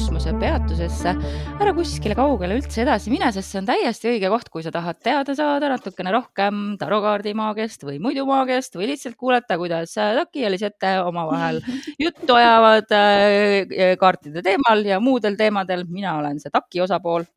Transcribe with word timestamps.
kosmosepeatusesse. 0.00 1.10
ära 1.60 1.72
kuskile 1.76 2.14
kaugele 2.16 2.56
üldse 2.56 2.80
edasi 2.86 3.10
mine, 3.12 3.26
sest 3.34 3.52
see 3.52 3.58
on 3.60 3.66
täiesti 3.68 4.08
õige 4.08 4.30
koht, 4.32 4.48
kui 4.52 4.62
sa 4.64 4.72
tahad 4.72 4.96
teada 5.04 5.34
saada 5.36 5.68
natukene 5.68 6.12
rohkem 6.14 6.62
tarokaardi 6.80 7.34
maagiast 7.36 7.84
või 7.84 7.98
muidu 8.00 8.24
maagiast 8.28 8.78
või 8.78 8.88
lihtsalt 8.94 9.18
kuulata, 9.20 9.58
kuidas 9.60 9.92
Taki 9.92 10.46
ja 10.46 10.52
Lisette 10.52 10.94
omavahel 11.04 11.60
juttu 12.04 12.38
ajavad 12.38 12.96
äh, 12.96 13.92
kaartide 14.00 14.44
teemal 14.46 14.86
ja 14.88 15.02
muudel 15.04 15.36
teemadel. 15.36 15.84
mina 15.88 16.16
olen 16.16 16.40
see 16.40 16.54
Taki 16.54 16.80
osapool. 16.86 17.28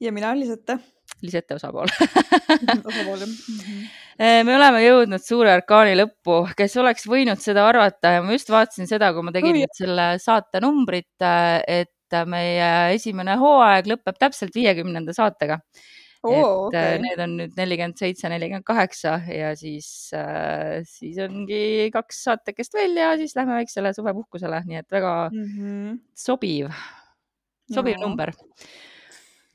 ja 0.00 0.12
mina 0.12 0.32
olen 0.32 0.40
Lisette. 0.40 0.78
Lisette 1.20 1.60
osapool 1.60 1.92
osapool 2.88 3.26
jah 3.26 3.28
Eh, 3.28 4.03
me 4.18 4.54
oleme 4.56 4.82
jõudnud 4.84 5.22
suure 5.24 5.54
orkaani 5.58 5.96
lõppu, 5.98 6.36
kes 6.58 6.76
oleks 6.82 7.08
võinud 7.10 7.40
seda 7.42 7.66
arvata 7.68 8.16
ja 8.16 8.22
ma 8.22 8.32
just 8.36 8.50
vaatasin 8.52 8.86
seda, 8.90 9.12
kui 9.16 9.22
ma 9.26 9.32
tegin 9.34 9.56
nüüd 9.58 9.74
selle 9.74 10.06
saate 10.22 10.60
numbrit, 10.64 11.10
eh, 11.20 11.82
et 11.82 11.90
meie 12.30 12.94
esimene 12.94 13.34
hooaeg 13.40 13.88
lõpeb 13.90 14.18
täpselt 14.20 14.54
viiekümnenda 14.54 15.12
saatega. 15.16 15.58
Oo, 16.24 16.70
et 16.72 16.76
okei. 16.78 17.00
need 17.02 17.18
on 17.20 17.32
nüüd 17.36 17.56
nelikümmend 17.58 17.98
seitse, 18.00 18.30
nelikümmend 18.32 18.64
kaheksa 18.64 19.18
ja 19.28 19.50
siis, 19.58 19.88
siis 20.88 21.18
ongi 21.20 21.90
kaks 21.92 22.22
saatekest 22.24 22.78
veel 22.78 22.96
ja 22.96 23.10
siis 23.20 23.34
lähme 23.36 23.58
väiksele 23.58 23.92
suvepuhkusele, 23.92 24.62
nii 24.64 24.78
et 24.80 24.88
väga 24.94 25.12
Mhm. 25.34 25.98
sobiv, 26.16 26.70
sobiv 27.68 27.98
Jaa. 27.98 28.00
number 28.06 28.32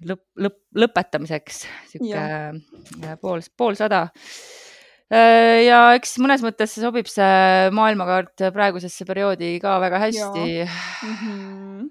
lõpp, 0.05 0.23
lõpp, 0.39 0.57
lõpetamiseks, 0.83 1.63
sihuke 1.91 2.23
pool, 3.21 3.43
poolsada. 3.57 4.07
ja 5.09 5.79
eks 5.97 6.17
mõnes 6.21 6.43
mõttes 6.45 6.75
sobib, 6.77 7.09
see 7.09 7.69
maailmakaart 7.75 8.49
praegusesse 8.55 9.07
perioodi 9.09 9.55
ka 9.63 9.79
väga 9.81 10.03
hästi. 10.07 10.49
Mhm. 11.07 11.87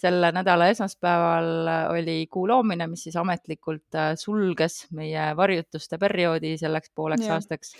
selle 0.00 0.30
nädala 0.32 0.70
esmaspäeval 0.72 1.68
oli 1.92 2.22
kuu 2.32 2.46
loomine, 2.48 2.86
mis 2.88 3.02
siis 3.04 3.18
ametlikult 3.20 3.98
äh, 4.00 4.14
sulges 4.16 4.86
meie 4.96 5.26
varjutuste 5.36 5.98
perioodi 6.00 6.54
selleks 6.56 6.94
pooleks 6.96 7.26
Jah. 7.26 7.36
aastaks. 7.36 7.74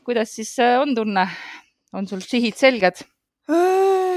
kuidas 0.00 0.32
siis 0.32 0.54
äh, 0.64 0.78
on 0.80 0.94
tunne? 0.96 1.26
on 1.92 2.08
sul 2.08 2.24
sihid 2.24 2.56
selged? 2.56 3.04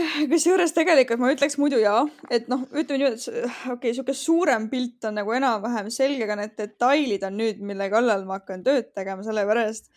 Äh, 0.06 0.26
kusjuures 0.32 0.74
tegelikult 0.76 1.22
ma 1.22 1.32
ütleks 1.34 1.58
muidu 1.62 1.80
jaa, 1.82 2.04
et 2.34 2.50
noh, 2.52 2.66
ütleme 2.72 3.02
niimoodi, 3.02 3.22
et 3.22 3.30
okei 3.30 3.74
okay,, 3.74 3.94
niisugune 3.94 4.18
suurem 4.20 4.68
pilt 4.72 5.08
on 5.10 5.18
nagu 5.20 5.34
enam-vähem 5.38 5.90
selge, 5.94 6.26
aga 6.26 6.38
need 6.42 6.54
detailid 6.60 7.26
on 7.28 7.40
nüüd, 7.42 7.64
mille 7.66 7.90
kallal 7.94 8.28
ma 8.28 8.40
hakkan 8.40 8.66
tööd 8.66 8.92
tegema, 8.96 9.26
sellepärast 9.26 9.90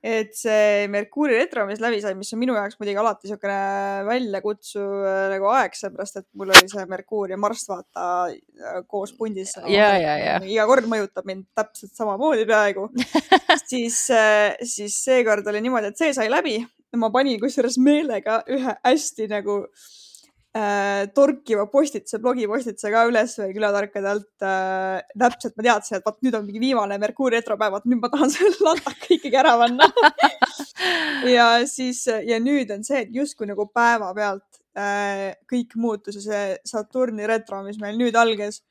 et 0.00 0.32
see 0.32 0.86
Merkuuri 0.88 1.36
retro, 1.36 1.66
mis 1.68 1.80
läbi 1.82 1.98
sai, 2.00 2.14
mis 2.16 2.30
on 2.32 2.40
minu 2.40 2.54
jaoks 2.56 2.78
muidugi 2.80 3.00
alati 3.02 3.28
niisugune 3.28 3.58
väljakutsuv 4.08 5.04
äh, 5.04 5.24
nagu 5.34 5.50
aeg, 5.52 5.76
sellepärast 5.76 6.22
et 6.22 6.26
mul 6.40 6.54
oli 6.54 6.72
see 6.72 6.86
Merkuur 6.88 7.34
ja 7.34 7.40
Marss 7.40 7.68
vaata 7.68 8.06
äh, 8.32 8.80
koos 8.88 9.12
pundis. 9.18 9.52
Ja, 9.68 9.92
ja, 10.00 10.16
ja. 10.16 10.40
iga 10.40 10.64
kord 10.70 10.88
mõjutab 10.88 11.28
mind 11.28 11.50
täpselt 11.58 11.92
samamoodi 11.92 12.48
peaaegu 12.48 12.88
siis, 13.70 14.06
siis 14.64 15.00
seekord 15.04 15.52
oli 15.52 15.60
niimoodi, 15.66 15.92
et 15.92 16.00
see 16.00 16.16
sai 16.16 16.30
läbi. 16.32 16.62
Ma 16.98 17.10
panin 17.14 17.40
kusjuures 17.40 17.78
meelega 17.78 18.40
ühe 18.50 18.74
hästi 18.84 19.28
nagu 19.30 19.56
äh, 20.56 21.06
torkiva 21.14 21.66
postituse, 21.70 22.18
blogipostituse 22.22 22.90
ka 22.92 23.04
üles 23.10 23.36
külatarkade 23.54 24.10
alt 24.10 24.46
äh,. 24.46 25.02
täpselt 25.18 25.56
ma 25.56 25.66
teadsin, 25.68 26.00
et 26.00 26.06
vot 26.06 26.18
nüüd 26.24 26.38
on 26.38 26.46
mingi 26.46 26.62
viimane 26.62 26.98
Merkuuri 27.02 27.38
retropäev, 27.38 27.78
vot 27.78 27.86
nüüd 27.90 28.02
ma 28.02 28.10
tahan 28.12 28.34
selle 28.34 28.56
lantaka 28.66 29.12
ikkagi 29.16 29.40
ära 29.42 29.56
panna. 29.60 29.90
ja 31.36 31.50
siis 31.70 32.06
ja 32.06 32.40
nüüd 32.42 32.72
on 32.74 32.86
see, 32.86 33.04
et 33.04 33.14
justkui 33.14 33.50
nagu 33.50 33.68
päevapealt 33.70 34.62
äh, 34.78 35.30
kõik 35.50 35.76
muutus 35.78 36.18
ja 36.18 36.24
see 36.26 36.46
Saturni 36.72 37.28
retro, 37.30 37.62
mis 37.66 37.78
meil 37.82 37.98
nüüd 38.00 38.18
algas 38.18 38.62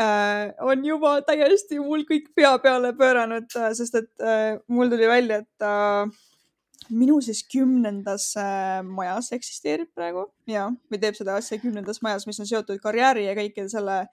äh, 0.00 0.54
on 0.64 0.84
juba 0.86 1.18
täiesti 1.26 1.80
mul 1.82 2.06
kõik 2.08 2.32
pea 2.36 2.56
peale 2.62 2.94
pööranud 2.96 3.52
sest 3.76 4.00
et 4.00 4.12
äh, 4.24 4.54
mul 4.72 4.88
tuli 4.92 5.10
välja, 5.10 5.42
et 5.44 5.68
äh, 5.68 6.08
minu 6.92 7.18
siis 7.24 7.42
kümnendas 7.48 8.32
äh, 8.40 8.80
majas 8.86 9.32
eksisteerib 9.36 9.92
praegu 9.96 10.26
ja, 10.50 10.68
või 10.90 11.00
teeb 11.02 11.18
seda 11.18 11.38
asja 11.40 11.60
kümnendas 11.62 12.02
majas, 12.04 12.26
mis 12.28 12.40
on 12.42 12.48
seotud 12.50 12.80
karjääri 12.82 13.28
ja 13.28 13.36
kõikide 13.38 13.70
selle 13.72 14.04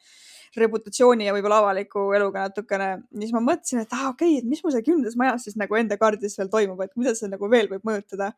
reputatsiooni 0.57 1.27
ja 1.27 1.33
võib-olla 1.35 1.61
avaliku 1.61 2.09
eluga 2.15 2.45
natukene. 2.47 2.89
siis 3.19 3.31
ma 3.35 3.41
mõtlesin, 3.43 3.83
et 3.85 3.93
aa 3.95 4.09
okei 4.11 4.33
okay,, 4.33 4.41
et 4.41 4.49
mis 4.49 4.63
mul 4.63 4.73
seal 4.73 4.83
kümnendas 4.87 5.15
majas 5.19 5.45
siis 5.47 5.55
nagu 5.59 5.77
enda 5.79 5.97
kaardis 6.01 6.35
veel 6.39 6.51
toimub, 6.51 6.81
et 6.83 6.93
kuidas 6.95 7.21
see 7.23 7.31
nagu 7.31 7.49
veel 7.51 7.69
võib 7.71 7.87
mõjutada. 7.87 8.31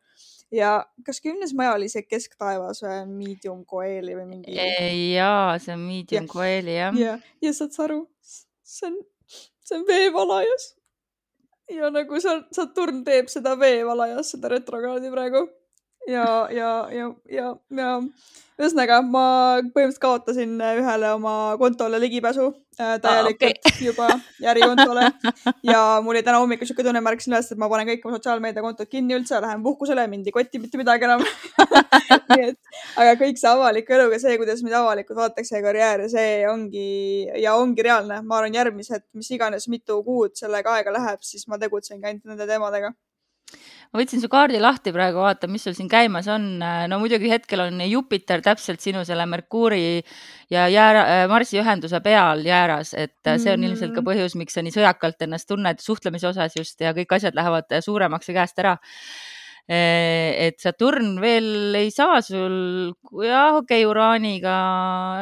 ja 0.54 0.76
kas 1.06 1.20
kümnes 1.24 1.54
maja 1.58 1.74
oli 1.74 1.90
see 1.90 2.06
kesktaevas 2.06 2.84
või 2.84 3.00
medium 3.10 3.64
coeli 3.66 4.14
või 4.14 4.28
mingi? 4.30 4.54
jaa, 4.54 5.58
see 5.58 5.74
on 5.74 5.84
medium 5.88 6.30
coeli 6.30 6.78
jah. 6.78 6.94
ja, 6.98 7.18
ja 7.42 7.52
saad 7.56 7.74
sa 7.74 7.86
aru, 7.88 8.04
see 8.22 8.90
on, 8.90 9.02
see 9.64 9.78
on 9.80 9.86
veevalajas. 9.90 10.74
Ja 11.72 11.90
nagu 11.94 12.20
seal 12.20 12.44
Saturn 12.54 13.02
teeb 13.06 13.30
seda 13.32 13.54
veevalajas, 13.60 14.34
seda 14.34 14.50
retrokraadi 14.52 15.12
praegu. 15.12 15.46
ja, 16.08 16.48
ja, 16.50 16.70
ja, 16.92 17.10
ja, 17.30 17.54
ja 17.70 17.90
ühesõnaga 18.60 19.00
ma 19.02 19.24
põhimõtteliselt 19.74 20.02
kaotasin 20.02 20.52
ühele 20.58 21.10
oma 21.16 21.34
kontole 21.58 21.98
ligipääsu 22.02 22.50
äh, 22.78 22.96
täielikult 23.02 23.40
okei. 23.40 23.54
okay. 23.58 23.86
juba 23.88 24.08
ärikontole 24.52 25.08
ja 25.72 25.80
mul 26.04 26.14
oli 26.14 26.22
täna 26.26 26.38
hommikul 26.42 26.68
siuke 26.68 26.86
tunne, 26.86 27.02
ma 27.02 27.14
ärkasin 27.14 27.34
üles, 27.34 27.50
et 27.50 27.58
ma 27.58 27.68
panen 27.72 27.88
kõik 27.88 28.06
oma 28.06 28.18
sotsiaalmeediakontod 28.18 28.90
kinni 28.90 29.16
üldse, 29.18 29.40
lähen 29.42 29.64
puhkusele, 29.64 30.06
mind 30.12 30.30
ei 30.30 30.36
koti 30.36 30.62
mitte 30.62 30.78
midagi 30.78 31.08
enam 31.08 31.24
nii 32.30 32.50
et, 32.50 32.60
aga 33.00 33.16
kõik 33.20 33.40
see 33.40 33.50
avaliku 33.50 33.96
eluga, 33.96 34.20
see, 34.22 34.36
kuidas 34.40 34.62
mind 34.66 34.78
avalikult 34.78 35.18
vaadatakse 35.18 35.58
ja 35.58 35.64
karjääri, 35.64 36.08
see 36.12 36.36
ongi 36.50 36.86
ja 37.42 37.56
ongi 37.58 37.86
reaalne. 37.86 38.20
ma 38.22 38.38
arvan, 38.38 38.54
järgmised, 38.54 39.06
mis 39.18 39.30
iganes 39.34 39.66
mitu 39.72 39.98
kuud 40.06 40.38
sellega 40.38 40.78
aega 40.78 40.94
läheb, 40.94 41.26
siis 41.26 41.48
ma 41.50 41.58
tegutsengi 41.58 42.06
ainult 42.06 42.30
nende 42.30 42.46
teemadega. 42.50 42.94
Ma 43.94 44.00
võtsin 44.02 44.18
su 44.18 44.28
kaardi 44.30 44.58
lahti 44.58 44.90
praegu, 44.94 45.20
vaata, 45.22 45.46
mis 45.46 45.62
sul 45.62 45.74
siin 45.76 45.86
käimas 45.90 46.26
on. 46.32 46.58
no 46.90 46.98
muidugi 46.98 47.30
hetkel 47.30 47.62
on 47.68 47.78
Jupiter 47.86 48.42
täpselt 48.42 48.82
sinu 48.82 49.04
selle 49.06 49.22
Merkuuri 49.30 50.02
ja 50.50 50.66
jäära, 50.72 51.04
Marsi 51.30 51.60
ühenduse 51.62 52.00
peal 52.02 52.42
jääras, 52.42 52.90
et 52.94 53.14
mm 53.14 53.30
-hmm. 53.30 53.44
see 53.44 53.52
on 53.54 53.68
ilmselt 53.68 53.94
ka 53.94 54.02
põhjus, 54.02 54.34
miks 54.34 54.58
sa 54.58 54.66
nii 54.66 54.74
sõjakalt 54.74 55.22
ennast 55.22 55.48
tunned 55.48 55.78
suhtlemise 55.78 56.26
osas 56.28 56.56
just 56.58 56.80
ja 56.80 56.90
kõik 56.92 57.14
asjad 57.14 57.38
lähevad 57.38 57.70
suuremaks 57.80 58.28
ja 58.28 58.34
käest 58.34 58.58
ära. 58.58 58.76
et 59.68 60.60
Saturn 60.60 61.20
veel 61.20 61.74
ei 61.74 61.90
saa 61.90 62.20
sul, 62.20 62.92
jah, 63.24 63.54
okei 63.54 63.84
okay,, 63.84 63.90
Uraaniga 63.90 64.56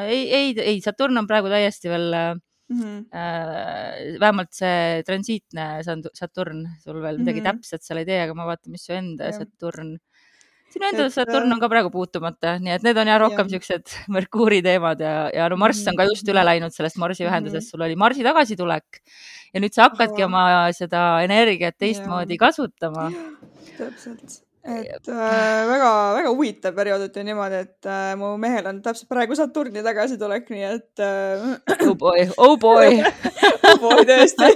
ei, 0.09 0.35
ei, 0.35 0.55
ei, 0.59 0.81
Saturn 0.81 1.19
on 1.19 1.27
praegu 1.27 1.49
täiesti 1.49 1.89
veel 1.89 2.13
äh, 2.13 2.35
Mhm. 2.73 3.07
äh, 3.13 4.19
vähemalt 4.21 4.53
see 4.57 5.03
transiitne 5.07 5.67
Saturn 6.15 6.65
sul 6.83 7.01
veel 7.03 7.19
midagi 7.19 7.41
mm 7.41 7.45
Mhm. 7.45 7.57
-hmm. 7.57 7.61
täpset 7.63 7.83
seal 7.85 7.99
ei 7.99 8.05
tee, 8.09 8.21
aga 8.25 8.35
ma 8.35 8.47
vaatan, 8.47 8.73
mis 8.73 8.85
su 8.87 8.93
enda 8.93 9.25
Jah. 9.31 9.39
Saturn. 9.43 9.99
sinu 10.73 10.87
enda 10.89 11.11
Saturn 11.13 11.49
äh, 11.51 11.53
on 11.53 11.61
ka 11.61 11.69
praegu 11.69 11.91
puutumata, 11.93 12.59
nii 12.59 12.73
et 12.73 12.83
need 12.83 12.97
on 12.97 13.07
jah 13.07 13.19
rohkem 13.21 13.49
siuksed 13.49 13.85
Merkuuri 14.15 14.63
teemad 14.63 15.01
ja, 15.01 15.29
ja 15.35 15.49
no 15.49 15.57
Marss 15.57 15.87
on 15.87 15.97
ka 15.97 16.05
just 16.09 16.27
üle 16.29 16.41
läinud 16.45 16.73
sellest 16.73 16.97
Marsi 16.97 17.25
Mhm. 17.25 17.31
ühendusest, 17.33 17.71
sul 17.71 17.83
oli 17.83 17.95
Marsi 17.97 18.23
tagasitulek 18.25 19.03
ja 19.55 19.61
nüüd 19.61 19.73
sa 19.75 19.89
hakkadki 19.91 20.25
oma 20.25 20.73
seda 20.73 21.21
energiat 21.23 21.77
teistmoodi 21.79 22.39
kasutama. 22.39 23.11
täpselt, 23.77 24.43
et 24.63 25.09
äh, 25.11 25.63
väga-väga 25.67 26.31
huvitav 26.31 26.77
periood, 26.77 27.03
ütleme 27.09 27.33
niimoodi, 27.33 27.63
et 27.65 27.89
äh, 27.91 28.13
mu 28.19 28.37
mehel 28.39 28.69
on 28.71 28.79
täpselt 28.85 29.11
praegu 29.11 29.35
Saturni 29.39 29.83
tagasitulek, 29.83 30.47
nii 30.55 30.67
et 30.69 31.03
äh, 31.03 31.47
oh 31.89 31.97
boy, 31.99 32.29
oh 32.39 32.55
boy. 32.63 33.01
oi 33.91 34.07
tõesti. 34.07 34.53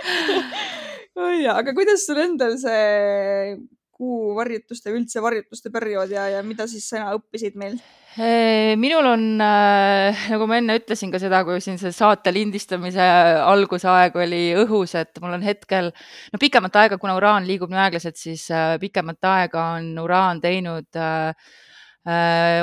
oi 1.24 1.36
jaa, 1.46 1.56
aga 1.56 1.74
kuidas 1.76 2.04
sul 2.04 2.20
endal 2.20 2.58
see 2.60 3.56
kuu 4.00 4.34
varjutuste, 4.38 4.92
üldse 4.96 5.20
varjutuste 5.20 5.72
periood 5.72 6.12
ja, 6.14 6.26
ja 6.36 6.44
mida 6.46 6.66
siis 6.70 6.86
sina 6.88 7.10
õppisid 7.16 7.58
meil? 7.60 7.76
Eh, 8.18 8.74
minul 8.80 9.06
on 9.06 9.24
äh,, 9.44 10.24
nagu 10.32 10.48
ma 10.50 10.56
enne 10.58 10.80
ütlesin 10.80 11.12
ka 11.12 11.20
seda, 11.22 11.44
kui 11.46 11.60
siin 11.62 11.78
see 11.78 11.92
saate 11.94 12.32
lindistamise 12.34 13.04
algusaeg 13.44 14.16
oli 14.18 14.42
õhus, 14.64 14.96
et 14.98 15.20
mul 15.22 15.36
on 15.36 15.46
hetkel, 15.46 15.92
no 16.32 16.42
pikemat 16.42 16.80
aega, 16.82 16.98
kuna 16.98 17.14
uraan 17.20 17.46
liigub 17.46 17.70
nii 17.70 17.84
aeglaselt, 17.84 18.18
siis 18.18 18.48
äh, 18.50 18.74
pikemat 18.82 19.30
aega 19.30 19.68
on 19.76 19.92
uraan 20.02 20.42
teinud 20.42 20.98
äh, 20.98 21.30
äh, 21.30 21.69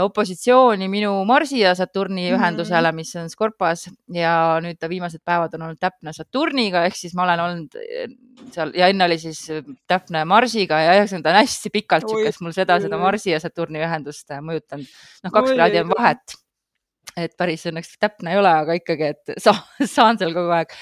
opositsiooni 0.02 0.88
minu 0.90 1.12
Marsi 1.30 1.60
ja 1.60 1.76
Saturni 1.78 2.24
Mhm. 2.32 2.40
ühendusele, 2.40 2.92
mis 2.92 3.16
on 3.16 3.30
Skorpas 3.30 3.84
ja 4.14 4.58
nüüd 4.64 4.80
ta 4.80 4.90
viimased 4.90 5.22
päevad 5.26 5.54
on 5.54 5.62
olnud 5.68 5.80
täpne 5.80 6.14
Saturniga, 6.14 6.86
ehk 6.86 6.96
siis 6.98 7.14
ma 7.14 7.24
olen 7.24 7.40
olnud 7.44 7.76
äh, 7.78 8.10
seal 8.52 8.72
ja 8.74 8.88
enne 8.88 9.06
oli 9.06 9.20
siis 9.22 9.44
äh, 9.54 9.62
täpne 9.88 10.26
Marsiga 10.26 10.80
ja 10.82 10.98
ühesõnaga 10.98 11.24
ta 11.24 11.36
on 11.36 11.40
hästi 11.44 11.70
pikalt 11.70 12.10
siukest 12.10 12.42
mul 12.42 12.52
seda, 12.58 12.80
seda. 12.82 12.98
Marsi 12.98 13.32
ja 13.32 13.40
Saturni 13.40 13.80
ühendust 13.86 14.32
äh, 14.32 14.42
mõjutanud. 14.42 14.90
noh, 15.24 15.32
kaks 15.32 15.54
kraadi 15.54 15.84
on 15.84 15.94
vahet. 15.94 16.38
et 17.18 17.38
päris 17.38 17.66
õnneks 17.66 17.96
täpne 18.00 18.32
ei 18.34 18.38
ole, 18.38 18.50
aga 18.50 18.74
ikkagi, 18.78 19.14
et 19.14 19.38
saan, 19.46 19.62
saan 19.86 20.18
seal 20.18 20.34
kogu 20.34 20.50
aeg. 20.54 20.74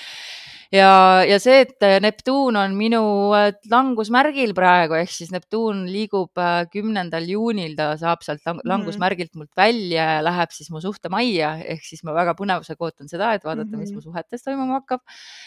Ja, 0.76 1.24
ja 1.28 1.38
see, 1.42 1.62
et 1.66 1.86
Neptuun 2.04 2.56
on 2.60 2.74
minu 2.78 3.00
äh, 3.38 3.52
langusmärgil 3.72 4.54
praegu 4.58 4.98
ehk 5.00 5.12
siis 5.14 5.32
Neptuun 5.34 5.84
liigub 5.92 6.38
äh, 6.42 6.66
kümnendal 6.74 7.26
juunil, 7.30 7.76
ta 7.78 7.92
saab 8.02 8.24
sealt 8.26 8.44
Mhm. 8.46 8.62
langusmärgilt 8.70 9.34
mult 9.40 9.52
välja 9.58 10.06
ja 10.18 10.22
läheb 10.26 10.52
siis 10.56 10.70
mu 10.74 10.82
suhtemajja 10.84 11.54
ehk 11.76 11.84
siis 11.88 12.04
ma 12.04 12.14
väga 12.18 12.36
põnevusega 12.38 12.82
ootan 12.90 13.10
seda, 13.12 13.34
et 13.38 13.44
vaadata, 13.48 13.78
mis 13.78 13.90
Mhm. 13.92 13.96
mu 13.96 14.02
suhetes 14.02 14.44
toimuma 14.44 14.80
hakkab, 14.82 15.02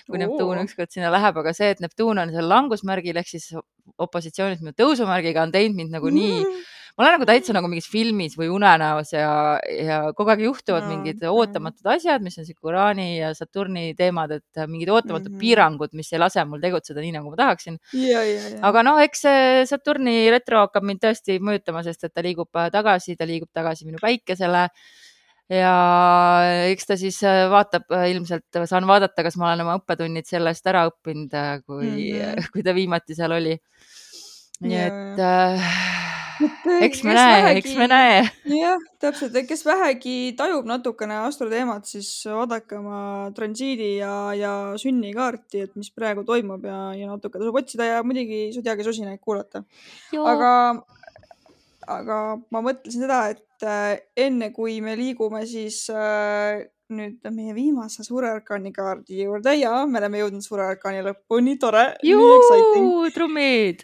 kui 0.09 0.19
Neptuun 0.25 0.59
ükskord 0.67 0.91
sinna 0.91 1.11
läheb, 1.15 1.37
aga 1.45 1.53
see, 1.55 1.71
et 1.71 1.81
Neptuun 1.81 2.19
on 2.19 2.31
seal 2.31 2.49
langusmärgil 2.49 3.17
ehk 3.17 3.29
siis 3.29 3.53
opositsioonis 3.99 4.61
minu 4.61 4.73
tõusumärgiga 4.77 5.43
on 5.43 5.53
teinud 5.53 5.77
mind 5.77 5.91
nagu 5.97 6.11
nii 6.11 6.45
ma 6.99 7.05
olen 7.05 7.13
nagu 7.15 7.27
täitsa 7.31 7.55
nagu 7.55 7.69
mingis 7.71 7.87
filmis 7.87 8.33
või 8.35 8.49
unenäos 8.51 9.13
ja, 9.15 9.29
ja 9.71 9.99
kogu 10.19 10.33
aeg 10.35 10.41
juhtuvad 10.43 10.83
Aa, 10.83 10.89
mingid 10.91 11.21
okei. 11.23 11.31
ootamatud 11.31 11.87
asjad, 11.95 12.25
mis 12.27 12.39
on 12.41 12.47
sihuke 12.49 12.67
Uraani 12.73 13.07
ja 13.21 13.29
Saturni 13.39 13.93
teemad, 13.95 14.33
et 14.41 14.63
mingid 14.67 14.91
ootamatud 14.91 15.31
Mhm. 15.31 15.39
piirangud, 15.39 15.95
mis 15.95 16.11
ei 16.13 16.19
lase 16.19 16.43
mul 16.45 16.59
tegutseda 16.61 17.01
nii, 17.05 17.13
nagu 17.15 17.31
ma 17.31 17.37
tahaksin. 17.39 17.79
aga 18.67 18.83
noh, 18.83 18.99
eks 19.05 19.21
see 19.29 19.67
Saturni 19.71 20.17
retro 20.35 20.65
hakkab 20.67 20.83
mind 20.83 21.01
tõesti 21.07 21.39
mõjutama, 21.39 21.85
sest 21.87 22.05
et 22.05 22.15
ta 22.15 22.21
liigub 22.27 22.51
äh, 22.57 22.71
tagasi, 22.75 23.15
ta 23.17 23.25
liigub 23.31 23.49
tagasi 23.55 23.87
minu 23.87 23.99
päikesele. 24.03 24.69
ja 25.49 25.75
eks 26.69 26.85
ta 26.91 26.97
siis 27.01 27.23
äh, 27.25 27.47
vaatab 27.49 27.87
äh, 27.95 28.11
ilmselt, 28.13 28.45
saan 28.69 28.85
vaadata, 28.91 29.23
kas 29.25 29.37
ma 29.41 29.47
olen 29.53 29.63
oma 29.65 29.79
õppetunnid 29.79 30.27
sellest 30.29 30.67
ära 30.67 30.83
õppinud, 30.91 31.31
kui 31.65 31.87
mm. 31.87 32.19
-hmm. 32.19 32.49
kui 32.53 32.63
ta 32.67 32.75
viimati 32.75 33.15
seal 33.15 33.33
oli. 33.39 33.55
nii 34.61 34.75
Ja, 34.75 34.87
et 34.91 35.19
äh, 35.23 36.08
eks 36.87 37.03
me 37.05 37.15
näe, 37.17 37.43
vähegi- 37.43 37.63
eks 37.63 37.75
me 37.79 37.87
näe. 37.91 38.21
jah, 38.59 38.85
täpselt, 39.03 39.35
et 39.37 39.49
kes 39.49 39.65
vähegi 39.67 40.35
tajub 40.39 40.69
natukene 40.69 41.17
astroteemat, 41.25 41.87
siis 41.89 42.11
vaadake 42.31 42.79
oma 42.79 43.01
transiidi 43.37 43.97
ja, 43.99 44.15
ja 44.39 44.53
sünnikaarti, 44.81 45.65
et 45.67 45.77
mis 45.77 45.91
praegu 45.95 46.25
toimub 46.29 46.65
ja, 46.69 46.79
ja 46.99 47.11
natuke 47.11 47.41
tasub 47.41 47.59
otsida 47.63 47.91
ja 47.91 48.03
muidugi 48.07 48.49
Zodiaagi 48.55 48.87
susinaid 48.87 49.21
kuulata. 49.21 49.65
aga, 50.33 50.55
aga 51.99 52.19
ma 52.55 52.65
mõtlesin 52.71 53.07
seda, 53.07 53.23
et 53.35 53.67
äh, 53.67 53.99
enne 54.17 54.53
kui 54.55 54.81
me 54.85 54.97
liigume 54.99 55.45
siis 55.49 55.87
äh, 55.91 56.67
nüüd 56.89 57.27
meie 57.35 57.53
viimase 57.53 58.01
suure 58.07 58.31
arkaani 58.31 58.71
kaardi 58.73 59.19
juurde 59.27 59.53
ja 59.59 59.83
me 59.87 59.99
oleme 60.01 60.23
jõudnud 60.23 60.45
suure 60.45 60.65
arkaani 60.71 61.03
lõppu, 61.05 61.41
nii 61.45 61.59
tore, 61.61 61.83
trummid. 63.13 63.83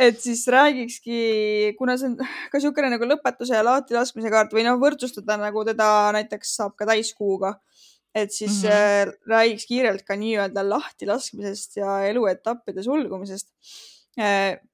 Et 0.00 0.20
siis 0.20 0.42
räägikski, 0.50 1.74
kuna 1.78 1.96
see 1.98 2.10
on 2.10 2.16
ka 2.18 2.58
niisugune 2.58 2.90
nagu 2.92 3.08
lõpetuse 3.08 3.56
ja 3.56 3.64
lahtilaskmise 3.66 4.32
kaart 4.32 4.54
või 4.56 4.66
noh, 4.66 4.78
võrdsustada 4.82 5.36
nagu 5.40 5.64
teda 5.66 5.88
näiteks 6.16 6.54
saab 6.60 6.76
ka 6.78 6.88
täiskuuga. 6.90 7.54
et 8.14 8.30
siis 8.30 8.62
mm. 8.62 8.70
-hmm. 8.70 9.12
räägiks 9.26 9.66
kiirelt 9.66 10.02
ka 10.06 10.14
nii-öelda 10.14 10.62
lahtilaskmisest 10.68 11.76
ja 11.76 12.06
eluetappide 12.06 12.82
sulgumisest. 12.82 13.48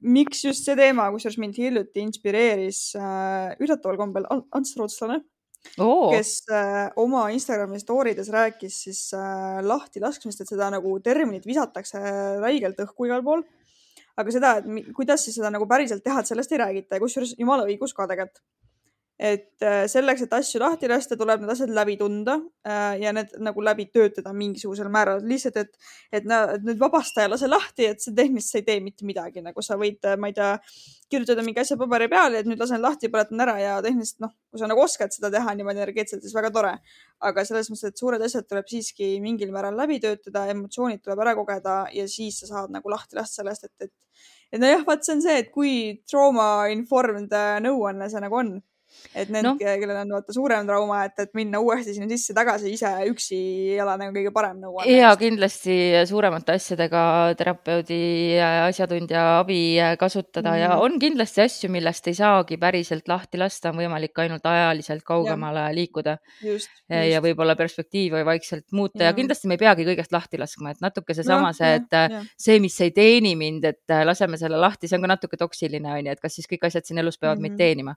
miks 0.01 0.45
just 0.45 0.65
see 0.65 0.77
teema, 0.77 1.11
kusjuures 1.11 1.39
mind 1.39 1.57
hiljuti 1.57 2.01
inspireeris 2.01 2.95
äh, 2.97 3.57
üllataval 3.59 3.97
kombel 3.97 4.27
An- 4.29 4.45
Ants 4.53 4.77
Rootslane, 4.77 5.23
oo, 5.79 6.11
kes 6.13 6.45
äh, 6.53 6.91
oma 6.97 7.31
Instagrami 7.31 7.81
story 7.81 8.13
des 8.17 8.29
rääkis 8.29 8.83
siis 8.85 9.15
äh, 9.15 9.63
lahtilaskmisest, 9.65 10.43
et 10.43 10.53
seda 10.53 10.69
nagu 10.71 11.01
terminit 11.01 11.47
visatakse 11.47 11.99
räigelt 12.43 12.85
õhku 12.85 13.09
igal 13.09 13.25
pool 13.25 13.43
aga 14.21 14.35
seda, 14.35 14.55
et 14.61 14.91
kuidas 14.97 15.25
siis 15.25 15.37
seda 15.39 15.51
nagu 15.53 15.67
päriselt 15.71 16.05
teha, 16.05 16.21
et 16.21 16.31
sellest 16.31 16.53
ei 16.53 16.61
räägita 16.63 16.99
ja 16.99 17.03
kusjuures 17.03 17.37
jumala 17.39 17.67
õigus 17.69 17.95
ka 17.97 18.09
tegelikult. 18.11 18.43
Et 19.21 19.65
äh, 19.67 19.83
selleks, 19.93 20.23
et 20.25 20.33
asju 20.33 20.63
lahti 20.63 20.89
lasta, 20.89 21.17
tuleb 21.21 21.43
need 21.43 21.53
asjad 21.53 21.73
läbi 21.77 21.99
tunda 22.01 22.39
äh, 22.65 22.95
ja 23.03 23.13
need 23.13 23.35
nagu 23.45 23.61
läbi 23.65 23.85
töötada 23.93 24.33
mingisugusel 24.33 24.89
määral, 24.93 25.21
lihtsalt, 25.29 25.59
et, 25.61 25.77
et 26.17 26.25
nüüd 26.25 26.81
vabastaja 26.81 27.29
lase 27.29 27.51
lahti, 27.51 27.91
et 27.91 28.01
see 28.01 28.17
tehniliselt 28.17 28.55
sa 28.55 28.63
ei 28.63 28.65
tee 28.71 28.79
mitte 28.81 29.05
midagi, 29.05 29.43
nagu 29.45 29.65
sa 29.65 29.77
võid, 29.81 30.09
ma 30.17 30.31
ei 30.31 30.37
tea, 30.39 30.55
kirjutada 31.13 31.45
mingi 31.45 31.61
asja 31.61 31.77
paberi 31.77 32.09
peale, 32.09 32.41
et 32.41 32.49
nüüd 32.49 32.61
lasen 32.63 32.81
lahti, 32.81 33.11
põletan 33.13 33.45
ära 33.45 33.59
ja 33.61 33.77
tehniliselt 33.85 34.25
noh, 34.25 34.33
kui 34.49 34.63
sa 34.63 34.71
nagu 34.71 34.81
oskad 34.87 35.13
seda 35.13 35.29
teha 35.35 35.53
niimoodi 35.59 35.83
energeetiliselt, 35.83 36.25
siis 36.25 36.37
väga 36.37 36.53
tore. 36.55 36.73
aga 37.21 37.45
selles 37.45 37.69
mõttes, 37.69 37.93
et 37.93 38.01
suured 38.01 38.23
asjad 38.25 38.47
tuleb 38.49 38.69
siiski 38.71 39.11
mingil 39.21 39.53
määral 39.53 39.77
läbi 39.77 39.99
töötada, 40.01 40.47
emotsioonid 40.49 41.05
tuleb 41.05 41.21
ära 41.21 41.37
kogeda 41.37 41.83
ja 41.93 42.09
siis 42.09 42.41
sa 42.41 42.49
saad 42.55 42.73
nagu 42.73 42.89
lahti 42.89 43.21
lasta 43.21 43.43
sellest, 43.43 43.69
et, 43.69 43.91
et 43.91 43.93
et 44.51 44.59
nojah, 44.59 44.83
vaat 44.87 45.05
see 45.07 45.15
on 45.15 45.23
see, 45.23 45.37
et 45.45 45.51
kui 45.55 45.73
trauma 46.11 46.49
informed 46.73 47.33
äh, 47.37 47.59
nõuanne 47.63 48.09
see 48.11 48.23
nagu 48.23 48.39
on. 48.41 48.57
Et 49.15 49.29
need 49.31 49.43
Noh. 49.45 49.55
no., 49.55 49.59
kellel 49.59 49.97
on 50.03 50.11
vaata 50.17 50.33
suurem 50.33 50.67
trauma, 50.67 51.05
et, 51.05 51.19
et 51.19 51.31
minna 51.35 51.61
uuesti 51.61 51.95
sinna 51.95 52.09
sisse 52.09 52.35
tagasi 52.35 52.73
ise 52.73 52.91
üksi 53.11 53.39
ei 53.75 53.81
ole 53.81 53.97
nagu 53.99 54.13
kõige 54.17 54.33
parem 54.33 54.59
nõuanne. 54.61 54.91
ja 54.97 55.11
kindlasti 55.17 55.77
suuremate 56.07 56.53
asjadega 56.53 57.35
terapeudi 57.39 58.01
asjatundja 58.41 59.25
abi 59.41 59.61
kasutada 59.99 60.57
ja 60.59 60.69
Mhm. 60.71 60.81
on 60.85 60.99
kindlasti 61.01 61.41
asju, 61.43 61.71
millest 61.71 62.07
ei 62.09 62.15
saagi 62.15 62.57
päriselt 62.61 63.09
lahti 63.09 63.39
lasta, 63.39 63.71
on 63.71 63.77
võimalik 63.81 64.17
ainult 64.19 64.45
ajaliselt 64.47 65.03
kaugemale 65.05 65.69
liikuda 65.75 66.19
just, 66.43 66.71
ja 66.89 67.21
võib-olla 67.21 67.57
perspektiivi 67.57 68.25
vaikselt 68.25 68.67
muuta 68.73 68.99
ja 69.05 69.11
Jah. 69.11 69.17
kindlasti 69.17 69.49
me 69.49 69.55
ei 69.55 69.59
peagi 69.59 69.85
kõigest 69.85 70.13
lahti 70.13 70.39
laskma, 70.39 70.71
et 70.71 70.81
natuke 70.81 71.15
seesama 71.15 71.51
Noh, 71.51 71.57
see, 71.57 71.75
et 71.75 71.93
äh, 71.97 72.09
jah. 72.11 72.25
see, 72.39 72.59
mis 72.61 72.81
ei 72.81 72.91
teeni 72.91 73.35
mind, 73.37 73.65
et 73.65 73.91
äh, 73.91 74.05
laseme 74.05 74.37
selle 74.39 74.57
lahti, 74.61 74.89
see 74.89 74.97
on 74.99 75.03
ka 75.03 75.15
natuke 75.17 75.37
toksiline 75.37 75.89
onju, 75.93 76.11
et 76.13 76.21
kas 76.21 76.35
siis 76.35 76.47
kõik 76.47 76.67
asjad 76.69 76.85
siin 76.85 76.99
elus 76.99 77.19
peavad 77.19 77.39
mm 77.39 77.41
-hmm. 77.41 77.43
meid 77.43 77.53
Mhm. 77.53 77.59
teenima. 77.59 77.95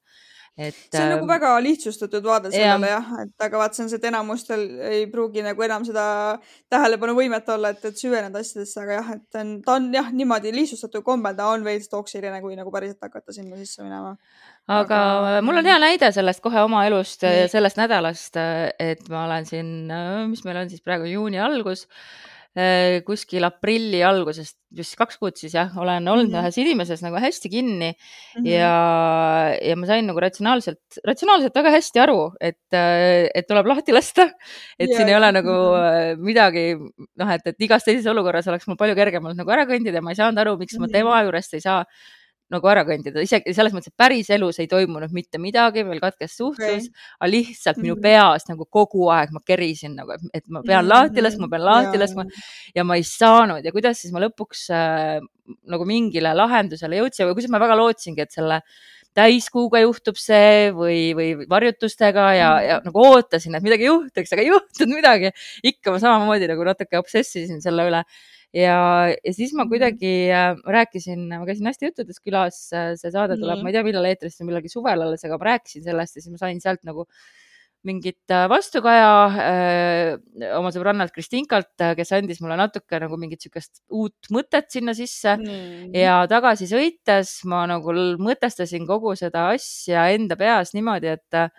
Et 0.57 0.75
see 0.77 1.01
on 1.01 1.09
nagu 1.15 1.23
ähm, 1.23 1.29
väga 1.31 1.51
lihtsustatud 1.65 2.25
vaade 2.27 2.51
jah. 2.51 2.59
sellele 2.59 2.89
jah, 2.91 3.07
et 3.23 3.45
aga 3.45 3.61
vaat 3.61 3.73
see 3.73 3.83
on 3.85 3.89
see, 3.89 3.97
et 3.97 4.07
enamustel 4.09 4.65
ei 4.85 5.05
pruugi 5.09 5.41
nagu 5.45 5.65
enam 5.65 5.85
seda 5.87 6.05
tähelepanuvõimet 6.73 7.49
olla, 7.55 7.71
et, 7.73 7.81
et 7.89 7.97
süveneda 7.97 8.43
asjadesse, 8.43 8.83
aga 8.83 8.99
jah, 8.99 9.09
et 9.15 9.39
on, 9.41 9.55
ta 9.65 9.77
on 9.79 9.87
jah, 9.97 10.11
niimoodi 10.13 10.53
lihtsustatud 10.53 11.05
kombel, 11.05 11.33
ta 11.39 11.49
on 11.55 11.65
veits 11.65 11.89
toksiline, 11.89 12.37
kui 12.43 12.57
nagu 12.59 12.73
päriselt 12.73 13.01
hakata 13.01 13.33
sinna 13.33 13.57
sisse 13.57 13.81
minema. 13.81 14.13
aga 14.77 14.99
mul 15.45 15.63
on 15.63 15.71
hea 15.71 15.79
näide 15.81 16.11
sellest 16.13 16.43
kohe 16.45 16.61
oma 16.67 16.85
elust 16.89 17.25
sellest 17.25 17.81
nädalast, 17.81 18.37
et 18.77 19.09
ma 19.09 19.25
olen 19.25 19.49
siin, 19.49 19.73
mis 20.29 20.45
meil 20.45 20.61
on 20.61 20.69
siis 20.69 20.85
praegu 20.85 21.09
juuni 21.09 21.41
algus, 21.41 21.87
kuskil 23.05 23.43
aprilli 23.47 24.03
algusest, 24.05 24.57
just 24.77 24.93
kaks 24.99 25.17
kuud 25.17 25.33
siis 25.39 25.53
jah, 25.55 25.71
olen 25.77 26.05
olnud 26.07 26.29
Mhm. 26.29 26.43
ühes 26.43 26.57
inimeses 26.61 27.01
nagu 27.01 27.17
hästi 27.17 27.49
kinni 27.49 27.89
Mhm. 28.37 28.45
ja, 28.45 29.57
ja 29.61 29.75
ma 29.75 29.85
sain 29.89 30.05
nagu 30.05 30.19
ratsionaalselt, 30.21 30.99
ratsionaalselt 31.05 31.55
väga 31.55 31.71
hästi 31.73 31.99
aru, 32.03 32.19
et, 32.39 32.57
et 32.73 33.47
tuleb 33.47 33.65
lahti 33.65 33.91
lasta. 33.91 34.29
et 34.79 34.89
Ja, 34.89 34.97
siin 34.97 35.09
ei 35.09 35.15
ole 35.15 35.31
nagu 35.31 35.49
Mhm. 35.49 35.83
äh, 35.83 36.15
midagi, 36.17 36.65
noh, 37.17 37.29
et, 37.33 37.41
et 37.47 37.55
igas 37.59 37.83
teises 37.83 38.05
olukorras 38.05 38.47
oleks 38.47 38.67
mul 38.67 38.77
palju 38.77 38.95
kergem 38.95 39.23
olnud 39.25 39.37
nagu 39.37 39.49
ära 39.51 39.65
kõndida 39.65 39.95
ja 39.95 40.01
ma 40.01 40.11
ei 40.11 40.15
saanud 40.15 40.37
aru, 40.39 40.57
miks 40.57 40.77
ma 40.77 40.85
Mhm. 40.85 40.91
tema 40.93 41.23
juurest 41.23 41.53
ei 41.55 41.61
saa 41.61 41.83
nagu 42.53 42.69
ära 42.71 42.83
kõndida, 42.87 43.21
isegi 43.25 43.53
selles 43.57 43.73
mõttes, 43.75 43.91
et 43.91 43.97
päris 43.99 44.29
elus 44.33 44.59
ei 44.61 44.69
toimunud 44.71 45.11
mitte 45.15 45.41
midagi, 45.41 45.83
meil 45.87 45.99
katkes 46.03 46.37
suhtlus 46.39 46.87
Okei. 46.87 47.03
aga 47.19 47.29
lihtsalt 47.31 47.81
minu 47.81 47.95
Mhm. 47.97 48.01
peas 48.05 48.47
nagu 48.49 48.65
kogu 48.69 49.09
aeg 49.11 49.33
ma 49.35 49.41
kerisin 49.45 49.95
nagu, 49.97 50.15
et 50.33 50.47
ma 50.47 50.61
pean 50.63 50.87
lahti 50.87 51.21
laskma, 51.25 51.49
pean 51.49 51.65
lahti 51.65 51.97
Jaa, 51.97 52.03
laskma. 52.05 52.25
Ja 52.75 52.83
ma 52.87 52.95
ei 52.95 53.03
saanud. 53.03 53.65
Ja 53.65 53.71
kuidas 53.71 53.99
siis 54.01 54.13
ma 54.13 54.19
lõpuks 54.23 54.69
äh, 54.71 55.19
nagu 55.67 55.85
mingile 55.85 56.31
lahendusele 56.37 57.01
jõudsin 57.01 57.27
või 57.27 57.35
kuidas 57.35 57.51
ma 57.51 57.59
väga 57.59 57.75
lootsingi, 57.75 58.21
et 58.21 58.31
selle 58.31 58.61
täiskuuga 59.13 59.77
juhtub 59.83 60.17
see 60.17 60.71
või, 60.73 61.13
või 61.13 61.45
varjutustega 61.49 62.23
ja, 62.33 62.49
ja 62.65 62.77
nagu 62.81 63.03
ootasin, 63.11 63.53
et 63.55 63.61
midagi 63.65 63.85
juhtuks, 63.85 64.31
aga 64.33 64.41
ei 64.41 64.49
juhtunud 64.49 64.95
midagi. 64.97 65.29
ikka 65.63 65.91
ma 65.93 65.99
samamoodi 66.01 66.47
nagu 66.49 66.63
natuke 66.65 66.97
obsessisin 66.97 67.61
selle 67.61 67.85
üle 67.91 68.01
ja, 68.53 68.77
ja 69.17 69.33
siis 69.33 69.53
ma 69.57 69.63
Mhm. 69.65 69.69
kuidagi 69.73 70.13
äh, 70.31 70.55
rääkisin, 70.77 71.27
ma 71.33 71.45
käisin 71.45 71.69
hästi 71.69 71.89
juttudes 71.91 72.19
külas, 72.23 72.59
see 72.69 73.11
saade 73.11 73.37
tuleb, 73.39 73.57
Nii. 73.59 73.63
ma 73.63 73.69
ei 73.71 73.77
tea, 73.79 73.83
millal 73.87 74.05
eetrisse, 74.11 74.45
millalgi 74.45 74.69
suvel 74.69 75.01
alles, 75.07 75.23
aga 75.25 75.39
ma 75.41 75.49
rääkisin 75.53 75.83
sellest 75.87 76.15
ja 76.19 76.21
siis 76.21 76.31
ma 76.35 76.37
sain 76.41 76.61
sealt 76.61 76.83
nagu 76.85 77.07
mingit 77.83 78.31
äh, 78.31 78.45
vastukaja 78.47 79.09
äh, 79.27 80.53
oma 80.55 80.69
sõbrannalt 80.71 81.11
Kristinkalt, 81.11 81.73
kes 81.97 82.13
andis 82.15 82.39
mulle 82.39 82.55
natuke 82.55 82.95
nagu 83.01 83.17
mingit 83.19 83.43
siukest 83.43 83.81
uut 83.91 84.29
mõtet 84.31 84.69
sinna 84.71 84.93
sisse 84.95 85.33
Nii. 85.41 85.89
ja 85.99 86.21
tagasi 86.31 86.69
sõites 86.69 87.33
ma 87.51 87.65
nagu 87.67 87.91
mõtestasin 88.23 88.87
kogu 88.87 89.17
seda 89.19 89.49
asja 89.51 90.05
enda 90.15 90.37
peas 90.39 90.71
niimoodi, 90.77 91.11
et 91.17 91.35
äh, 91.41 91.51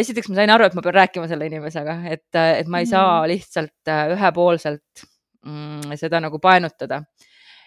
esiteks 0.00 0.30
ma 0.32 0.40
sain 0.40 0.50
aru, 0.54 0.64
et 0.70 0.74
ma 0.78 0.82
pean 0.84 0.96
rääkima 1.02 1.28
selle 1.28 1.46
inimesega, 1.50 1.98
et, 2.08 2.28
et 2.36 2.68
ma 2.72 2.80
ei 2.80 2.88
saa 2.88 3.22
lihtsalt 3.28 3.92
äh, 3.92 4.14
ühepoolselt 4.16 5.04
mm, 5.44 5.96
seda 6.00 6.20
nagu 6.20 6.38
paenutada. 6.42 7.02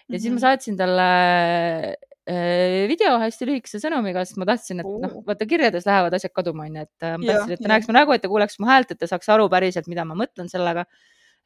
ja 0.08 0.18
siis 0.18 0.30
ma 0.30 0.36
Mhm. 0.36 0.42
saatsin 0.44 0.76
talle 0.78 1.06
äh, 2.28 2.86
video 2.90 3.16
hästi 3.22 3.46
lühikese 3.48 3.78
sõnumiga, 3.82 4.24
sest 4.26 4.38
ma 4.38 4.46
tahtsin, 4.48 4.80
et 4.82 4.86
noh 5.02 5.18
vaata 5.26 5.46
kirjades 5.46 5.86
lähevad 5.86 6.14
asjad 6.14 6.32
kaduma 6.34 6.64
onju, 6.66 6.82
et 6.86 7.02
äh, 7.06 7.16
ma 7.18 7.26
tahtsin, 7.32 7.52
et 7.54 7.60
ta 7.62 7.68
näeks 7.72 7.88
mu 7.88 7.94
nägu, 7.94 8.14
et 8.14 8.22
ta 8.22 8.28
kuuleks 8.32 8.58
mu 8.62 8.66
häält, 8.70 8.90
et 8.90 8.98
ta 8.98 9.06
saaks 9.06 9.28
aru 9.34 9.48
päriselt, 9.52 9.86
mida 9.90 10.04
ma 10.04 10.14
mõtlen 10.18 10.48
sellega 10.50 10.86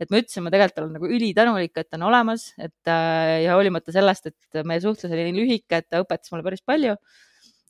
et 0.00 0.08
ma 0.08 0.16
ütlesin, 0.22 0.40
ma 0.46 0.50
tegelikult 0.52 0.78
olen 0.80 0.94
nagu 0.96 1.08
ülitänulik, 1.12 1.75
et 1.76 1.90
ta 1.90 1.99
on 1.99 2.06
olemas, 2.08 2.54
et 2.56 2.88
äh, 2.88 3.42
ja 3.44 3.56
hoolimata 3.58 3.92
sellest, 3.92 4.30
et 4.32 4.62
meie 4.64 4.80
suhtlus 4.80 5.12
oli 5.12 5.26
nii 5.28 5.42
lühike, 5.42 5.82
et 5.82 5.88
ta 5.92 6.00
õpetas 6.00 6.32
mulle 6.32 6.46
päris 6.46 6.62
palju. 6.64 6.96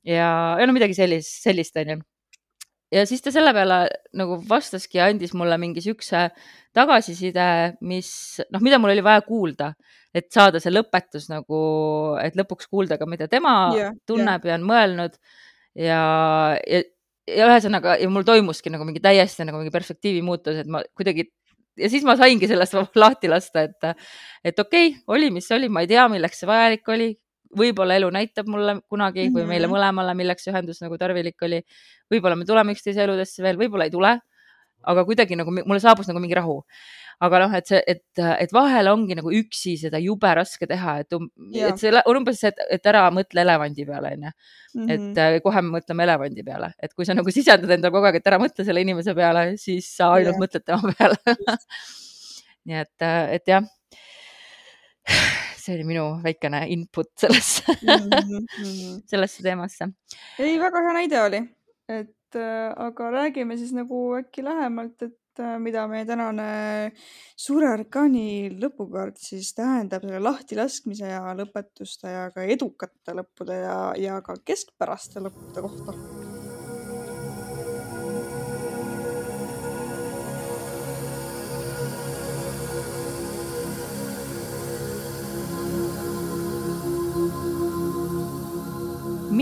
ja, 0.07 0.29
ja 0.59 0.67
no 0.67 0.73
midagi 0.73 0.95
sellist, 0.95 1.43
sellist 1.43 1.77
onju. 1.77 1.99
Ja 2.91 3.05
siis 3.07 3.23
ta 3.25 3.33
selle 3.35 3.53
peale 3.57 3.81
nagu 4.19 4.39
vastaski 4.49 4.99
ja 4.99 5.09
andis 5.11 5.35
mulle 5.39 5.59
mingi 5.63 5.83
siukse 5.85 6.29
tagasiside, 6.77 7.47
mis 7.87 8.13
noh, 8.51 8.63
mida 8.65 8.79
mul 8.83 8.95
oli 8.95 9.05
vaja 9.05 9.23
kuulda, 9.27 9.73
et 10.15 10.31
saada 10.35 10.63
see 10.63 10.73
lõpetus 10.75 11.29
nagu, 11.31 11.61
et 12.23 12.39
lõpuks 12.39 12.71
kuulda 12.71 12.99
ka, 12.99 13.09
mida 13.11 13.29
tema 13.31 13.55
yeah, 13.77 13.95
tunneb 14.07 14.47
yeah. 14.47 14.55
ja 14.55 14.59
on 14.59 14.67
mõelnud 14.67 15.19
ja, 15.79 16.01
ja, 16.67 16.83
ja 17.31 17.51
ühesõnaga 17.51 17.99
ja 18.01 18.11
mul 18.11 18.27
toimuski 18.27 18.73
nagu 18.75 18.87
mingi 18.89 19.03
täiesti 19.03 19.47
nagu 19.47 19.61
mingi 19.63 19.75
perspektiivi 19.75 20.23
muutus, 20.27 20.63
et 20.63 20.71
ma 20.71 20.83
kuidagi 20.99 21.31
ja 21.81 21.91
siis 21.91 22.05
ma 22.07 22.17
saingi 22.19 22.49
sellest 22.51 22.77
lahti 23.03 23.31
lasta, 23.31 23.67
et, 23.69 24.07
et 24.45 24.59
okei 24.59 24.93
okay,, 24.93 25.03
oli, 25.15 25.31
mis 25.35 25.51
oli, 25.55 25.71
ma 25.73 25.85
ei 25.85 25.91
tea, 25.91 26.07
milleks 26.13 26.43
see 26.43 26.51
vajalik 26.51 26.95
oli. 26.95 27.11
Võib-olla 27.57 27.97
elu 27.99 28.11
näitab 28.15 28.49
mulle 28.51 28.79
kunagi 28.89 29.29
või 29.29 29.47
meile 29.49 29.67
mhm. 29.67 29.75
mõlemale, 29.75 30.15
milleks 30.19 30.49
ühendus 30.51 30.83
nagu 30.85 30.99
tarvilik 30.99 31.47
oli. 31.47 31.63
võib-olla 32.11 32.39
me 32.39 32.47
tuleme 32.47 32.77
üksteise 32.77 33.05
eludesse 33.05 33.43
veel, 33.43 33.59
võib-olla 33.61 33.89
ei 33.89 33.95
tule. 33.95 34.19
aga 34.81 35.05
kuidagi 35.05 35.37
nagu 35.37 35.53
mulle 35.53 35.81
saabus 35.81 36.09
nagu 36.09 36.21
mingi 36.23 36.35
rahu 36.39 36.63
aga 37.21 37.41
noh, 37.43 37.55
et 37.57 37.69
see, 37.69 37.81
et, 37.85 38.21
et 38.41 38.53
vahel 38.55 38.89
ongi 38.89 39.17
nagu 39.19 39.33
üksi 39.37 39.75
seda 39.81 39.99
jube 40.01 40.31
raske 40.37 40.65
teha, 40.69 40.95
et, 41.03 41.13
um, 41.17 41.27
et 41.53 41.77
see 41.81 41.93
on 42.01 42.21
umbes 42.23 42.41
see, 42.41 42.49
et, 42.49 42.63
et 42.79 42.89
ära 42.89 43.03
mõtle 43.13 43.43
elevandi 43.45 43.85
peale, 43.89 44.15
onju. 44.17 44.33
et 44.87 44.95
mhm. 44.95 45.19
äh, 45.21 45.37
kohe 45.45 45.61
me 45.67 45.75
mõtleme 45.77 46.07
elevandi 46.07 46.47
peale, 46.47 46.73
et 46.81 46.95
kui 46.97 47.09
sa 47.09 47.17
nagu 47.19 47.35
sisendad 47.35 47.77
endale 47.77 47.93
kogu 47.93 48.09
aeg, 48.09 48.21
et 48.23 48.33
ära 48.33 48.41
mõtle 48.41 48.65
selle 48.65 48.85
inimese 48.87 49.13
peale, 49.19 49.45
siis 49.61 49.91
sa 49.99 50.15
ainult 50.17 50.39
yeah. 50.39 50.43
mõtled 50.47 50.65
tema 50.65 50.95
peale 50.97 51.37
nii 52.71 52.81
et, 52.87 52.97
äh, 53.05 53.37
et 53.37 53.53
jah 53.53 53.69
see 55.71 55.79
oli 55.79 55.89
minu 55.93 56.07
väikene 56.25 56.65
input 56.75 57.13
sellesse 57.23 57.77
mm, 57.79 58.11
-hmm. 58.11 59.01
sellesse 59.07 59.47
teemasse. 59.47 59.91
ei, 60.39 60.59
väga 60.59 60.83
hea 60.87 60.97
näide 60.99 61.23
oli, 61.23 61.43
et 61.89 62.37
äh, 62.37 62.69
aga 62.77 63.11
räägime 63.11 63.57
siis 63.57 63.73
nagu 63.77 64.03
äkki 64.19 64.45
lähemalt, 64.45 65.03
et 65.03 65.21
Äh, 65.41 65.59
mida 65.63 65.85
meie 65.89 66.05
tänane 66.09 66.47
suure 67.39 67.71
orkaani 67.73 68.51
lõpukaart 68.61 69.21
siis 69.23 69.53
tähendab 69.57 70.05
selle 70.05 70.21
lahtilaskmise 70.25 71.13
ja 71.13 71.23
lõpetuste 71.39 72.13
ja 72.13 72.27
ka 72.35 72.45
edukate 72.57 73.15
lõppude 73.17 73.61
ja, 73.63 73.79
ja 74.01 74.19
ka 74.27 74.37
keskpäraste 74.45 75.23
lõppude 75.25 75.65
kohta 75.69 76.30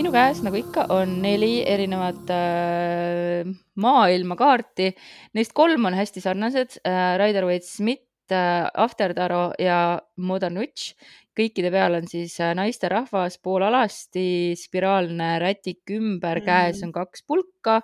minu 0.08 0.22
käes, 0.24 0.38
nagu 0.40 0.56
ikka, 0.56 0.86
on 0.94 1.18
neli 1.20 1.58
erinevat 1.68 2.30
äh, 2.32 3.48
maailmakaarti. 3.76 4.86
Neist 5.36 5.52
kolm 5.52 5.84
on 5.84 5.96
hästi 5.98 6.22
sarnased 6.24 6.78
äh,. 6.80 7.18
Rider-Waite-Smith 7.20 8.32
äh,, 8.32 8.70
After 8.72 9.12
Taro 9.12 9.50
ja 9.60 10.00
Modern 10.16 10.56
Witch. 10.62 10.94
kõikide 11.36 11.68
peal 11.70 11.98
on 12.00 12.08
siis 12.08 12.38
äh, 12.40 12.54
naisterahvas, 12.56 13.36
pool 13.44 13.66
alasti, 13.68 14.56
spiraalne 14.56 15.36
rätik 15.44 15.84
ümber 15.92 16.40
mm, 16.40 16.42
-hmm. 16.42 16.46
käes 16.46 16.82
on 16.82 16.92
kaks 16.92 17.26
pulka, 17.28 17.82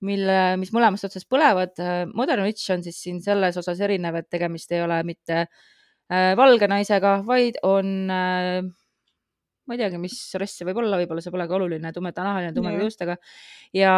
mille, 0.00 0.56
mis 0.56 0.72
mõlemast 0.72 1.04
otsast 1.04 1.28
põlevad. 1.28 1.76
Äh, 1.76 2.06
Modern 2.14 2.48
Witch 2.48 2.72
on 2.72 2.82
siis 2.82 2.96
siin 3.02 3.20
selles 3.20 3.60
osas 3.60 3.80
erinev, 3.80 4.16
et 4.16 4.30
tegemist 4.30 4.72
ei 4.72 4.82
ole 4.82 5.02
mitte 5.04 5.44
äh, 5.44 6.32
valge 6.32 6.66
naisega, 6.66 7.18
vaid 7.28 7.60
on 7.62 8.08
äh, 8.08 8.64
ma 9.68 9.76
ei 9.76 9.82
teagi, 9.82 10.00
mis 10.00 10.16
rass 10.40 10.58
see 10.58 10.66
võib 10.68 10.80
olla, 10.82 10.98
võib-olla 11.00 11.22
see 11.24 11.34
polegi 11.34 11.56
oluline, 11.58 11.92
tumedanahaline, 11.92 12.54
tumeda 12.56 12.82
juustega. 12.82 13.18
ja 13.76 13.94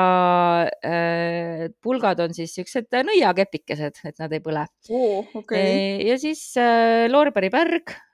äh, 0.82 1.68
pulgad 1.82 2.20
on 2.24 2.34
siis 2.34 2.54
siuksed 2.58 2.90
nõiakepikesed, 3.06 4.02
et 4.10 4.22
nad 4.22 4.34
ei 4.34 4.42
põle 4.44 4.66
oh,. 4.90 5.30
Okay. 5.40 6.02
ja 6.08 6.18
siis 6.20 6.42
äh, 6.58 7.06
loorberipärg 7.12 7.94
äh,, 7.94 8.09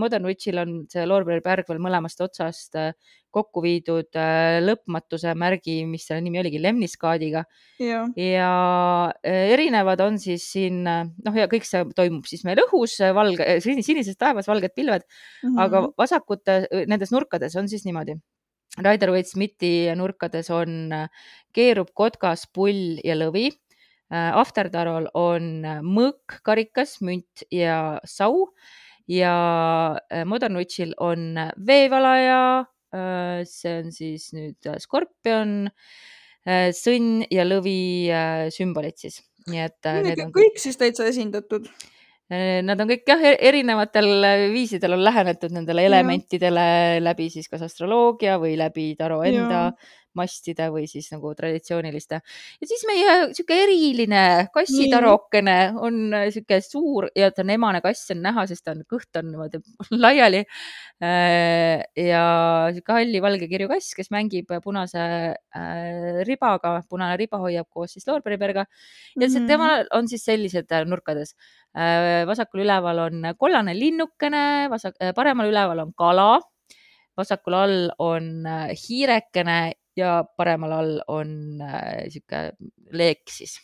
Modern 0.00 0.24
Witchil 0.24 0.56
on 0.62 0.70
see 0.88 1.02
loorberipärg 1.04 1.68
veel 1.68 1.80
mõlemast 1.84 2.22
otsast 2.24 2.78
äh, 2.80 2.94
kokku 3.36 3.62
viidud 3.64 4.16
äh, 4.16 4.58
lõpmatuse 4.64 5.34
märgi, 5.38 5.80
mis 5.88 6.06
selle 6.08 6.24
nimi 6.24 6.40
oligi, 6.40 6.60
lemniskaadiga. 6.62 7.44
ja, 8.20 8.52
äh, 9.20 9.50
erinevad 9.54 10.00
on 10.04 10.16
siis 10.22 10.46
siin, 10.54 10.80
äh, 10.88 11.04
noh, 11.26 11.36
ja 11.36 11.48
kõik 11.52 11.66
see 11.68 11.84
toimub 11.96 12.28
siis 12.28 12.46
meil 12.48 12.62
õhus, 12.64 12.96
valge, 13.16 13.58
sinises 13.64 14.16
taevas, 14.20 14.48
valged 14.48 14.72
pilved 14.76 15.04
mm, 15.04 15.50
-hmm. 15.50 15.60
aga 15.66 15.84
vasakute, 15.98 16.62
nendes 16.88 17.12
nurkades 17.12 17.56
on 17.60 17.68
siis 17.72 17.84
niimoodi. 17.88 18.16
Rider-Waite 18.76 19.30
Smithi 19.30 19.74
nurkades 19.96 20.50
on, 20.52 20.90
keerub 21.56 21.94
kotkas, 21.96 22.44
pull 22.52 22.98
ja 23.04 23.14
lõvi. 23.16 23.48
Aftertarol 24.12 25.08
on 25.16 25.64
mõõk, 25.82 26.36
karikas, 26.44 26.98
münt 27.00 27.46
ja 27.50 27.98
sau 28.04 28.50
ja 29.08 29.34
Modern 30.26 30.56
Witchil 30.58 30.94
on 31.02 31.34
veevalaja, 31.56 32.66
Äh, 32.96 33.42
see 33.48 33.80
on 33.80 33.90
siis 33.94 34.30
nüüd 34.36 34.68
äh, 34.70 34.78
skorpion, 34.82 35.66
äh, 36.46 36.70
sõnn 36.76 37.24
ja 37.32 37.44
lõvi 37.46 38.08
sümbolid 38.54 38.96
siis, 39.02 39.20
nii 39.50 39.64
et. 39.64 39.90
Need 40.06 40.22
on 40.22 40.32
kõik 40.34 40.60
siis 40.62 40.78
täitsa 40.80 41.08
esindatud 41.10 41.68
Nad 42.26 42.80
on 42.82 42.88
kõik 42.90 43.04
jah, 43.06 43.20
e-, 43.22 43.36
erinevatel 43.46 44.08
viisidel 44.50 44.96
on 44.96 45.04
lähenetud 45.06 45.52
nendele 45.54 45.84
elementidele 45.86 46.64
ja. 46.64 46.96
läbi 46.98 47.28
siis 47.30 47.46
kas 47.46 47.62
astroloogia 47.62 48.34
või 48.42 48.56
läbi 48.58 48.88
taro 48.98 49.20
enda 49.22 49.60
ja 49.60 49.68
mastide 50.16 50.68
või 50.72 50.86
siis 50.90 51.08
nagu 51.12 51.32
traditsiooniliste. 51.36 52.20
ja 52.60 52.68
siis 52.68 52.84
meie 52.88 53.16
sihuke 53.36 53.58
eriline 53.66 54.22
kassitarokene 54.54 55.56
on 55.76 56.00
äh, 56.16 56.28
sihuke 56.34 56.60
suur 56.64 57.08
ja 57.16 57.30
ta 57.34 57.44
on 57.44 57.52
emane 57.56 57.82
kass 57.84 58.10
on 58.14 58.22
näha, 58.24 58.46
sest 58.50 58.64
ta 58.66 58.74
on, 58.74 58.82
kõht 58.88 59.20
on 59.20 59.30
niimoodi 59.32 59.60
laiali. 60.04 60.42
Äh, 61.02 61.84
ja 62.06 62.24
sihuke 62.72 62.96
halli-valge 62.96 63.50
kirju 63.50 63.70
kass, 63.72 63.92
kes 63.98 64.10
mängib 64.14 64.52
punase 64.64 65.04
äh, 65.36 66.24
ribaga, 66.28 66.78
punane 66.88 67.18
riba 67.20 67.40
hoiab 67.42 67.68
koos 67.70 67.96
siis 67.96 68.06
loorberipärga 68.08 68.66
ja 68.66 69.28
see, 69.28 69.40
mhm. 69.40 69.48
tema 69.50 69.70
on 69.96 70.08
siis 70.10 70.24
sellised 70.26 70.72
nurkades. 70.86 71.34
vasakul 72.26 72.62
üleval 72.64 72.98
on 73.02 73.24
kollane 73.36 73.74
linnukene, 73.76 74.68
vasak, 74.72 74.94
paremal 75.14 75.50
üleval 75.50 75.82
on 75.82 75.90
kala 75.92 76.38
vasakul 77.16 77.56
all 77.56 77.90
on 77.98 78.46
hiirekene 78.76 79.58
ja 79.96 80.18
paremal 80.36 80.74
all 80.76 80.98
on 81.12 81.30
äh, 81.64 82.06
sihuke 82.12 82.42
leek 82.96 83.24
siis 83.32 83.56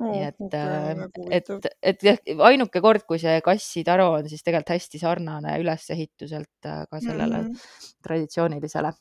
oh,. 0.00 0.10
nii 0.10 0.26
et 0.28 0.42
okay,, 0.46 1.30
äh, 1.30 1.38
et, 1.38 1.70
et 1.92 2.04
jah, 2.08 2.20
ainuke 2.50 2.82
kord, 2.84 3.06
kui 3.08 3.20
see 3.22 3.38
kassitaro 3.44 4.10
on 4.18 4.28
siis 4.30 4.44
tegelikult 4.44 4.74
hästi 4.76 5.00
sarnane 5.02 5.56
ülesehituselt 5.62 6.68
äh, 6.68 6.84
ka 6.90 7.00
sellele 7.00 7.42
mm 7.42 7.48
-hmm. 7.48 7.96
traditsioonilisele. 8.08 8.92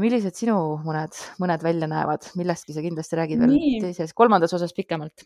millised 0.00 0.36
sinu 0.36 0.54
mõned, 0.84 1.16
mõned 1.40 1.62
välja 1.64 1.86
näevad, 1.88 2.26
millestki 2.36 2.74
sa 2.76 2.82
kindlasti 2.84 3.16
räägid 3.16 3.40
veel 3.40 3.54
Nii. 3.54 3.78
teises, 3.80 4.12
kolmandas 4.12 4.52
osas 4.52 4.74
pikemalt 4.76 5.24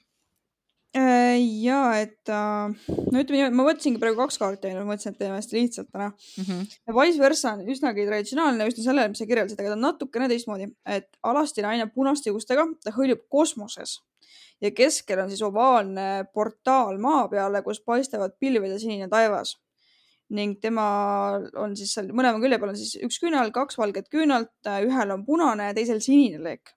Äh, 0.90 1.38
ja 1.62 2.00
et 2.02 2.26
äh, 2.26 2.70
no 2.90 3.20
ütleme 3.20 3.36
niimoodi, 3.36 3.54
ma 3.54 3.64
võtsingi 3.68 4.00
praegu 4.02 4.18
kaks 4.18 4.40
kaarti 4.42 4.66
ainult, 4.66 4.88
ma 4.88 4.96
mõtlesin, 4.96 5.14
et 5.14 5.20
teeme 5.22 5.36
hästi 5.36 5.54
lihtsalt 5.54 5.90
täna 5.92 6.08
mm. 6.10 6.46
-hmm. 6.48 6.96
Vice 6.96 7.20
versa 7.22 7.52
on 7.52 7.60
üsnagi 7.70 8.06
traditsionaalne, 8.08 8.66
üsna 8.66 8.82
sellele, 8.88 9.12
mis 9.12 9.22
sa 9.22 9.26
kirjeldasid, 9.30 9.60
aga 9.62 9.70
ta 9.70 9.76
on 9.76 9.84
natukene 9.86 10.26
teistmoodi, 10.32 10.66
et 10.90 11.06
alasti 11.22 11.62
naine 11.62 11.86
punaste 11.94 12.32
juustega, 12.32 12.64
ta 12.82 12.90
hõljub 12.96 13.22
kosmoses 13.30 14.00
ja 14.60 14.72
keskel 14.74 15.22
on 15.22 15.30
siis 15.30 15.44
ovaalne 15.46 16.08
portaal 16.34 16.98
maa 16.98 17.28
peale, 17.30 17.62
kus 17.62 17.78
paistavad 17.86 18.34
pilved 18.40 18.74
ja 18.74 18.80
sinine 18.82 19.08
taevas. 19.08 19.60
ning 20.30 20.60
tema 20.62 20.82
on 21.58 21.72
siis 21.76 21.94
seal 21.94 22.10
mõlema 22.14 22.38
külje 22.42 22.58
peal 22.58 22.70
on 22.70 22.76
siis 22.78 22.98
üks 23.02 23.22
küünal, 23.22 23.50
kaks 23.54 23.78
valget 23.78 24.10
küünalt, 24.10 24.52
ühel 24.66 25.10
on 25.10 25.24
punane 25.26 25.70
ja 25.70 25.74
teisel 25.74 26.02
sinine 26.02 26.42
leek. 26.42 26.74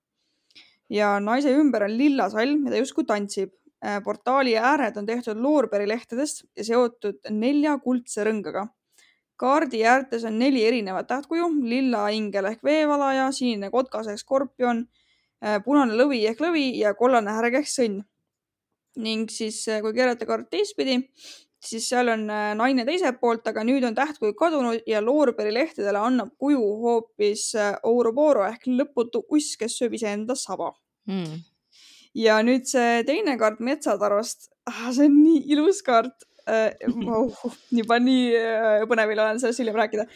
ja 0.89 1.19
naise 1.19 1.49
ümber 1.49 1.89
on 1.89 1.97
lilla 1.97 2.29
salm 2.29 2.65
ja 2.65 2.77
ta 2.77 2.77
justkui 2.77 3.09
tantsib 3.09 3.57
portaali 4.03 4.55
ääred 4.57 4.97
on 4.97 5.05
tehtud 5.05 5.39
loorberilehtedest 5.43 6.45
ja 6.57 6.63
seotud 6.63 7.29
nelja 7.29 7.77
kuldse 7.83 8.23
rõngaga. 8.23 8.67
kaardi 9.35 9.81
äärtes 9.83 10.23
on 10.23 10.37
neli 10.39 10.61
erinevat 10.63 11.07
tähtkuju, 11.07 11.47
lilla 11.67 12.07
ingel 12.13 12.45
ehk 12.45 12.61
veevalaja, 12.63 13.31
sinine 13.31 13.69
kotkas 13.73 14.07
ehk 14.07 14.21
skorpion, 14.21 14.85
äh, 15.43 15.57
punane 15.65 15.97
lõvi 15.99 16.21
ehk 16.29 16.39
lõvi 16.39 16.77
ja 16.79 16.93
kollane 16.93 17.31
härg 17.31 17.59
ehk 17.59 17.67
sõnn. 17.67 18.03
ning 18.95 19.29
siis, 19.29 19.67
äh, 19.67 19.81
kui 19.81 19.93
keerata 19.93 20.25
kaart 20.25 20.49
teistpidi, 20.49 21.09
siis 21.59 21.89
seal 21.89 22.09
on 22.09 22.27
naine 22.27 22.85
teiselt 22.85 23.19
poolt, 23.19 23.47
aga 23.47 23.63
nüüd 23.63 23.83
on 23.83 23.95
tähtkuju 23.95 24.35
kadunud 24.35 24.83
ja 24.87 25.01
loorberilehtedele 25.01 25.97
annab 25.97 26.29
kuju 26.37 26.59
hoopis 26.59 27.55
Ouroboro 27.83 28.45
ehk 28.45 28.67
lõputu 28.67 29.25
uss, 29.29 29.57
kes 29.57 29.77
sööb 29.79 29.93
iseenda 29.93 30.35
saba 30.35 30.71
mm 31.07 31.52
ja 32.17 32.37
nüüd 32.45 32.67
see 32.69 33.01
teine 33.07 33.37
kaart 33.41 33.59
Metsatarost 33.63 34.49
ah,, 34.69 34.91
see 34.91 35.09
on 35.09 35.17
nii 35.19 35.43
ilus 35.55 35.81
kaart 35.85 36.27
äh,. 36.47 36.71
Oh, 37.07 37.43
juba 37.71 37.99
nii 38.03 38.31
äh, 38.37 38.85
põnevil 38.89 39.21
olen 39.23 39.41
sellest 39.41 39.63
hiljem 39.63 39.79
rääkida. 39.81 40.07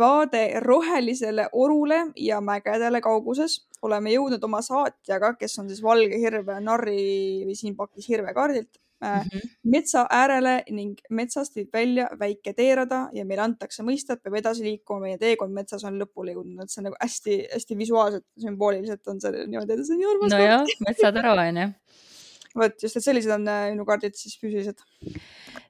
vaade 0.00 0.60
rohelisele 0.64 1.50
orule 1.52 1.98
ja 2.16 2.38
mägedele 2.40 3.00
kauguses. 3.04 3.58
oleme 3.82 4.14
jõudnud 4.14 4.44
oma 4.44 4.62
saatjaga, 4.64 5.34
kes 5.36 5.58
on 5.60 5.68
siis 5.68 5.82
valge 5.84 6.16
hirve 6.16 6.56
narri 6.64 7.44
või 7.44 7.56
siin 7.58 7.76
pakis 7.76 8.08
hirvekaardilt 8.08 8.80
mm 9.04 9.28
-hmm. 9.28 9.50
metsa 9.74 10.06
äärele 10.10 10.54
ning 10.70 10.98
metsast 11.10 11.56
viib 11.56 11.72
välja 11.72 12.08
väike 12.20 12.52
teerada 12.52 13.08
ja 13.12 13.24
meile 13.24 13.42
antakse 13.42 13.82
mõista, 13.82 14.14
et 14.14 14.22
peab 14.22 14.38
edasi 14.40 14.64
liikuma, 14.64 15.00
meie 15.06 15.18
teekond 15.18 15.54
metsas 15.54 15.84
on 15.84 16.00
lõpule 16.00 16.34
jõudnud, 16.34 16.62
et 16.62 16.70
see 16.70 16.80
on 16.80 16.90
nagu 16.90 16.96
hästi-hästi 17.00 17.78
visuaalselt, 17.78 18.26
sümbooliliselt 18.40 19.08
on 19.08 19.20
see 19.20 19.46
niimoodi, 19.46 19.72
et 19.72 19.86
see 19.86 19.94
on 19.94 20.02
nii 20.02 20.10
armas. 20.14 20.36
nojah, 20.38 20.76
metsatara 20.88 21.34
onju 21.44 21.70
vot 22.58 22.84
just, 22.86 22.98
et 22.98 23.04
sellised 23.04 23.32
on 23.34 23.48
äh, 23.50 23.66
minu 23.72 23.86
kaardid 23.88 24.14
siis 24.18 24.36
füüsilised. 24.38 24.80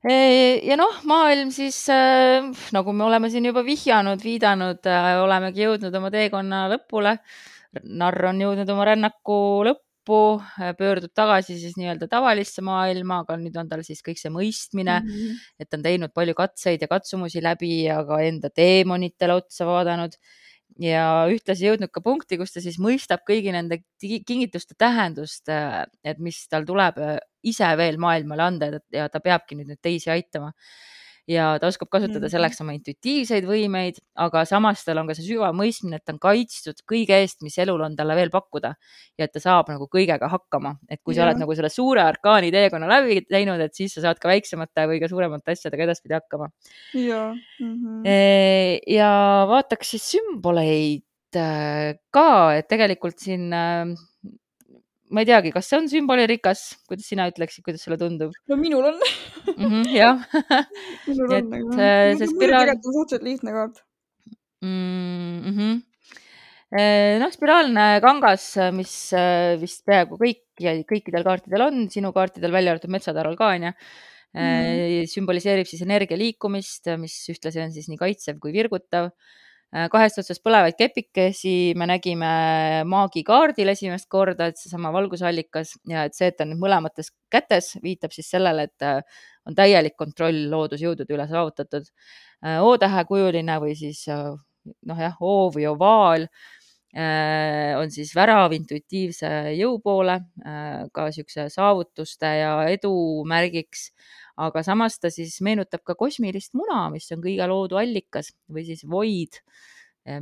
ja 0.05 0.77
noh, 0.77 1.01
maailm 1.09 1.51
siis 1.55 1.79
äh, 1.93 2.45
nagu 2.77 2.93
me 2.93 3.07
oleme 3.09 3.31
siin 3.33 3.49
juba 3.49 3.65
vihjanud, 3.67 4.21
viidanud, 4.25 4.85
äh, 4.91 5.11
olemegi 5.23 5.65
jõudnud 5.65 5.97
oma 6.01 6.13
teekonna 6.15 6.67
lõpule. 6.75 7.17
narr 7.83 8.29
on 8.31 8.39
jõudnud 8.39 8.69
oma 8.71 8.85
rännaku 8.87 9.39
lõppu, 9.67 9.84
pöördub 10.79 11.13
tagasi 11.17 11.57
siis 11.61 11.77
nii-öelda 11.81 12.09
tavalisse 12.11 12.63
maailma, 12.65 13.23
aga 13.25 13.37
nüüd 13.41 13.57
on 13.61 13.69
tal 13.71 13.83
siis 13.87 14.03
kõik 14.05 14.21
see 14.21 14.33
mõistmine 14.35 15.01
mm, 15.01 15.11
-hmm. 15.11 15.43
et 15.61 15.71
ta 15.71 15.79
on 15.79 15.85
teinud 15.87 16.15
palju 16.15 16.35
katseid 16.39 16.83
ja 16.83 16.89
katsumusi 16.91 17.43
läbi 17.43 17.85
ja 17.85 18.03
ka 18.07 18.21
enda 18.23 18.51
teemonitele 18.51 19.39
otsa 19.41 19.67
vaadanud 19.69 20.17
ja 20.83 21.27
ühtlasi 21.31 21.69
jõudnud 21.69 21.93
ka 21.95 22.03
punkti, 22.03 22.39
kus 22.39 22.53
ta 22.55 22.63
siis 22.65 22.81
mõistab 22.83 23.23
kõigi 23.29 23.53
nende 23.55 23.83
kingituste 24.01 24.75
tähendust, 24.79 25.49
äh, 25.49 25.85
et 26.05 26.19
mis 26.19 26.41
tal 26.49 26.67
tuleb 26.67 26.99
äh, 26.99 27.19
ise 27.43 27.69
veel 27.79 28.01
maailmale 28.03 28.43
anda 28.43 28.73
ja 28.93 29.09
ta 29.09 29.21
peabki 29.21 29.59
nüüd 29.59 29.71
neid 29.71 29.83
teisi 29.83 30.11
aitama 30.11 30.53
ja 31.31 31.55
ta 31.61 31.69
oskab 31.71 31.89
kasutada 31.93 32.27
mhm. 32.27 32.33
selleks 32.33 32.61
oma 32.61 32.75
intuitiivseid 32.77 33.47
võimeid, 33.49 34.01
aga 34.21 34.45
samas 34.49 34.85
tal 34.85 35.01
on 35.01 35.09
ka 35.09 35.17
see 35.17 35.27
sügav 35.31 35.55
mõistmine, 35.57 35.99
et 35.99 36.05
ta 36.05 36.15
on 36.15 36.21
kaitstud 36.23 36.83
kõige 36.91 37.17
eest, 37.23 37.41
mis 37.47 37.57
elul 37.63 37.81
on 37.87 37.97
talle 37.97 38.17
veel 38.19 38.33
pakkuda 38.35 38.75
ja 39.19 39.29
et 39.29 39.33
ta 39.33 39.43
saab 39.43 39.71
nagu 39.73 39.89
kõigega 39.91 40.29
hakkama, 40.33 40.77
et 40.89 41.01
kui 41.03 41.17
ja. 41.17 41.23
sa 41.23 41.29
oled 41.29 41.41
nagu 41.41 41.57
selle 41.57 41.73
suure 41.73 42.05
arkaani 42.05 42.53
teekonna 42.55 42.91
läbi 42.91 43.23
teinud, 43.29 43.63
et 43.65 43.77
siis 43.77 43.97
sa 43.97 44.05
saad 44.09 44.21
ka 44.21 44.31
väiksemate 44.33 44.87
või 44.91 45.01
ka 45.03 45.11
suuremate 45.13 45.57
asjadega 45.57 45.89
edaspidi 45.89 46.19
hakkama. 46.19 46.51
ja 46.99 47.27
mm, 47.33 47.75
-hmm. 47.75 48.07
ja 48.93 49.11
vaataks 49.49 49.97
siis 49.97 50.11
sümboleid 50.17 51.41
äh, 51.41 51.97
ka, 52.13 52.29
et 52.59 52.69
tegelikult 52.69 53.19
siin 53.19 53.53
äh, 53.53 53.95
ma 55.15 55.23
ei 55.23 55.29
teagi, 55.29 55.53
kas 55.55 55.69
see 55.71 55.79
on 55.79 55.89
sümbolirikas, 55.91 56.63
kuidas 56.91 57.09
sina 57.11 57.27
ütleksid, 57.31 57.65
kuidas 57.67 57.85
sulle 57.87 57.99
tundub? 58.01 58.35
no 58.51 58.59
minul 58.61 58.89
on 58.91 58.99
mm. 58.99 59.65
-hmm, 59.65 59.85
jah 59.95 60.23
minul 61.09 61.35
on, 61.39 61.51
aga 61.59 61.89
äh, 61.89 62.15
see 62.19 62.31
spiraal. 62.31 62.65
tegelikult 62.67 62.89
on 62.91 62.97
suhteliselt 62.99 63.29
lihtne 63.31 63.59
kaart 63.59 63.83
mm. 64.65 65.43
-hmm 65.51 65.83
noh, 66.75 67.31
spiraalne 67.31 68.01
kangas, 68.03 68.49
mis 68.75 68.95
äh, 69.15 69.55
vist 69.61 69.85
peaaegu 69.87 70.19
kõik 70.19 70.59
ja 70.59 70.73
kõikidel 70.89 71.23
kaartidel 71.23 71.63
on, 71.69 71.85
sinu 71.93 72.11
kaartidel 72.17 72.51
välja 72.51 72.75
arvatud 72.75 72.91
metsataral 72.91 73.37
ka 73.39 73.53
onju 73.55 73.71
mm., 73.71 75.07
sümboliseerib 75.13 75.69
siis 75.71 75.85
energia 75.87 76.19
liikumist, 76.19 76.91
mis 76.99 77.15
ühtlasi 77.31 77.63
on 77.63 77.71
siis 77.71 77.87
nii 77.93 78.01
kaitsev 78.01 78.43
kui 78.43 78.51
virgutav 78.57 79.13
Äh, 79.13 79.44
kahest 79.91 80.21
otsast 80.23 80.43
põlevaid 80.45 80.77
kepikesi 80.79 81.75
me 81.79 81.89
nägime 81.91 82.29
maagikaardil 82.87 83.73
esimest 83.73 84.07
korda, 84.13 84.47
et 84.51 84.61
seesama 84.61 84.93
valgusallikas 84.95 85.75
ja 85.91 86.05
et 86.07 86.15
see, 86.15 86.29
et 86.31 86.39
ta 86.39 86.47
on 86.47 86.53
nüüd 86.53 86.63
mõlemates 86.63 87.11
kätes, 87.33 87.73
viitab 87.83 88.15
siis 88.15 88.31
sellele, 88.31 88.69
et 88.69 88.87
äh, 88.87 89.23
on 89.49 89.57
täielik 89.59 89.97
kontroll 89.99 90.47
loodusjõudude 90.53 91.17
üle 91.17 91.27
saavutatud. 91.31 91.91
Äh, 92.47 92.61
O-tähekujuline 92.63 93.59
või 93.63 93.75
siis 93.79 94.05
noh, 94.09 95.01
jah, 95.01 95.17
O 95.21 95.51
või 95.55 95.67
ovaal 95.69 96.29
on 96.95 97.91
siis 97.91 98.13
värav 98.15 98.53
intuitiivse 98.55 99.29
jõu 99.59 99.81
poole, 99.83 100.15
ka 100.95 101.07
niisuguse 101.09 101.49
saavutuste 101.51 102.29
ja 102.39 102.53
edu 102.71 102.93
märgiks 103.27 103.89
aga 104.41 104.63
samas 104.67 104.99
ta 104.99 105.11
siis 105.15 105.37
meenutab 105.47 105.85
ka 105.87 105.97
kosmilist 105.99 106.55
muna, 106.59 106.89
mis 106.93 107.07
on 107.15 107.23
kõige 107.23 107.47
loodu 107.51 107.79
allikas 107.79 108.33
või 108.51 108.67
siis 108.67 108.83
void, 108.91 109.39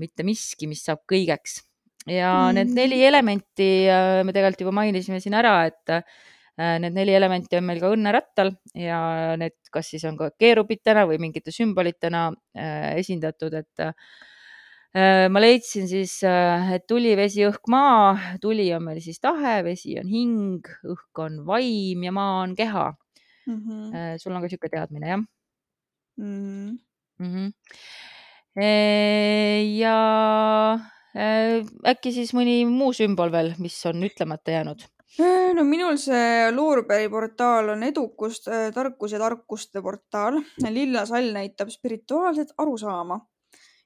mitte 0.00 0.26
miski, 0.26 0.68
mis 0.70 0.84
saab 0.84 1.02
kõigeks. 1.10 1.62
ja 2.06 2.32
mm. 2.50 2.58
need 2.58 2.74
neli 2.74 2.98
elementi 3.06 3.70
äh, 3.86 4.20
me 4.26 4.34
tegelikult 4.34 4.64
juba 4.64 4.74
mainisime 4.80 5.20
siin 5.22 5.36
ära, 5.38 5.54
et 5.70 5.92
äh, 5.94 6.02
need 6.82 6.96
neli 6.96 7.14
elementi 7.14 7.56
on 7.56 7.66
meil 7.68 7.80
ka 7.80 7.92
õnnerattal 7.94 8.50
ja 8.74 8.98
need, 9.38 9.54
kas 9.70 9.92
siis 9.94 10.04
on 10.10 10.18
ka 10.18 10.32
keerupitena 10.38 11.06
või 11.08 11.20
mingite 11.22 11.54
sümbolitena 11.54 12.26
äh, 12.58 12.92
esindatud, 12.98 13.54
et 13.54 13.86
ma 14.92 15.40
leidsin 15.40 15.86
siis, 15.88 16.18
et 16.22 16.82
tuli, 16.88 17.14
vesi, 17.16 17.46
õhk, 17.48 17.64
maa, 17.72 18.36
tuli 18.42 18.66
on 18.76 18.84
meil 18.84 19.00
siis 19.00 19.20
tahe, 19.24 19.62
vesi 19.64 19.96
on 20.00 20.08
hing, 20.08 20.68
õhk 20.84 21.22
on 21.24 21.38
vaim 21.48 22.04
ja 22.04 22.12
maa 22.12 22.42
on 22.42 22.52
keha 22.58 22.90
mm. 23.46 23.56
-hmm. 23.56 24.18
sul 24.20 24.32
on 24.32 24.42
ka 24.42 24.48
niisugune 24.48 24.70
teadmine, 24.76 25.08
jah 25.08 25.22
mm? 26.16 26.68
-hmm. 26.68 26.78
Mm 27.18 27.32
-hmm. 27.34 27.52
ja 29.78 29.96
äkki 31.86 32.12
siis 32.12 32.34
mõni 32.34 32.66
muu 32.66 32.92
sümbol 32.92 33.32
veel, 33.32 33.54
mis 33.58 33.86
on 33.86 34.04
ütlemata 34.04 34.50
jäänud? 34.50 34.82
no 35.54 35.64
minul 35.64 35.96
see 35.96 36.52
Loorbeeri 36.52 37.08
portaal 37.08 37.68
on 37.68 37.82
edukust, 37.82 38.48
tarkus 38.74 39.12
ja 39.12 39.18
tarkuste 39.18 39.82
portaal. 39.82 40.40
lilla 40.70 41.06
sall 41.06 41.32
näitab 41.32 41.68
spirituaalset 41.68 42.54
arusaama 42.58 43.20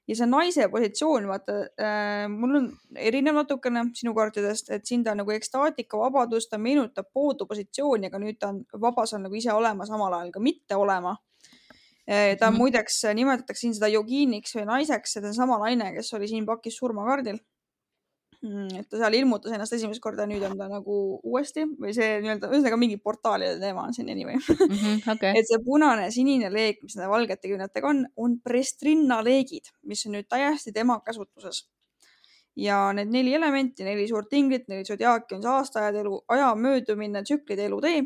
ja 0.07 0.15
see 0.15 0.27
naise 0.29 0.67
positsioon, 0.71 1.27
vaata 1.27 1.57
äh,, 1.83 2.25
mul 2.31 2.59
on 2.61 2.67
erinev 3.09 3.41
natukene 3.41 3.87
sinu 3.97 4.13
kaartidest, 4.17 4.71
et 4.75 4.85
siin 4.87 5.03
ta 5.03 5.13
on 5.13 5.21
nagu 5.23 5.33
ekstaatika, 5.35 5.99
vabadus, 5.99 6.47
ta 6.49 6.59
meenutab 6.61 7.09
poodu 7.13 7.47
positsiooni, 7.49 8.11
aga 8.11 8.21
nüüd 8.23 8.39
ta 8.39 8.53
on 8.53 8.63
vabas 8.81 9.13
on 9.17 9.27
nagu 9.27 9.39
ise 9.39 9.51
olema, 9.53 9.87
samal 9.89 10.15
ajal 10.19 10.31
ka 10.35 10.43
mitte 10.43 10.79
olema 10.79 11.17
äh,. 12.07 12.37
ta 12.39 12.47
-hmm. 12.49 12.57
muideks 12.57 13.03
nimetatakse 13.13 13.61
siin 13.65 13.75
seda 13.75 13.91
jogiiniks 13.91 14.55
või 14.55 14.65
naiseks, 14.71 15.13
see 15.17 15.25
on 15.25 15.33
sama 15.33 15.59
naine, 15.65 15.93
kes 15.93 16.13
oli 16.13 16.27
siin 16.27 16.45
pakis 16.45 16.77
surmakaardil 16.77 17.39
et 18.43 18.85
ta 18.85 18.99
seal 18.99 19.15
ilmutas 19.17 19.53
ennast 19.55 19.73
esimest 19.73 20.01
korda, 20.01 20.27
nüüd 20.29 20.43
on 20.45 20.57
ta 20.59 20.67
nagu 20.69 20.97
uuesti 21.25 21.63
või 21.81 21.93
see 21.95 22.19
nii-öelda, 22.21 22.51
ühesõnaga 22.51 22.77
mingi 22.77 22.99
portaalide 23.01 23.55
teema 23.61 23.87
on 23.87 23.95
siin 23.95 24.11
anyway 24.13 24.37
mm. 24.37 24.75
-hmm, 24.75 24.99
okay. 25.15 25.33
et 25.39 25.49
see 25.49 25.57
punane 25.65 26.11
sinine 26.13 26.51
leek, 26.53 26.83
mis 26.83 26.95
nende 26.97 27.09
valgete 27.09 27.49
küünetega 27.49 27.89
on, 27.89 28.03
on 28.15 28.37
Prestrinna 28.43 29.23
leegid, 29.25 29.73
mis 29.89 30.05
on 30.05 30.17
nüüd 30.17 30.29
täiesti 30.29 30.71
tema 30.75 30.99
käsutuses. 31.05 31.65
ja 32.57 32.91
need 32.93 33.09
neli 33.13 33.33
elementi, 33.37 33.83
neli 33.85 34.07
suurt 34.07 34.33
inglit, 34.33 34.67
neli 34.67 34.85
sodiaaki 34.85 35.35
on 35.35 35.41
see 35.41 35.51
aastaajad, 35.51 35.95
elu, 36.01 36.21
aja 36.33 36.53
möödumine, 36.55 37.23
tsüklid, 37.23 37.59
elutee 37.59 37.99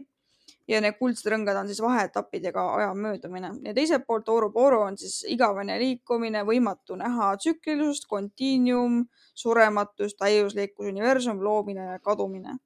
ja 0.72 0.82
need 0.84 0.98
kuldsed 1.00 1.28
rõngad 1.34 1.58
on 1.60 1.70
siis 1.70 1.82
vaheetapid 1.84 2.48
ja 2.48 2.54
ka 2.56 2.66
aja 2.78 2.92
möödumine 2.98 3.52
ja 3.66 3.74
teiselt 3.78 4.06
poolt 4.08 4.30
Ouroboro 4.32 4.82
on 4.88 4.98
siis 5.00 5.22
igavene 5.30 5.78
liikumine, 5.82 6.44
võimatu 6.48 6.98
näha 7.00 7.34
tsüklilisust, 7.42 8.08
kontiinium 8.12 9.04
surematus, 9.38 10.16
täiuslikkus, 10.20 10.92
universum, 10.92 11.42
loomine 11.44 11.94
ja 11.94 12.00
kadumine. 12.04 12.58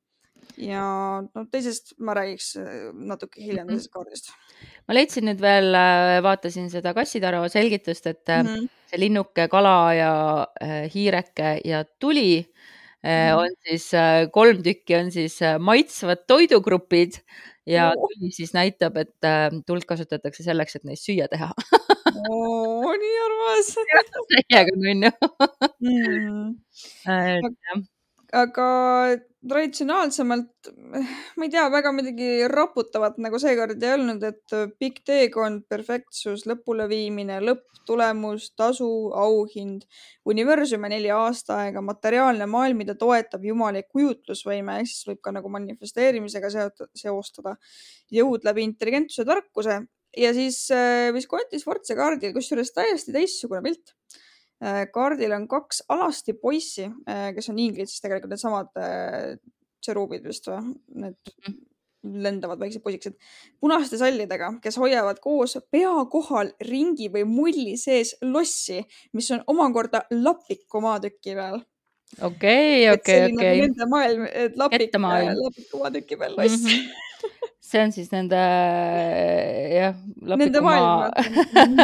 ja 0.62 0.82
no 1.26 1.42
teisest 1.52 1.96
ma 1.98 2.14
räägiks 2.14 2.52
äh, 2.62 2.68
natuke 2.94 3.42
hiljem 3.42 3.68
teisest 3.68 3.92
kaardist. 3.92 4.30
ma 4.88 4.94
leidsin 4.94 5.26
nüüd 5.26 5.42
veel, 5.42 5.74
äh, 5.74 6.22
vaatasin 6.24 6.70
seda 6.70 6.94
kassitaro 6.94 7.48
selgitust, 7.50 8.08
et 8.08 8.28
mm 8.28 8.48
-hmm. 8.48 8.70
see 8.92 9.00
linnuke, 9.00 9.48
kala 9.48 9.94
ja 9.94 10.14
hiireke 10.94 11.60
ja 11.66 11.84
tuli. 12.00 12.46
On 13.38 13.52
siis 13.68 13.90
kolm 14.34 14.62
tükki 14.66 14.98
on 14.98 15.12
siis 15.14 15.40
maitsvad 15.62 16.26
toidugrupid 16.28 17.20
ja 17.70 17.92
tuli 17.98 18.32
siis 18.34 18.54
näitab, 18.54 18.98
et 19.02 19.14
tuld 19.66 19.86
kasutatakse 19.90 20.46
selleks, 20.46 20.78
et 20.78 20.86
neist 20.90 21.08
süüa 21.10 21.28
teha. 21.32 21.50
Oh, 22.30 22.92
nii 23.02 23.18
armas. 23.26 23.74
Täiega 24.50 24.78
nunnu. 24.78 25.12
Mm. 25.82 26.56
aga 28.36 28.68
traditsionaalsemalt, 29.46 30.70
ma 31.38 31.46
ei 31.46 31.52
tea, 31.54 31.66
väga 31.70 31.92
midagi 31.94 32.30
raputavat 32.50 33.20
nagu 33.22 33.38
seekord 33.42 33.84
ei 33.84 33.94
olnud, 33.94 34.24
et 34.26 34.56
pikk 34.82 35.04
teekond, 35.06 35.64
perfektsus, 35.70 36.48
lõpuleviimine, 36.50 37.38
lõpptulemus, 37.46 38.50
tasu, 38.58 38.90
auhind, 39.22 39.86
universum 40.32 40.88
ja 40.88 40.94
neli 40.96 41.12
aastaaega, 41.14 41.84
materiaalne 41.86 42.50
maailm, 42.50 42.82
mida 42.82 42.98
toetab 43.00 43.46
jumalik 43.46 43.92
kujutlusvõime, 43.94 44.80
ehk 44.82 44.92
siis 44.92 45.12
võib 45.12 45.22
ka 45.26 45.36
nagu 45.36 45.52
manifesteerimisega 45.54 46.52
seostada, 46.98 47.56
jõud 48.14 48.48
läbi 48.48 48.66
intelligentsuse, 48.66 49.28
tarkuse. 49.30 49.84
Ja 50.16 50.30
siis 50.32 50.62
äh, 50.72 51.10
Visconti 51.12 51.60
Sforza 51.60 51.96
kaardil, 51.98 52.32
kusjuures 52.34 52.70
täiesti 52.72 53.12
teistsugune 53.12 53.60
pilt 53.66 53.92
kaardil 54.94 55.36
on 55.36 55.48
kaks 55.52 55.84
alasti 55.94 56.34
poissi, 56.40 56.88
äh, 57.10 57.30
kes 57.36 57.52
on 57.52 57.60
inglid, 57.62 57.92
siis 57.92 58.04
tegelikult 58.04 58.34
needsamad 58.34 58.82
äh, 58.82 59.36
tšeruubid 59.84 60.26
vist 60.26 60.50
või, 60.50 60.74
need 61.04 61.34
lendavad 62.06 62.60
väiksed 62.62 62.84
poisikesed 62.86 63.16
punaste 63.62 63.98
sallidega, 63.98 64.52
kes 64.62 64.78
hoiavad 64.78 65.18
koos 65.24 65.58
pea 65.74 65.94
kohal 66.12 66.52
ringi 66.68 67.10
või 67.14 67.24
mulli 67.30 67.78
sees 67.82 68.14
lossi, 68.22 68.84
mis 69.18 69.32
on 69.34 69.42
omakorda 69.52 70.04
lapiku 70.14 70.84
maatüki 70.86 71.34
peal. 71.38 71.58
okei, 72.22 72.86
okei, 72.94 73.34
okei. 73.34 73.66
Nende 73.66 73.90
maailm, 73.90 74.28
et 74.30 74.58
lapik, 74.62 74.94
lapiku 75.42 75.82
maatüki 75.82 76.20
peal 76.22 76.38
loss 76.38 76.62
mm. 76.62 76.70
-hmm 76.70 77.02
see 77.66 77.82
on 77.82 77.92
siis 77.96 78.12
nende 78.14 78.40
jah. 79.74 79.98
Nende 80.36 80.62
maailm 80.64 81.12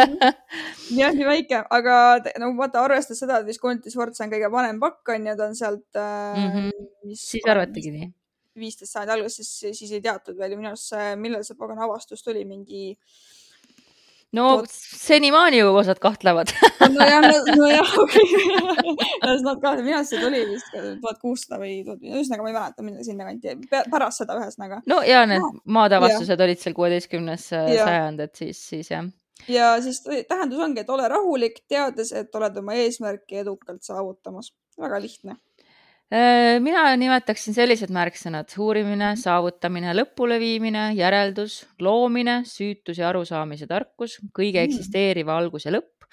jah, 1.01 1.13
nii 1.17 1.27
väike, 1.27 1.63
aga 1.77 1.97
no 2.41 2.53
vaata, 2.59 2.85
arvestades 2.85 3.21
seda, 3.23 3.41
et 3.41 3.49
Visconti 3.49 3.93
Sforza 3.93 4.25
on 4.25 4.33
kõige 4.33 4.51
vanem 4.53 4.81
pakk 4.81 5.13
on 5.15 5.29
ju, 5.31 5.37
ta 5.37 5.49
on 5.49 5.57
sealt 5.57 6.01
mm. 6.01 6.49
-hmm. 6.55 7.13
siis 7.17 7.47
arvatigi 7.49 7.93
nii 7.97 8.11
viisteist 8.61 8.93
sajandi 8.93 9.15
alguses, 9.15 9.47
siis, 9.59 9.77
siis 9.79 9.91
ei 9.95 10.03
teatud 10.03 10.37
veel 10.39 10.55
ju 10.55 10.59
minu 10.59 10.71
arust, 10.71 10.95
millal 11.19 11.45
see 11.47 11.59
pagan 11.59 11.79
avastus 11.85 12.23
tuli, 12.25 12.43
mingi. 12.47 12.97
No 14.37 14.63
senimaani 14.69 15.59
ju 15.59 15.71
osad 15.75 15.99
kahtlevad 15.99 16.51
nojah, 16.95 17.27
nojah, 17.57 17.93
nad 19.45 19.61
kahtlevad, 19.61 19.83
minu 19.83 19.97
arust 19.97 20.13
see 20.13 20.21
tuli 20.23 20.43
vist 20.49 20.75
tuhat 20.75 21.19
kuussada 21.21 21.61
või 21.61 21.81
ühesõnaga 21.83 22.45
ma 22.45 22.51
ei 22.51 22.57
mäleta, 22.57 22.85
millal 22.85 23.07
sinnakanti, 23.07 23.57
pärast 23.91 24.23
seda 24.23 24.39
ühesõnaga. 24.39 24.81
no 24.89 25.01
ja 25.07 25.25
need 25.29 25.43
no. 25.43 25.51
maade-avastused 25.79 26.45
olid 26.47 26.61
seal 26.61 26.77
kuueteistkümnes 26.77 27.51
äh, 27.57 27.73
sajand, 27.81 28.23
et 28.27 28.43
siis, 28.43 28.63
siis 28.73 28.93
jah 28.93 29.09
ja 29.51 29.73
siis 29.81 30.03
tähendus 30.29 30.59
ongi, 30.61 30.83
et 30.83 30.89
ole 30.93 31.07
rahulik, 31.09 31.63
teades, 31.69 32.11
et 32.15 32.35
oled 32.35 32.57
oma 32.61 32.75
eesmärki 32.77 33.41
edukalt 33.43 33.83
saavutamas. 33.83 34.53
väga 34.79 35.01
lihtne 35.01 35.35
mina 36.11 36.89
nimetaksin 36.99 37.55
sellised 37.55 37.91
märksõnad 37.95 38.51
uurimine, 38.59 39.13
saavutamine, 39.19 39.93
lõpuleviimine, 39.95 40.89
järeldus, 40.97 41.61
loomine, 41.79 42.41
süütus 42.47 42.99
ja 42.99 43.07
arusaamise 43.11 43.67
tarkus, 43.69 44.17
kõige 44.35 44.59
mm. 44.59 44.67
eksisteeriva 44.67 45.37
algus 45.39 45.69
ja 45.69 45.71
lõpp, 45.77 46.03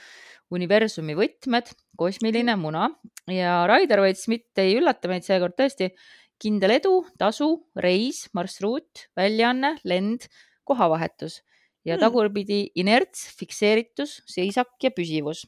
universumi 0.54 1.18
võtmed, 1.18 1.72
kosmiline 1.98 2.54
muna 2.60 2.86
ja 3.32 3.64
Raider 3.68 4.04
Waite-Smith 4.04 4.62
ei 4.62 4.78
üllata 4.78 5.10
meid 5.10 5.26
seekord 5.26 5.58
tõesti. 5.58 5.90
kindel 6.38 6.76
edu, 6.76 6.94
tasu, 7.18 7.50
reis, 7.74 8.28
marsruut, 8.38 9.08
väljaanne, 9.18 9.74
lend, 9.82 10.28
kohavahetus 10.62 11.40
ja 11.82 11.96
mm. 11.96 12.00
tagurpidi 12.04 12.60
inerts, 12.78 13.32
fikseeritus, 13.34 14.20
seisak 14.30 14.76
ja 14.82 14.94
püsivus 14.94 15.42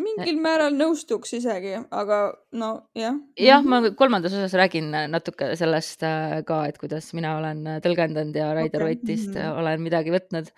mingil 0.00 0.38
määral 0.42 0.74
nõustuks 0.74 1.36
isegi, 1.38 1.74
aga 1.94 2.18
no 2.58 2.70
jah. 2.98 3.16
jah, 3.40 3.62
ma 3.66 3.80
kolmandas 3.98 4.34
osas 4.34 4.54
räägin 4.58 4.90
natuke 5.12 5.52
sellest 5.58 6.02
äh, 6.06 6.40
ka, 6.46 6.64
et 6.70 6.80
kuidas 6.80 7.12
mina 7.16 7.36
olen 7.38 7.62
tõlgendanud 7.84 8.36
ja 8.38 8.50
Raider 8.56 8.82
okay. 8.82 8.94
Waite'ist 8.94 9.32
mm 9.32 9.40
-hmm. 9.40 9.60
olen 9.62 9.84
midagi 9.84 10.14
võtnud. 10.14 10.50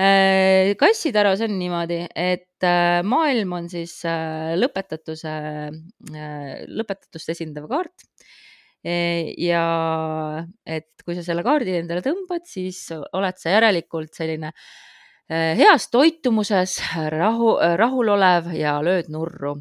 Äh, 0.00 0.74
kassitaros 0.80 1.42
on 1.44 1.58
niimoodi, 1.58 2.04
et 2.14 2.66
äh, 2.66 3.00
maailm 3.02 3.52
on 3.58 3.68
siis 3.68 4.00
lõpetatuse, 4.56 5.34
lõpetatust 6.68 7.34
esindav 7.34 7.68
kaart 7.68 8.06
ja 9.36 9.64
et 10.64 11.02
kui 11.04 11.14
sa 11.14 11.22
selle 11.22 11.42
kaardi 11.44 11.74
endale 11.82 12.00
tõmbad, 12.00 12.46
siis 12.48 12.86
oled 13.12 13.36
sa 13.36 13.50
järelikult 13.52 14.14
selline 14.16 14.54
äh, 14.54 14.54
Äh, 14.54 14.88
heas 15.30 15.88
toitumuses, 15.92 16.80
rahu, 17.14 17.54
äh, 17.62 17.76
rahulolev 17.78 18.50
ja 18.56 18.78
lööd 18.82 19.10
nurru. 19.12 19.60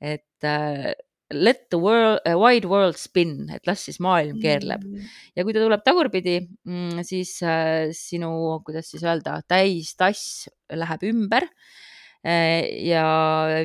et 0.00 0.44
äh, 0.44 0.92
let 1.32 1.70
the 1.70 1.78
world, 1.80 2.20
wide 2.38 2.68
world 2.68 2.98
spin, 3.00 3.48
et 3.50 3.66
las 3.66 3.80
siis 3.80 3.96
maailm 3.98 4.36
keerleb 4.38 4.84
mm. 4.84 5.06
ja 5.34 5.42
kui 5.42 5.54
ta 5.56 5.62
tuleb 5.64 5.82
tagurpidi, 5.82 6.36
mm, 6.68 7.00
siis 7.02 7.32
sinu, 7.96 8.30
kuidas 8.62 8.92
siis 8.92 9.02
öelda, 9.02 9.40
täistass 9.48 10.46
läheb 10.70 11.02
ümber 11.08 11.48
ja 12.22 13.02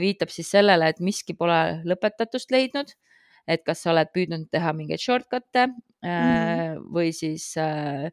viitab 0.02 0.32
siis 0.34 0.50
sellele, 0.56 0.90
et 0.90 1.04
miski 1.04 1.36
pole 1.38 1.84
lõpetatust 1.86 2.50
leidnud 2.54 2.96
et 3.50 3.62
kas 3.66 3.84
sa 3.84 3.92
oled 3.92 4.10
püüdnud 4.16 4.48
teha 4.54 4.74
mingeid 4.78 5.04
shortcut'e 5.04 5.68
mm. 5.68 6.82
või 6.96 7.12
siis 7.14 7.52
Äh, 7.60 8.10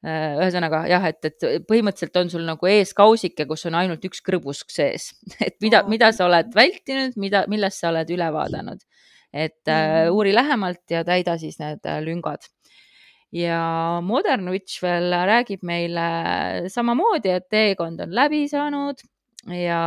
ühesõnaga 0.00 0.84
jah, 0.88 1.04
et, 1.10 1.26
et 1.28 1.66
põhimõtteliselt 1.68 2.16
on 2.16 2.30
sul 2.32 2.46
nagu 2.48 2.68
ees 2.70 2.94
kausike, 2.96 3.44
kus 3.48 3.66
on 3.68 3.76
ainult 3.76 4.04
üks 4.08 4.22
krõbusk 4.24 4.72
sees, 4.72 5.10
et 5.46 5.58
mida, 5.60 5.82
mida 5.90 6.08
sa 6.16 6.24
oled 6.28 6.54
vältinud, 6.56 7.18
mida, 7.20 7.44
millest 7.52 7.82
sa 7.82 7.90
oled 7.92 8.14
üle 8.16 8.30
vaadanud. 8.32 8.80
et 9.30 9.68
äh, 9.68 10.06
mm. 10.06 10.14
uuri 10.16 10.32
lähemalt 10.34 10.90
ja 10.90 11.04
täida 11.06 11.36
siis 11.38 11.60
need 11.60 11.84
äh, 11.86 12.00
lüngad. 12.02 12.48
ja 13.32 14.00
Modern 14.02 14.48
Witch 14.50 14.82
veel 14.82 15.12
räägib 15.12 15.62
meile 15.62 16.68
samamoodi, 16.68 17.36
et 17.36 17.48
teekond 17.50 18.00
on 18.00 18.14
läbi 18.14 18.48
saanud 18.48 19.04
ja 19.54 19.80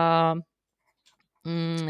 Mm, 1.45 1.89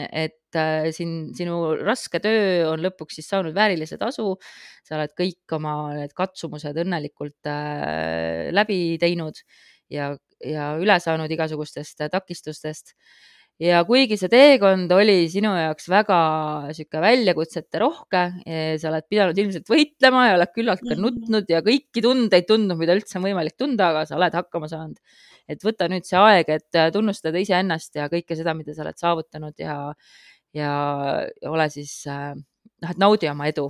et 0.54 0.60
äh, 0.60 0.92
siin 0.94 1.34
sinu 1.36 1.74
raske 1.82 2.22
töö 2.24 2.70
on 2.72 2.84
lõpuks 2.84 3.18
siis 3.18 3.30
saanud 3.32 3.56
väärilise 3.56 3.98
tasu. 3.98 4.38
sa 4.84 4.98
oled 4.98 5.14
kõik 5.18 5.56
oma 5.56 5.94
need 5.96 6.14
katsumused 6.14 6.78
õnnelikult 6.84 7.48
äh, 7.50 8.52
läbi 8.54 8.98
teinud 9.02 9.40
ja, 9.90 10.14
ja 10.44 10.74
üle 10.80 11.00
saanud 11.00 11.32
igasugustest 11.32 12.06
takistustest. 12.12 12.94
ja 13.62 13.84
kuigi 13.86 14.18
see 14.18 14.30
teekond 14.30 14.92
oli 14.92 15.30
sinu 15.30 15.54
jaoks 15.56 15.90
väga 15.90 16.20
sihuke 16.74 17.02
väljakutsete 17.02 17.80
rohke, 17.80 18.24
sa 18.82 18.90
oled 18.90 19.06
pidanud 19.10 19.38
ilmselt 19.38 19.70
võitlema 19.70 20.28
ja 20.30 20.40
oled 20.40 20.54
küllalt 20.56 20.82
ka 20.82 20.98
nutnud 20.98 21.50
ja 21.50 21.62
kõiki 21.66 22.02
tundeid 22.02 22.50
tundnud, 22.50 22.80
mida 22.80 22.98
üldse 22.98 23.20
on 23.20 23.28
võimalik 23.30 23.56
tunda, 23.58 23.92
aga 23.94 24.08
sa 24.10 24.18
oled 24.18 24.42
hakkama 24.42 24.70
saanud 24.72 25.00
et 25.50 25.64
võta 25.64 25.90
nüüd 25.92 26.08
see 26.08 26.20
aeg, 26.20 26.50
et 26.56 26.80
äh, 26.80 26.90
tunnustada 26.94 27.42
iseennast 27.42 27.98
ja 28.00 28.08
kõike 28.12 28.38
seda, 28.40 28.54
mida 28.58 28.76
sa 28.76 28.86
oled 28.86 29.00
saavutanud 29.00 29.60
ja, 29.60 29.78
ja 30.54 30.74
ole 31.50 31.70
siis 31.74 32.04
äh, 32.10 32.34
noh, 32.36 32.92
et 32.92 33.00
naudi 33.02 33.30
oma 33.32 33.48
edu 33.50 33.70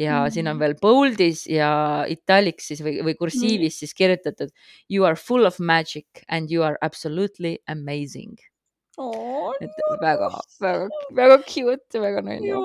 ja 0.00 0.22
mm. 0.24 0.34
siin 0.34 0.50
on 0.50 0.60
veel 0.60 0.76
bold'is 0.80 1.44
ja 1.50 1.70
italicsis 2.10 2.82
või, 2.84 2.98
või 3.04 3.16
kursiivis 3.18 3.74
mm. 3.74 3.78
siis 3.82 3.96
kirjutatud 3.96 4.52
you 4.92 5.06
are 5.08 5.18
full 5.18 5.48
of 5.48 5.60
magic 5.60 6.24
and 6.28 6.52
you 6.52 6.64
are 6.66 6.78
absolutely 6.84 7.58
amazing. 7.68 8.36
Oh, 9.00 9.54
et 9.64 9.72
väga, 10.02 10.28
väga, 10.60 10.88
väga 11.16 11.40
cute, 11.48 12.00
väga 12.02 12.20
nunnu 12.26 12.60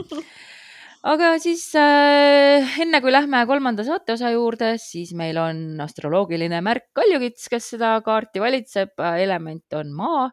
aga 1.12 1.34
siis 1.42 1.66
äh, 1.76 2.80
enne 2.80 3.00
kui 3.04 3.12
lähme 3.12 3.42
kolmanda 3.48 3.84
saateosa 3.84 4.32
juurde, 4.34 4.74
siis 4.80 5.12
meil 5.16 5.40
on 5.40 5.80
astroloogiline 5.84 6.60
märk 6.64 6.90
kaljukits, 6.96 7.48
kes 7.52 7.72
seda 7.76 7.94
kaarti 8.04 8.42
valitseb. 8.42 8.96
element 9.20 9.80
on 9.80 9.92
maa, 9.96 10.28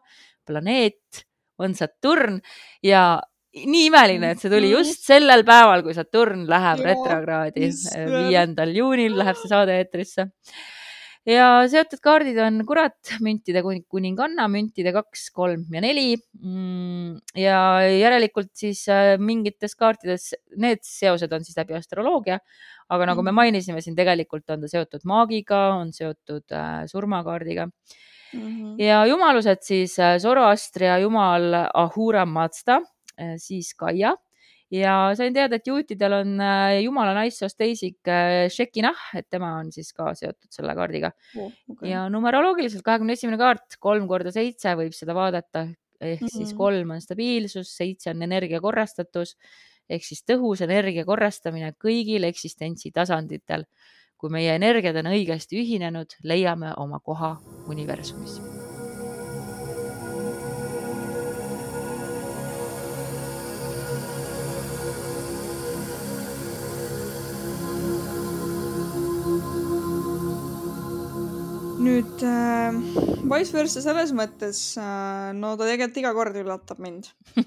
planeet 0.48 1.27
on 1.58 1.74
Saturn 1.78 2.40
ja 2.84 3.20
nii 3.58 3.86
imeline, 3.88 4.32
et 4.34 4.42
see 4.42 4.50
tuli 4.52 4.70
just 4.70 5.06
sellel 5.08 5.44
päeval, 5.46 5.82
kui 5.82 5.94
Saturn 5.96 6.46
läheb 6.50 6.82
retrokraadi. 6.84 7.70
viiendal 8.14 8.74
juunil 8.76 9.16
läheb 9.18 9.38
see 9.40 9.50
saade 9.50 9.78
eetrisse 9.80 10.28
ja 11.28 11.46
seotud 11.70 12.00
kaardid 12.04 12.38
on 12.42 12.62
kurat, 12.68 12.96
müntide 13.24 13.62
kuninganna, 13.64 14.46
müntide 14.50 14.92
kaks, 14.96 15.28
kolm 15.34 15.66
ja 15.74 15.82
neli. 15.84 16.16
Mm, 16.40 17.18
ja 17.38 17.60
järelikult 17.92 18.52
siis 18.58 18.84
äh, 18.92 19.16
mingites 19.20 19.76
kaartides 19.78 20.30
need 20.60 20.82
seosed 20.86 21.32
on 21.34 21.46
siis 21.46 21.58
läbi 21.58 21.76
astroloogia, 21.78 22.38
aga 22.88 23.10
nagu 23.10 23.24
me 23.24 23.32
mhm. 23.32 23.42
mainisime, 23.42 23.82
siin 23.84 23.96
tegelikult 23.98 24.48
on 24.54 24.64
ta 24.64 24.70
seotud 24.70 25.04
maagiga, 25.08 25.64
on 25.80 25.92
seotud 25.96 26.56
äh, 26.56 26.84
surmakaardiga 26.90 27.68
mm. 28.32 28.40
-hmm. 28.40 28.74
ja 28.82 29.04
jumalused 29.06 29.62
siis 29.62 29.98
äh, 29.98 30.18
Zoroastria 30.18 30.98
jumal 30.98 31.54
Ahura 31.74 32.26
Mazda, 32.26 32.80
siis 33.36 33.74
Gaia 33.74 34.14
ja 34.70 34.94
sain 35.16 35.34
teada, 35.34 35.58
et 35.58 35.66
juutidel 35.66 36.14
on 36.20 36.34
äh, 36.44 36.78
jumala 36.84 37.14
naissoost 37.16 37.56
teisik 37.60 38.08
äh, 38.10 38.46
Shekinah, 38.52 38.98
et 39.16 39.28
tema 39.30 39.54
on 39.58 39.72
siis 39.72 39.90
ka 39.96 40.12
seotud 40.18 40.50
selle 40.52 40.74
kaardiga 40.76 41.10
oh,. 41.38 41.52
Okay. 41.72 41.90
ja 41.92 42.04
numeroloogiliselt 42.12 42.84
kahekümne 42.86 43.16
esimene 43.16 43.40
kaart, 43.40 43.78
kolm 43.80 44.08
korda 44.10 44.32
seitse 44.34 44.74
võib 44.78 44.96
seda 44.96 45.16
vaadata 45.16 45.64
ehk 45.98 46.20
mm 46.20 46.26
-hmm. 46.26 46.36
siis 46.36 46.52
kolm 46.54 46.92
on 46.94 47.00
stabiilsus, 47.02 47.72
seitse 47.76 48.12
on 48.12 48.22
energia 48.22 48.60
korrastatus 48.60 49.36
ehk 49.88 50.04
siis 50.04 50.22
tõhus 50.28 50.62
energia 50.62 51.04
korrastamine 51.08 51.72
kõigil 51.80 52.28
eksistentsi 52.28 52.92
tasanditel. 52.92 53.64
Kui 54.18 54.32
meie 54.34 54.54
energiad 54.58 54.96
on 54.98 55.12
õigesti 55.12 55.60
ühinenud, 55.60 56.18
leiame 56.26 56.74
oma 56.82 56.98
koha 56.98 57.36
universumis. 57.70 58.40
Nüüd 71.78 72.20
äh, 72.26 72.74
Vice 73.22 73.54
versa 73.54 73.80
selles 73.80 74.10
mõttes 74.12 74.58
äh,, 74.82 75.30
no 75.38 75.54
ta 75.54 75.62
tegelikult 75.62 76.02
iga 76.02 76.10
kord 76.16 76.36
üllatab 76.42 76.82
mind. 76.82 77.12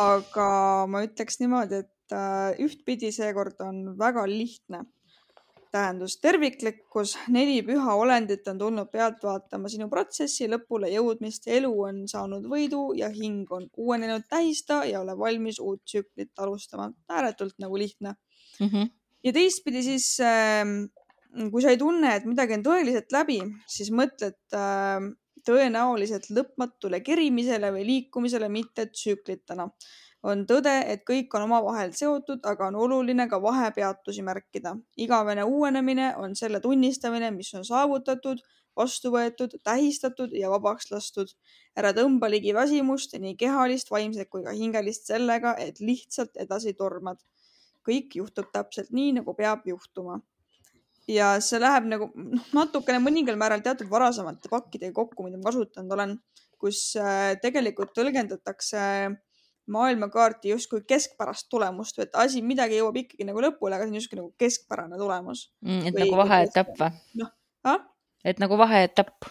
Aga 0.00 0.46
ma 0.88 1.02
ütleks 1.04 1.42
niimoodi, 1.42 1.82
et 1.82 2.14
äh, 2.14 2.54
ühtpidi 2.62 3.10
seekord 3.12 3.58
on 3.66 3.96
väga 3.98 4.24
lihtne 4.30 4.86
tähendus 5.74 6.18
terviklikkus, 6.22 7.16
neli 7.34 7.58
püha 7.66 7.96
olendit 7.98 8.46
on 8.50 8.60
tulnud 8.60 8.90
pealt 8.92 9.24
vaatama 9.26 9.70
sinu 9.72 9.88
protsessi 9.90 10.46
lõpule 10.50 10.90
jõudmist, 10.92 11.48
elu 11.50 11.70
on 11.88 12.04
saanud 12.10 12.46
võidu 12.50 12.86
ja 12.98 13.10
hing 13.14 13.50
on 13.54 13.66
uuenenud, 13.76 14.26
tähista 14.30 14.82
ja 14.88 15.00
ole 15.02 15.16
valmis 15.18 15.58
uut 15.62 15.82
tsüklit 15.84 16.32
alustama. 16.38 16.92
ääretult 17.08 17.58
nagu 17.58 17.78
lihtne 17.78 18.14
mm. 18.60 18.66
-hmm. 18.66 18.90
ja 19.24 19.32
teistpidi 19.32 19.82
siis 19.82 20.20
äh, 20.20 20.64
kui 21.50 21.62
sa 21.62 21.74
ei 21.74 21.78
tunne, 21.78 22.14
et 22.14 22.24
midagi 22.24 22.54
on 22.58 22.64
tõeliselt 22.64 23.12
läbi, 23.12 23.40
siis 23.66 23.90
mõtled 23.90 24.38
äh, 24.54 25.10
tõenäoliselt 25.44 26.30
lõpmatule 26.30 27.00
kerimisele 27.04 27.72
või 27.74 27.84
liikumisele, 27.86 28.48
mitte 28.48 28.86
tsüklitena 28.86 29.68
on 30.24 30.46
tõde, 30.48 30.72
et 30.88 31.04
kõik 31.04 31.34
on 31.36 31.44
omavahel 31.44 31.92
seotud, 31.96 32.40
aga 32.48 32.70
on 32.70 32.78
oluline 32.86 33.26
ka 33.28 33.40
vahepeatusi 33.42 34.24
märkida. 34.24 34.74
igavene 34.96 35.44
uuenemine 35.44 36.14
on 36.16 36.36
selle 36.36 36.60
tunnistamine, 36.64 37.30
mis 37.30 37.52
on 37.54 37.64
saavutatud, 37.64 38.40
vastu 38.76 39.12
võetud, 39.12 39.58
tähistatud 39.64 40.32
ja 40.32 40.50
vabaks 40.50 40.90
lastud. 40.90 41.34
ära 41.76 41.92
tõmba 41.92 42.30
ligi 42.30 42.54
väsimust, 42.54 43.16
nii 43.18 43.36
kehalist, 43.36 43.90
vaimset 43.90 44.30
kui 44.30 44.44
ka 44.44 44.52
hingelist 44.54 45.10
sellega, 45.10 45.56
et 45.58 45.80
lihtsalt 45.80 46.36
edasi 46.36 46.74
tormad. 46.74 47.20
kõik 47.84 48.16
juhtub 48.16 48.48
täpselt 48.52 48.90
nii, 48.90 49.12
nagu 49.20 49.34
peab 49.34 49.66
juhtuma. 49.66 50.20
ja 51.08 51.38
see 51.40 51.60
läheb 51.60 51.84
nagu 51.84 52.10
noh, 52.14 52.48
natukene 52.54 52.98
mõningal 52.98 53.36
määral 53.36 53.60
teatud 53.60 53.90
varasemate 53.90 54.48
pakkidega 54.48 54.92
kokku, 54.92 55.22
mida 55.22 55.36
ma 55.36 55.50
kasutanud 55.50 55.92
olen, 55.92 56.18
kus 56.58 56.96
äh, 56.96 57.36
tegelikult 57.42 57.92
tõlgendatakse 57.92 58.78
äh, 58.80 59.20
maailmakaarti 59.70 60.52
justkui 60.52 60.82
keskpärast 60.88 61.48
tulemust 61.50 61.98
või 61.98 62.06
et 62.08 62.18
asi, 62.20 62.42
midagi 62.44 62.78
jõuab 62.78 62.98
ikkagi 63.00 63.26
nagu 63.28 63.40
lõpule, 63.40 63.76
aga 63.76 63.86
see 63.86 63.94
on 63.94 64.00
justkui 64.00 64.18
nagu 64.20 64.30
keskpärane 64.40 64.98
tulemus 65.00 65.46
mm,. 65.64 65.86
et 65.88 65.96
või, 65.96 66.04
nagu 66.04 66.18
vaheetapp 66.20 66.74
või? 66.80 66.90
noh 67.22 67.30
ah?, 67.70 67.86
et 68.24 68.42
nagu 68.42 68.58
vaheetapp 68.60 69.28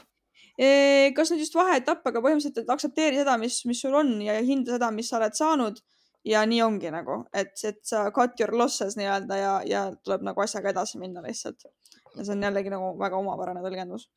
e,. 0.58 1.12
kas 1.18 1.34
nüüd 1.34 1.44
just 1.46 1.58
vaheetapp, 1.58 2.02
aga 2.10 2.24
põhimõtteliselt, 2.24 2.64
et 2.64 2.74
aktsepteeri 2.74 3.22
seda, 3.22 3.38
mis, 3.42 3.60
mis 3.70 3.84
sul 3.86 4.00
on 4.00 4.16
ja 4.26 4.40
hinda 4.42 4.78
seda, 4.78 4.90
mis 4.96 5.12
sa 5.12 5.20
oled 5.20 5.38
saanud. 5.38 5.84
ja 6.26 6.46
nii 6.48 6.62
ongi 6.64 6.90
nagu, 6.94 7.20
et, 7.36 7.54
et 7.68 7.80
sa 7.84 8.08
cut 8.16 8.40
your 8.40 8.56
losses 8.58 8.98
nii-öelda 8.98 9.38
ja, 9.38 9.54
ja 9.68 9.86
tuleb 10.04 10.24
nagu 10.24 10.42
asjaga 10.42 10.72
edasi 10.72 10.98
minna 10.98 11.22
lihtsalt. 11.22 11.70
ja 12.16 12.26
see 12.26 12.34
on 12.34 12.50
jällegi 12.50 12.74
nagu 12.74 12.94
väga 12.98 13.22
omapärane 13.22 13.62
tõlgendus 13.62 14.10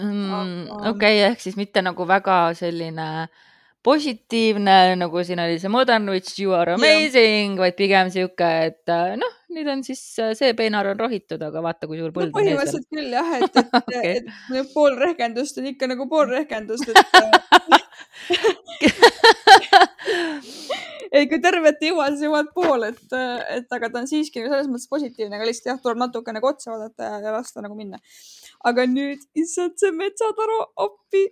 mm,. 0.00 0.72
okei 0.72 0.90
okay,, 0.94 1.22
ehk 1.28 1.44
siis 1.44 1.60
mitte 1.60 1.84
nagu 1.84 2.08
väga 2.08 2.42
selline 2.56 3.08
äh, 3.26 3.48
positiivne, 3.82 4.94
nagu 5.00 5.22
siin 5.24 5.40
oli 5.40 5.58
see 5.60 5.68
modern 5.72 6.08
witch, 6.12 6.40
you 6.42 6.52
are 6.56 6.72
amazing, 6.74 7.58
vaid 7.60 7.74
pigem 7.78 8.10
sihuke, 8.12 8.48
et 8.68 8.88
äh, 8.92 9.16
noh, 9.20 9.32
nüüd 9.54 9.68
on 9.72 9.80
siis 9.86 10.02
äh, 10.20 10.34
see 10.36 10.50
peenar 10.58 10.86
on 10.90 10.98
rohitud, 11.00 11.40
aga 11.46 11.58
vaata, 11.64 11.88
kui 11.88 11.96
suur 12.00 12.12
põld 12.12 12.28
no, 12.28 12.32
on 12.34 12.38
põhimõtteliselt 12.42 12.86
küll 12.92 13.10
jah, 13.16 13.30
et, 13.38 13.52
et 13.56 13.68
okay., 13.80 14.10
et 14.60 14.68
pool 14.74 14.92
rehkendust 15.00 15.54
on 15.62 15.66
ikka 15.72 15.84
nagu 15.88 16.04
pool 16.12 16.26
rehkendust, 16.28 16.86
et 16.92 17.00
äh, 17.00 17.04
ei, 21.16 21.24
kui 21.30 21.40
tervet 21.40 21.80
ei 21.80 21.90
jõua, 21.94 22.06
siis 22.12 22.24
jõuad 22.28 22.48
pool, 22.56 22.80
et, 22.90 23.06
et 23.56 23.68
aga 23.80 23.86
ta 23.88 23.96
on 24.04 24.08
siiski 24.10 24.36
nagu 24.44 24.52
selles 24.52 24.70
mõttes 24.70 24.92
positiivne, 24.92 25.34
aga 25.40 25.48
lihtsalt 25.48 25.68
jah, 25.72 25.80
tuleb 25.82 25.98
natuke 26.04 26.30
nagu 26.36 26.46
otsa 26.52 26.68
vaadata 26.74 27.00
ja, 27.14 27.16
ja 27.24 27.30
lasta 27.38 27.64
nagu 27.64 27.74
minna. 27.78 27.96
aga 28.68 28.80
nüüd, 28.92 29.20
issand, 29.40 29.74
see 29.80 29.92
metsataru 29.96 30.58
appi 30.84 31.24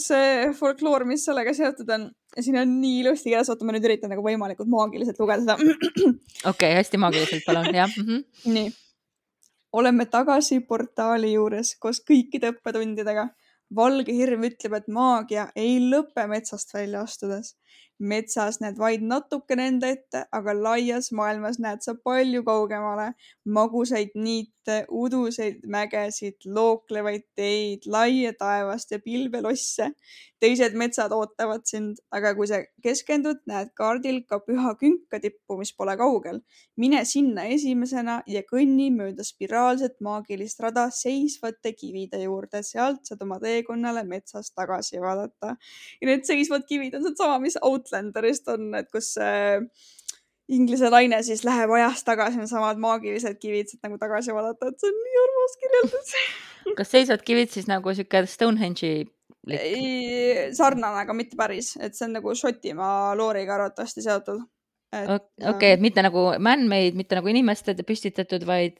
see 0.00 0.52
folkloor, 0.56 1.04
mis 1.08 1.24
sellega 1.26 1.52
seotud 1.56 1.90
on, 1.92 2.06
siin 2.40 2.56
on 2.60 2.70
nii 2.80 3.00
ilusti 3.02 3.30
kirjas, 3.30 3.50
oota, 3.52 3.66
ma 3.68 3.74
nüüd 3.76 3.84
üritan 3.88 4.12
nagu 4.12 4.24
võimalikult 4.24 4.70
maagiliselt 4.72 5.20
lugeda 5.20 5.42
seda. 5.44 5.56
okei 6.02 6.12
okay,, 6.52 6.72
hästi 6.78 7.00
maagiliselt, 7.02 7.44
palun, 7.46 7.68
jah 7.76 7.90
mm. 7.90 8.08
-hmm. 8.08 8.52
nii, 8.54 8.72
oleme 9.72 10.06
tagasi 10.06 10.60
portaali 10.68 11.34
juures 11.34 11.76
koos 11.80 12.02
kõikide 12.08 12.54
õppetundidega. 12.54 13.28
valge 13.76 14.12
hirm 14.12 14.42
ütleb, 14.44 14.74
et 14.76 14.88
maagia 14.88 15.46
ei 15.56 15.78
lõpe 15.80 16.26
metsast 16.28 16.74
välja 16.74 17.00
astudes 17.00 17.54
metsas 18.02 18.58
näed 18.62 18.78
vaid 18.78 19.04
natukene 19.06 19.68
enda 19.70 19.90
ette, 19.94 20.24
aga 20.34 20.54
laias 20.56 21.12
maailmas 21.14 21.60
näed 21.62 21.84
sa 21.86 21.94
palju 21.94 22.42
kaugemale. 22.46 23.12
magusaid 23.44 24.12
niite, 24.14 24.84
uduseid 24.88 25.64
mägesid, 25.66 26.36
looklevaid 26.46 27.24
teid, 27.36 27.86
laia 27.86 28.32
taevast 28.38 28.90
ja 28.90 28.98
pilvelosse. 28.98 29.92
teised 30.42 30.74
metsad 30.74 31.12
ootavad 31.14 31.62
sind, 31.70 32.00
aga 32.10 32.32
kui 32.34 32.48
sa 32.50 32.58
keskendud, 32.82 33.44
näed 33.46 33.68
kaardil 33.78 34.24
ka 34.26 34.40
püha 34.42 34.72
künkatippu, 34.80 35.58
mis 35.58 35.72
pole 35.72 35.96
kaugel. 35.96 36.40
mine 36.76 37.04
sinna 37.04 37.44
esimesena 37.44 38.22
ja 38.26 38.42
kõnni 38.42 38.90
mööda 38.90 39.22
spiraalset 39.22 40.00
maagilist 40.00 40.60
rada 40.60 40.88
seisvate 40.90 41.74
kivide 41.78 42.22
juurde, 42.24 42.62
sealt 42.62 43.06
saad 43.06 43.22
oma 43.22 43.38
teekonnale 43.38 44.02
metsas 44.04 44.50
tagasi 44.50 45.00
vaadata. 45.00 45.56
ja 46.00 46.06
need 46.06 46.26
seisvad 46.26 46.66
kivid 46.66 46.94
on 46.94 47.06
seesama, 47.06 47.38
mis 47.38 47.58
Outlanderist 47.68 48.48
on, 48.52 48.70
et 48.78 48.88
kus 48.92 49.14
see 49.16 49.58
inglise 50.52 50.90
naine 50.92 51.20
siis 51.24 51.44
läheb 51.46 51.70
ajas 51.78 52.04
tagasi, 52.06 52.40
needsamad 52.40 52.80
maagilised 52.82 53.38
kivid 53.40 53.70
sealt 53.70 53.86
nagu 53.86 53.98
tagasi 54.00 54.34
vaadata, 54.36 54.70
et 54.72 54.82
see 54.82 54.90
on 54.90 55.02
nii 55.06 55.20
armas 55.24 55.58
kirjeldus. 55.60 56.14
Kas 56.78 56.92
seisvad 56.94 57.24
kivid 57.26 57.50
siis 57.52 57.68
nagu 57.70 57.94
sihuke 57.96 58.24
Stonehenge'i 58.30 59.04
sarnane, 60.54 61.02
aga 61.02 61.14
mitte 61.16 61.38
päris, 61.38 61.74
et 61.82 61.96
see 61.98 62.06
on 62.06 62.18
nagu 62.18 62.34
Šotimaa 62.38 63.16
looriga 63.18 63.56
arvatavasti 63.56 64.04
seotud. 64.04 64.44
okei 64.94 65.48
okay,, 65.50 65.72
et 65.72 65.82
mitte 65.82 66.04
nagu 66.04 66.28
man-made, 66.38 66.94
mitte 66.98 67.18
nagu 67.18 67.32
inimeste 67.32 67.74
püstitatud, 67.86 68.46
vaid 68.46 68.78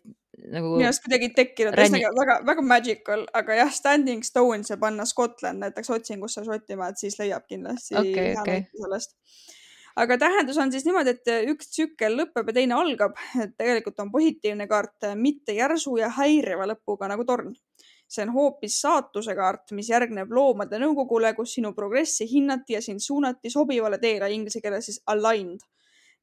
nagu. 0.53 0.75
minu 0.77 0.89
arust 0.89 1.05
kuidagi 1.07 1.31
tekkinud 1.37 1.77
Ränni..., 1.79 2.03
väga, 2.19 2.39
väga 2.47 2.67
magical, 2.67 3.25
aga 3.39 3.57
jah, 3.63 3.73
Standing 3.73 4.23
Stones 4.27 4.71
ja 4.73 4.79
panna 4.81 5.07
Scotland 5.09 5.65
näiteks 5.65 5.91
otsingusse 5.97 6.45
Šotimaad, 6.47 7.01
siis 7.01 7.19
leiab 7.21 7.49
kindlasti 7.49 7.99
okay, 7.99 8.37
okay. 8.41 8.65
sellest. 8.85 9.17
aga 10.03 10.19
tähendus 10.19 10.61
on 10.63 10.73
siis 10.73 10.87
niimoodi, 10.89 11.17
et 11.17 11.51
üks 11.53 11.73
tsükkel 11.73 12.17
lõpeb 12.21 12.53
ja 12.53 12.59
teine 12.61 12.79
algab, 12.79 13.19
et 13.43 13.57
tegelikult 13.59 14.01
on 14.05 14.13
positiivne 14.13 14.69
kaart, 14.71 15.13
mitte 15.17 15.57
järsu 15.57 15.99
ja 16.01 16.13
häiriva 16.21 16.69
lõpuga 16.75 17.11
nagu 17.13 17.29
torn 17.29 17.53
see 18.13 18.27
on 18.27 18.33
hoopis 18.35 18.75
saatuse 18.83 19.33
kaart, 19.33 19.71
mis 19.73 19.89
järgneb 19.89 20.33
loomade 20.37 20.77
nõukogule, 20.83 21.31
kus 21.33 21.55
sinu 21.57 21.71
progressi 21.73 22.27
hinnati 22.29 22.77
ja 22.77 22.83
sind 22.85 23.01
suunati 23.01 23.49
sobivale 23.51 23.97
teele, 24.03 24.29
inglise 24.35 24.61
keeles 24.61 24.91
siis 24.91 24.99
aligned 25.09 25.65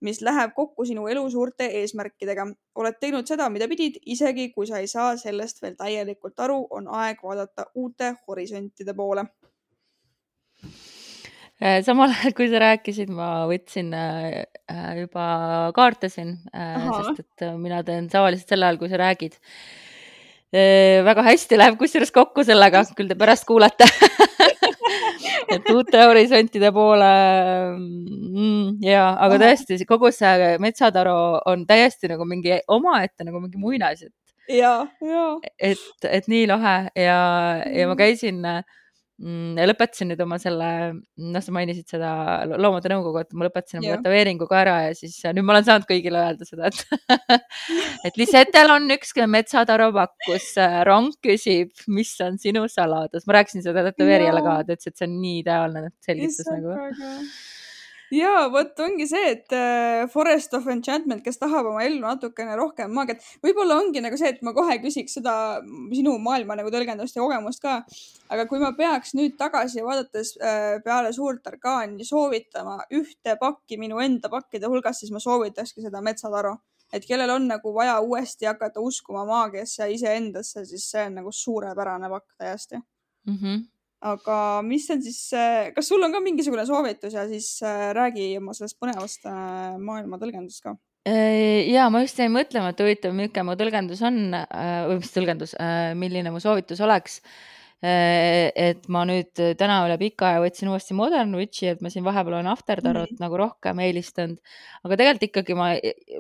mis 0.02 0.22
läheb 0.22 0.54
kokku 0.56 0.86
sinu 0.86 1.08
elu 1.12 1.24
suurte 1.30 1.68
eesmärkidega. 1.82 2.48
oled 2.76 3.00
teinud 3.00 3.28
seda, 3.28 3.50
mida 3.50 3.68
pidid, 3.68 4.00
isegi 4.06 4.50
kui 4.52 4.68
sa 4.68 4.80
ei 4.80 4.88
saa 4.88 5.18
sellest 5.18 5.62
veel 5.62 5.76
täielikult 5.80 6.40
aru, 6.40 6.62
on 6.70 6.88
aeg 6.88 7.20
vaadata 7.24 7.66
uute 7.76 8.14
horisontide 8.28 8.94
poole. 8.94 9.26
Äh, 11.60 11.82
samal 11.84 12.14
ajal, 12.14 12.32
kui 12.38 12.48
sa 12.48 12.62
rääkisid, 12.64 13.10
ma 13.12 13.44
võtsin 13.50 13.92
äh, 13.92 14.46
äh, 14.72 14.90
juba 15.02 15.26
kaarte 15.76 16.08
siin, 16.08 16.38
sest 16.56 17.20
et 17.26 17.50
mina 17.60 17.82
teen 17.84 18.08
tavaliselt 18.12 18.48
sel 18.48 18.64
ajal, 18.64 18.80
kui 18.80 18.92
sa 18.92 19.00
räägid 19.02 19.36
väga 21.06 21.22
hästi 21.28 21.60
läheb 21.60 21.76
kusjuures 21.78 22.10
kokku 22.10 22.42
sellega, 22.42 22.82
küll 22.98 23.12
te 23.12 23.14
pärast 23.20 23.46
kuulete 23.46 23.86
et 25.54 25.70
uute 25.74 26.06
horisontide 26.10 26.72
poole 26.76 27.12
mm,. 27.76 28.80
ja, 28.86 29.06
aga 29.20 29.40
tõesti, 29.44 29.80
kogu 29.90 30.12
see 30.16 30.56
metsataru 30.64 31.16
on 31.50 31.68
täiesti 31.70 32.12
nagu 32.12 32.28
mingi 32.30 32.60
omaette 32.68 33.28
nagu 33.28 33.42
mingi 33.44 33.62
muinasjutt. 33.62 34.16
ja, 34.50 34.74
ja. 35.06 35.26
et, 35.58 35.88
et 36.10 36.30
nii 36.32 36.46
lahe 36.50 36.76
ja, 36.98 37.20
ja 37.70 37.90
ma 37.90 37.98
käisin 38.00 38.46
äh, 38.48 38.62
Mm, 38.64 38.89
lõpetasin 39.20 40.08
nüüd 40.14 40.22
oma 40.24 40.38
selle, 40.40 40.70
noh, 41.20 41.44
sa 41.44 41.54
mainisid 41.56 41.92
seda 41.92 42.12
loomade 42.54 42.92
nõukogu, 42.94 43.24
et 43.26 43.36
ma 43.36 43.50
lõpetasin 43.50 43.82
oma 43.82 43.98
tätoveeringu 43.98 44.48
ka 44.48 44.62
ära 44.62 44.78
ja 44.86 44.96
siis 44.96 45.18
nüüd 45.28 45.44
ma 45.44 45.58
olen 45.58 45.68
saanud 45.68 45.88
kõigile 45.90 46.22
öelda 46.24 46.48
seda, 46.48 46.72
et 46.72 47.44
et 48.08 48.20
Lisetel 48.22 48.72
on 48.72 48.88
üks 48.96 49.12
metsataru 49.28 49.92
pakkus, 49.98 50.50
rong 50.88 51.12
küsib, 51.26 51.74
mis 51.92 52.16
on 52.24 52.40
sinu 52.40 52.64
saladus. 52.72 53.28
ma 53.28 53.40
rääkisin 53.42 53.66
seda 53.66 53.84
tätoveerijale 53.90 54.44
ka, 54.46 54.60
ta 54.64 54.78
ütles, 54.78 54.94
et 54.94 55.00
see 55.02 55.10
on 55.10 55.20
nii 55.20 55.40
ideaalne 55.44 55.88
selgitus 56.06 56.46
Issa, 56.46 56.56
nagu 56.56 57.59
ja 58.14 58.48
vot 58.52 58.80
ongi 58.84 59.06
see, 59.10 59.34
et 59.34 59.54
äh, 59.56 60.06
Forest 60.12 60.54
of 60.58 60.68
Enchantment, 60.72 61.24
kes 61.26 61.40
tahab 61.42 61.70
oma 61.72 61.84
ellu 61.86 62.02
natukene 62.04 62.56
rohkem 62.60 62.92
maagiat, 62.96 63.24
võib-olla 63.46 63.80
ongi 63.84 64.02
nagu 64.04 64.18
see, 64.20 64.32
et 64.34 64.42
ma 64.46 64.54
kohe 64.58 64.80
küsiks 64.84 65.18
seda 65.20 65.34
sinu 65.94 66.16
maailma 66.24 66.58
nagu 66.60 66.72
tõlgendust 66.74 67.18
ja 67.18 67.24
kogemust 67.24 67.62
ka. 67.64 67.80
aga 68.30 68.46
kui 68.50 68.62
ma 68.62 68.72
peaks 68.78 69.16
nüüd 69.18 69.38
tagasi 69.40 69.86
vaadates 69.86 70.36
äh, 70.38 70.78
peale 70.86 71.14
suurt 71.14 71.48
orkaani 71.48 72.06
soovitama 72.06 72.80
ühte 72.94 73.38
pakki 73.40 73.80
minu 73.82 74.02
enda 74.04 74.30
pakkide 74.30 74.70
hulgast, 74.70 75.04
siis 75.04 75.14
ma 75.14 75.22
soovitakski 75.24 75.86
seda 75.86 76.02
Metsataru. 76.02 76.56
et 76.94 77.06
kellel 77.06 77.30
on 77.30 77.48
nagu 77.48 77.74
vaja 77.74 78.00
uuesti 78.02 78.46
hakata 78.50 78.82
uskuma 78.82 79.26
maagiasse 79.26 79.84
ja 79.84 79.90
iseendasse, 79.94 80.66
siis 80.66 80.90
see 80.92 81.06
on 81.06 81.20
nagu 81.22 81.32
suurepärane 81.32 82.10
pakk 82.10 82.34
täiesti 82.38 82.76
mm. 82.78 83.36
-hmm 83.36 83.68
aga 84.00 84.38
mis 84.66 84.88
on 84.94 85.02
siis, 85.04 85.20
kas 85.76 85.90
sul 85.92 86.04
on 86.06 86.14
ka 86.16 86.22
mingisugune 86.24 86.66
soovitus 86.68 87.16
ja 87.18 87.26
siis 87.28 87.58
äh, 87.66 87.90
räägi 87.98 88.32
oma 88.40 88.56
sellest 88.56 88.80
põnevast 88.80 89.28
äh, 89.28 89.76
maailma 89.82 90.22
tõlgendusest 90.22 90.66
ka? 90.66 90.76
ja 91.10 91.88
ma 91.90 92.04
just 92.04 92.20
jäin 92.20 92.34
mõtlema, 92.36 92.74
et 92.74 92.82
huvitav, 92.84 93.16
milline 93.16 93.44
mu 93.48 93.56
tõlgendus 93.58 94.02
on 94.06 94.20
või 94.36 94.98
mis 95.00 95.14
tõlgendus, 95.16 95.56
milline 95.98 96.30
mu 96.30 96.42
soovitus 96.44 96.84
oleks 96.86 97.18
Äh, 97.24 97.59
et 97.80 98.88
ma 98.92 99.06
nüüd 99.08 99.40
äh, 99.40 99.54
täna 99.56 99.78
üle 99.86 99.96
pika 100.02 100.34
aja 100.34 100.42
võtsin 100.44 100.68
uuesti 100.68 100.96
Modern 100.98 101.32
Witchi, 101.40 101.70
et 101.72 101.84
ma 101.84 101.88
siin 101.92 102.04
vahepeal 102.04 102.36
olen 102.36 102.50
After 102.52 102.82
Tarot 102.84 103.08
mm 103.08 103.16
-hmm. 103.16 103.24
nagu 103.24 103.40
rohkem 103.40 103.80
eelistanud, 103.86 104.40
aga 104.84 104.98
tegelikult 105.00 105.28
ikkagi 105.30 105.56
ma, 105.56 105.70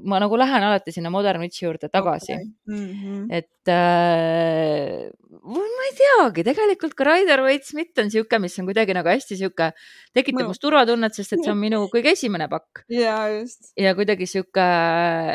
ma 0.07 0.21
nagu 0.23 0.39
lähen 0.39 0.63
alati 0.63 0.95
sinna 0.95 1.11
Modern 1.11 1.43
Witchi 1.43 1.65
juurde 1.65 1.89
tagasi 1.91 2.33
okay.. 2.33 2.45
Mm 2.67 2.87
-hmm. 2.93 3.25
et 3.29 3.67
äh, 3.67 5.11
ma 5.43 5.83
ei 5.89 5.93
teagi, 5.99 6.43
tegelikult 6.47 6.95
ka 6.95 7.03
Rider 7.03 7.43
Waite 7.43 7.65
Smith 7.65 7.99
on 7.99 8.09
sihuke, 8.09 8.39
mis 8.39 8.57
on 8.59 8.65
kuidagi 8.65 8.95
nagu 8.95 9.09
hästi 9.09 9.35
sihuke, 9.35 9.71
tekitab 10.15 10.47
must 10.47 10.61
turvatunnet, 10.61 11.13
sest 11.13 11.33
et 11.33 11.43
see 11.43 11.51
on 11.51 11.59
minu 11.59 11.83
kõige 11.93 12.15
esimene 12.15 12.47
pakk. 12.47 12.85
ja 12.87 13.27
just. 13.35 13.73
ja 13.75 13.93
kuidagi 13.95 14.25
sihuke, 14.25 14.63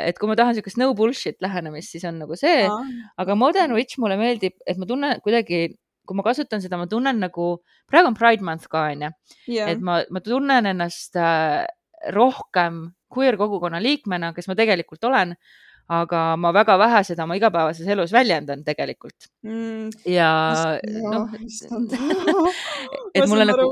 et 0.09 0.19
kui 0.19 0.29
ma 0.29 0.37
tahan 0.37 0.55
siukest 0.57 0.81
no 0.81 0.95
bullshit 0.95 1.37
lähenemist, 1.45 1.93
siis 1.93 2.05
on 2.05 2.19
nagu 2.19 2.37
see, 2.37 2.65
aga 3.19 3.35
Modern 3.35 3.77
Witch 3.77 3.99
mulle 3.99 4.17
meeldib, 4.17 4.57
et 4.67 4.79
ma 4.79 4.87
tunnen 4.87 5.21
kuidagi 5.21 5.77
kui 6.05 6.19
ma 6.19 6.25
kasutan 6.27 6.63
seda, 6.63 6.79
ma 6.81 6.89
tunnen 6.91 7.21
nagu, 7.23 7.57
praegu 7.91 8.11
on 8.13 8.19
Pride 8.19 8.45
Month 8.45 8.69
ka 8.73 8.89
onju 8.93 9.11
yeah., 9.49 9.71
et 9.73 9.83
ma, 9.85 10.03
ma 10.13 10.23
tunnen 10.25 10.71
ennast 10.75 11.17
äh, 11.21 11.65
rohkem 12.15 12.87
queer 13.15 13.39
kogukonna 13.41 13.81
liikmena, 13.83 14.33
kes 14.37 14.49
ma 14.51 14.57
tegelikult 14.59 15.07
olen, 15.09 15.35
aga 15.95 16.21
ma 16.41 16.51
väga 16.57 16.79
vähe 16.81 17.03
seda 17.05 17.27
oma 17.27 17.37
igapäevases 17.37 17.89
elus 17.93 18.13
väljendan 18.15 18.63
tegelikult 18.65 19.29
mm,. 19.45 19.91
ja 20.09 20.31
noh, 21.13 21.29
et 23.13 23.27
mulle 23.31 23.45
nagu, 23.51 23.69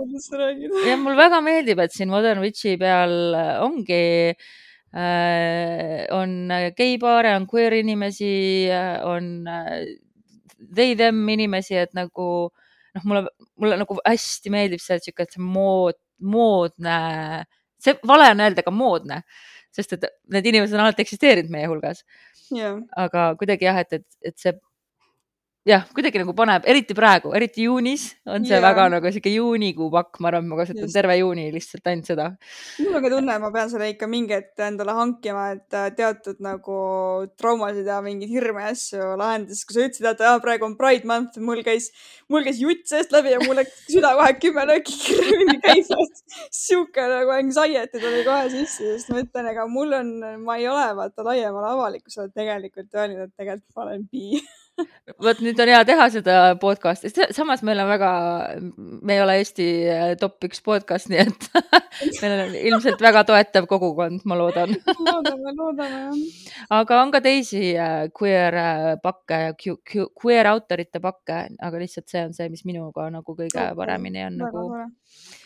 ja 0.85 0.99
mulle 1.01 1.17
väga 1.17 1.41
meeldib, 1.45 1.81
et 1.81 1.97
siin 1.97 2.13
Modern 2.13 2.45
Witchi 2.45 2.77
peal 2.81 3.33
ongi 3.65 4.05
äh, 4.29 6.05
on 6.13 6.53
geipaare, 6.77 7.33
on 7.41 7.49
queer 7.49 7.81
inimesi, 7.81 8.69
on 9.09 9.33
äh, 9.49 9.87
they 10.75 10.97
them 10.99 11.23
inimesi, 11.33 11.77
et 11.81 11.95
nagu 11.97 12.27
noh, 12.95 13.05
mulle, 13.09 13.25
mulle 13.61 13.79
nagu 13.81 13.99
hästi 14.05 14.53
meeldib 14.53 14.83
see, 14.83 15.01
sihuke, 15.03 15.27
et 15.27 15.37
see 15.37 15.45
mood, 15.45 15.99
moodne, 16.23 16.99
see 17.83 17.97
vale 18.09 18.31
on 18.35 18.45
öelda 18.45 18.65
ka 18.67 18.75
moodne, 18.75 19.23
sest 19.75 19.97
et 19.97 20.07
need 20.33 20.51
inimesed 20.53 20.77
on 20.77 20.85
alati 20.87 21.05
eksisteerinud 21.07 21.53
meie 21.53 21.71
hulgas. 21.71 22.05
Yeah.. 22.53 22.83
aga 23.01 23.31
kuidagi 23.41 23.65
jah, 23.65 23.79
et, 23.81 23.97
et, 23.97 24.07
et 24.29 24.37
see 24.37 24.53
jah, 25.63 25.85
kuidagi 25.95 26.19
nagu 26.19 26.33
paneb, 26.35 26.65
eriti 26.67 26.95
praegu, 26.99 27.31
eriti 27.39 27.69
juunis 27.69 28.09
on 28.27 28.43
see 28.43 28.57
yeah. 28.57 28.65
väga 28.65 28.89
nagu 28.91 29.11
sihuke 29.15 29.31
juunikuu 29.31 29.87
pakk, 29.95 30.19
ma 30.19 30.33
arvan, 30.33 30.49
et 30.49 30.51
ma 30.51 30.57
kasutan 30.59 30.89
Just. 30.89 30.97
terve 30.97 31.15
juuni 31.21 31.45
lihtsalt 31.55 31.87
ainult 31.87 32.09
seda. 32.11 32.25
mul 32.83 32.97
on 32.99 33.05
ka 33.05 33.13
tunne, 33.13 33.37
et 33.37 33.45
ma 33.45 33.51
pean 33.55 33.71
selle 33.71 33.91
ikka 33.93 34.09
mingi 34.11 34.35
hetk 34.35 34.65
endale 34.67 34.97
hankima, 34.97 35.45
et 35.55 35.77
äh, 35.79 35.93
teatud 35.95 36.41
nagu 36.43 36.79
traumasid 37.39 37.87
ja 37.87 38.01
mingeid 38.03 38.33
hirme 38.35 38.65
ja 38.65 38.73
asju 38.75 39.13
lahendada, 39.21 39.55
sest 39.55 39.69
kui 39.69 39.77
sa 39.77 39.85
ütlesid, 39.87 40.09
et 40.11 40.25
ah, 40.27 40.41
praegu 40.43 40.67
on 40.67 40.75
Pride 40.81 41.07
month, 41.07 41.39
mul 41.51 41.63
käis, 41.67 41.93
mul 42.33 42.43
käis 42.49 42.59
jutt 42.63 42.83
seest 42.91 43.15
läbi 43.15 43.37
ja 43.37 43.39
mul 43.45 43.61
läks 43.61 43.85
süda 43.93 44.17
kohe 44.19 44.35
kümme 44.43 44.67
lööki 44.73 44.99
kiiremini 45.05 45.61
käima. 45.63 46.01
sihuke 46.51 47.07
nagu 47.07 47.37
anxiety 47.37 48.03
tuli 48.03 48.25
kohe 48.27 48.51
sisse, 48.51 48.97
sest 48.97 49.15
ma 49.15 49.23
ütlen, 49.23 49.53
ega 49.55 49.69
mul 49.71 49.95
on, 50.01 50.13
ma 50.43 50.59
ei 50.59 50.67
ole 50.73 50.91
vaata 50.99 51.23
laiemale 51.29 51.71
avalikkusele 51.77 52.35
tegelikult 52.35 52.91
öelnud, 52.99 53.29
et 53.29 53.37
tegelikult 53.39 53.79
ma 53.79 53.87
olen 53.87 54.11
bi 54.11 54.43
vot 55.23 55.41
nüüd 55.45 55.59
on 55.63 55.71
hea 55.73 55.81
teha 55.89 56.07
seda 56.15 56.37
podcast'i, 56.61 57.11
samas 57.37 57.63
meil 57.67 57.81
on 57.83 57.91
väga, 57.91 58.13
me 58.79 59.17
ei 59.17 59.23
ole 59.25 59.37
Eesti 59.41 59.67
äh, 59.93 60.05
top 60.21 60.47
üks 60.49 60.63
podcast, 60.65 61.09
nii 61.13 61.21
et 61.23 61.49
meil 62.23 62.37
on 62.37 62.57
ilmselt 62.63 63.03
väga 63.05 63.25
toetav 63.29 63.69
kogukond, 63.71 64.25
ma 64.29 64.39
loodan. 64.39 64.75
Loodame, 65.07 65.55
loodame 65.59 66.01
jah. 66.07 66.57
aga 66.79 67.03
on 67.03 67.13
ka 67.15 67.23
teisi 67.25 67.75
äh, 67.77 68.09
queer 68.17 68.59
äh, 68.63 68.89
pakke, 69.03 69.43
queer 69.59 70.51
autorite 70.55 71.03
pakke, 71.05 71.45
aga 71.61 71.85
lihtsalt 71.85 72.09
see 72.13 72.27
on 72.27 72.37
see, 72.37 72.51
mis 72.53 72.67
minuga 72.69 73.11
nagu 73.13 73.37
kõige 73.39 73.71
paremini 73.79 74.27
on 74.29 74.43
väga 74.43 74.67
nagu 74.67 75.41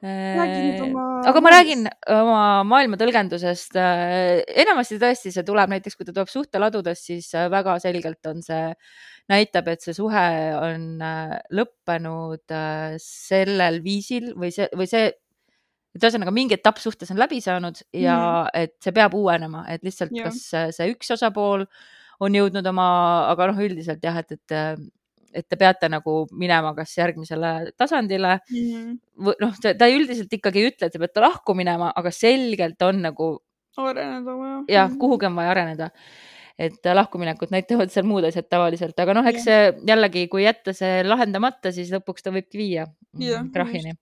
Oma... 0.00 1.06
aga 1.28 1.42
ma 1.44 1.52
räägin 1.52 1.86
oma 2.14 2.42
maailma 2.64 2.98
tõlgendusest. 3.00 3.76
enamasti 3.76 4.98
tõesti 5.02 5.32
see 5.34 5.46
tuleb 5.46 5.72
näiteks, 5.74 5.96
kui 5.98 6.08
ta 6.08 6.14
tuleb 6.14 6.30
suhteladudest, 6.32 7.08
siis 7.10 7.30
väga 7.52 7.76
selgelt 7.82 8.30
on 8.30 8.40
see, 8.44 8.70
näitab, 9.30 9.68
et 9.72 9.84
see 9.84 9.96
suhe 9.96 10.26
on 10.56 10.86
lõppenud 11.56 12.56
sellel 13.04 13.80
viisil 13.84 14.32
või 14.40 14.54
see, 14.56 14.70
või 14.76 14.88
see, 14.90 15.10
et 15.90 16.06
ühesõnaga 16.06 16.32
mingi 16.34 16.56
etapp 16.56 16.80
suhtes 16.80 17.10
on 17.12 17.20
läbi 17.20 17.40
saanud 17.44 17.82
ja 17.92 18.16
mm. 18.16 18.52
et 18.62 18.76
see 18.82 18.94
peab 18.96 19.14
uuenema, 19.18 19.66
et 19.68 19.84
lihtsalt 19.86 20.14
kas 20.16 20.46
see 20.76 20.92
üks 20.94 21.12
osapool 21.16 21.66
on 22.20 22.36
jõudnud 22.36 22.66
oma, 22.72 22.88
aga 23.32 23.50
noh, 23.50 23.60
üldiselt 23.64 24.04
jah, 24.04 24.16
et, 24.20 24.36
et 24.36 24.80
et 25.34 25.46
te 25.48 25.58
peate 25.58 25.88
nagu 25.90 26.24
minema 26.36 26.72
kas 26.76 26.96
järgmisele 26.98 27.70
tasandile 27.78 28.38
mm 28.38 28.56
-hmm. 28.56 28.96
või 29.26 29.36
noh, 29.44 29.54
ta 29.62 29.88
üldiselt 29.90 30.32
ikkagi 30.32 30.62
ei 30.62 30.72
ütle, 30.72 30.88
et 30.88 30.92
te 30.92 30.98
peate 31.02 31.22
lahku 31.22 31.54
minema, 31.54 31.92
aga 31.96 32.10
selgelt 32.10 32.82
on 32.82 33.02
nagu. 33.02 33.30
areneda 33.76 34.34
vaja. 34.36 34.64
jah, 34.68 34.88
mhm. 34.88 34.98
kuhugi 34.98 35.26
on 35.26 35.36
vaja 35.36 35.50
areneda. 35.50 35.90
et 36.58 36.84
lahkuminekut 36.84 37.50
näitavad 37.50 37.88
seal 37.88 38.04
muud 38.04 38.24
asjad 38.24 38.44
tavaliselt, 38.50 38.98
aga 39.00 39.14
noh, 39.14 39.26
eks 39.26 39.44
see 39.44 39.72
jällegi, 39.86 40.26
kui 40.28 40.42
jätta 40.44 40.72
see 40.76 41.04
lahendamata, 41.04 41.72
siis 41.72 41.90
lõpuks 41.90 42.22
ta 42.22 42.30
võibki 42.30 42.58
viia 42.58 42.86
yeah, 43.20 43.46
krahhini. 43.52 43.94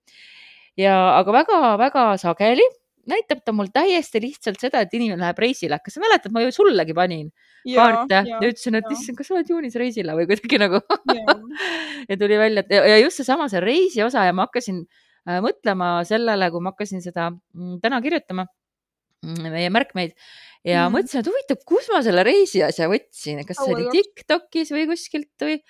ja, 0.76 1.18
aga 1.18 1.32
väga-väga 1.32 2.16
sageli 2.16 2.66
näitab 3.11 3.42
ta 3.44 3.55
mul 3.57 3.71
täiesti 3.75 4.21
lihtsalt 4.23 4.61
seda, 4.61 4.83
et 4.85 4.94
inimene 4.97 5.21
läheb 5.23 5.40
reisile. 5.42 5.79
kas 5.85 5.97
sa 5.97 6.03
mäletad, 6.03 6.35
ma 6.35 6.42
ju 6.44 6.53
sullegi 6.55 6.94
panin 6.97 7.31
kaarte 7.64 8.14
ja, 8.14 8.23
ja 8.29 8.40
ütlesin, 8.51 8.79
et 8.79 8.90
issand, 8.94 9.18
kas 9.18 9.31
sa 9.31 9.37
oled 9.37 9.51
juunis 9.53 9.77
reisile 9.81 10.14
või 10.18 10.29
kuidagi 10.31 10.61
nagu 10.62 10.83
ja 12.11 12.18
tuli 12.21 12.38
välja, 12.40 12.64
et 12.64 12.75
ja 12.77 12.99
just 13.01 13.23
seesama, 13.23 13.49
see 13.53 13.62
reisi 13.64 14.05
osa 14.05 14.27
ja 14.29 14.37
ma 14.37 14.49
hakkasin 14.49 14.85
äh, 14.85 15.40
mõtlema 15.44 15.99
sellele, 16.09 16.51
kui 16.55 16.64
ma 16.64 16.75
hakkasin 16.75 17.05
seda 17.05 17.31
mm, 17.33 17.79
täna 17.85 18.01
kirjutama, 18.05 18.47
mm, 19.27 19.51
meie 19.57 19.73
märkmeid 19.75 20.16
ja 20.66 20.87
mm. 20.87 20.97
mõtlesin, 20.97 21.23
et 21.23 21.31
huvitav, 21.31 21.62
kus 21.68 21.88
ma 21.92 22.03
selle 22.07 22.25
reisi 22.27 22.62
asja 22.64 22.88
võtsin, 22.90 23.44
kas 23.47 23.61
see 23.61 23.75
oli 23.75 23.88
Tiktokis 23.92 24.73
või 24.75 24.88
kuskilt 24.90 25.47
või 25.47 25.61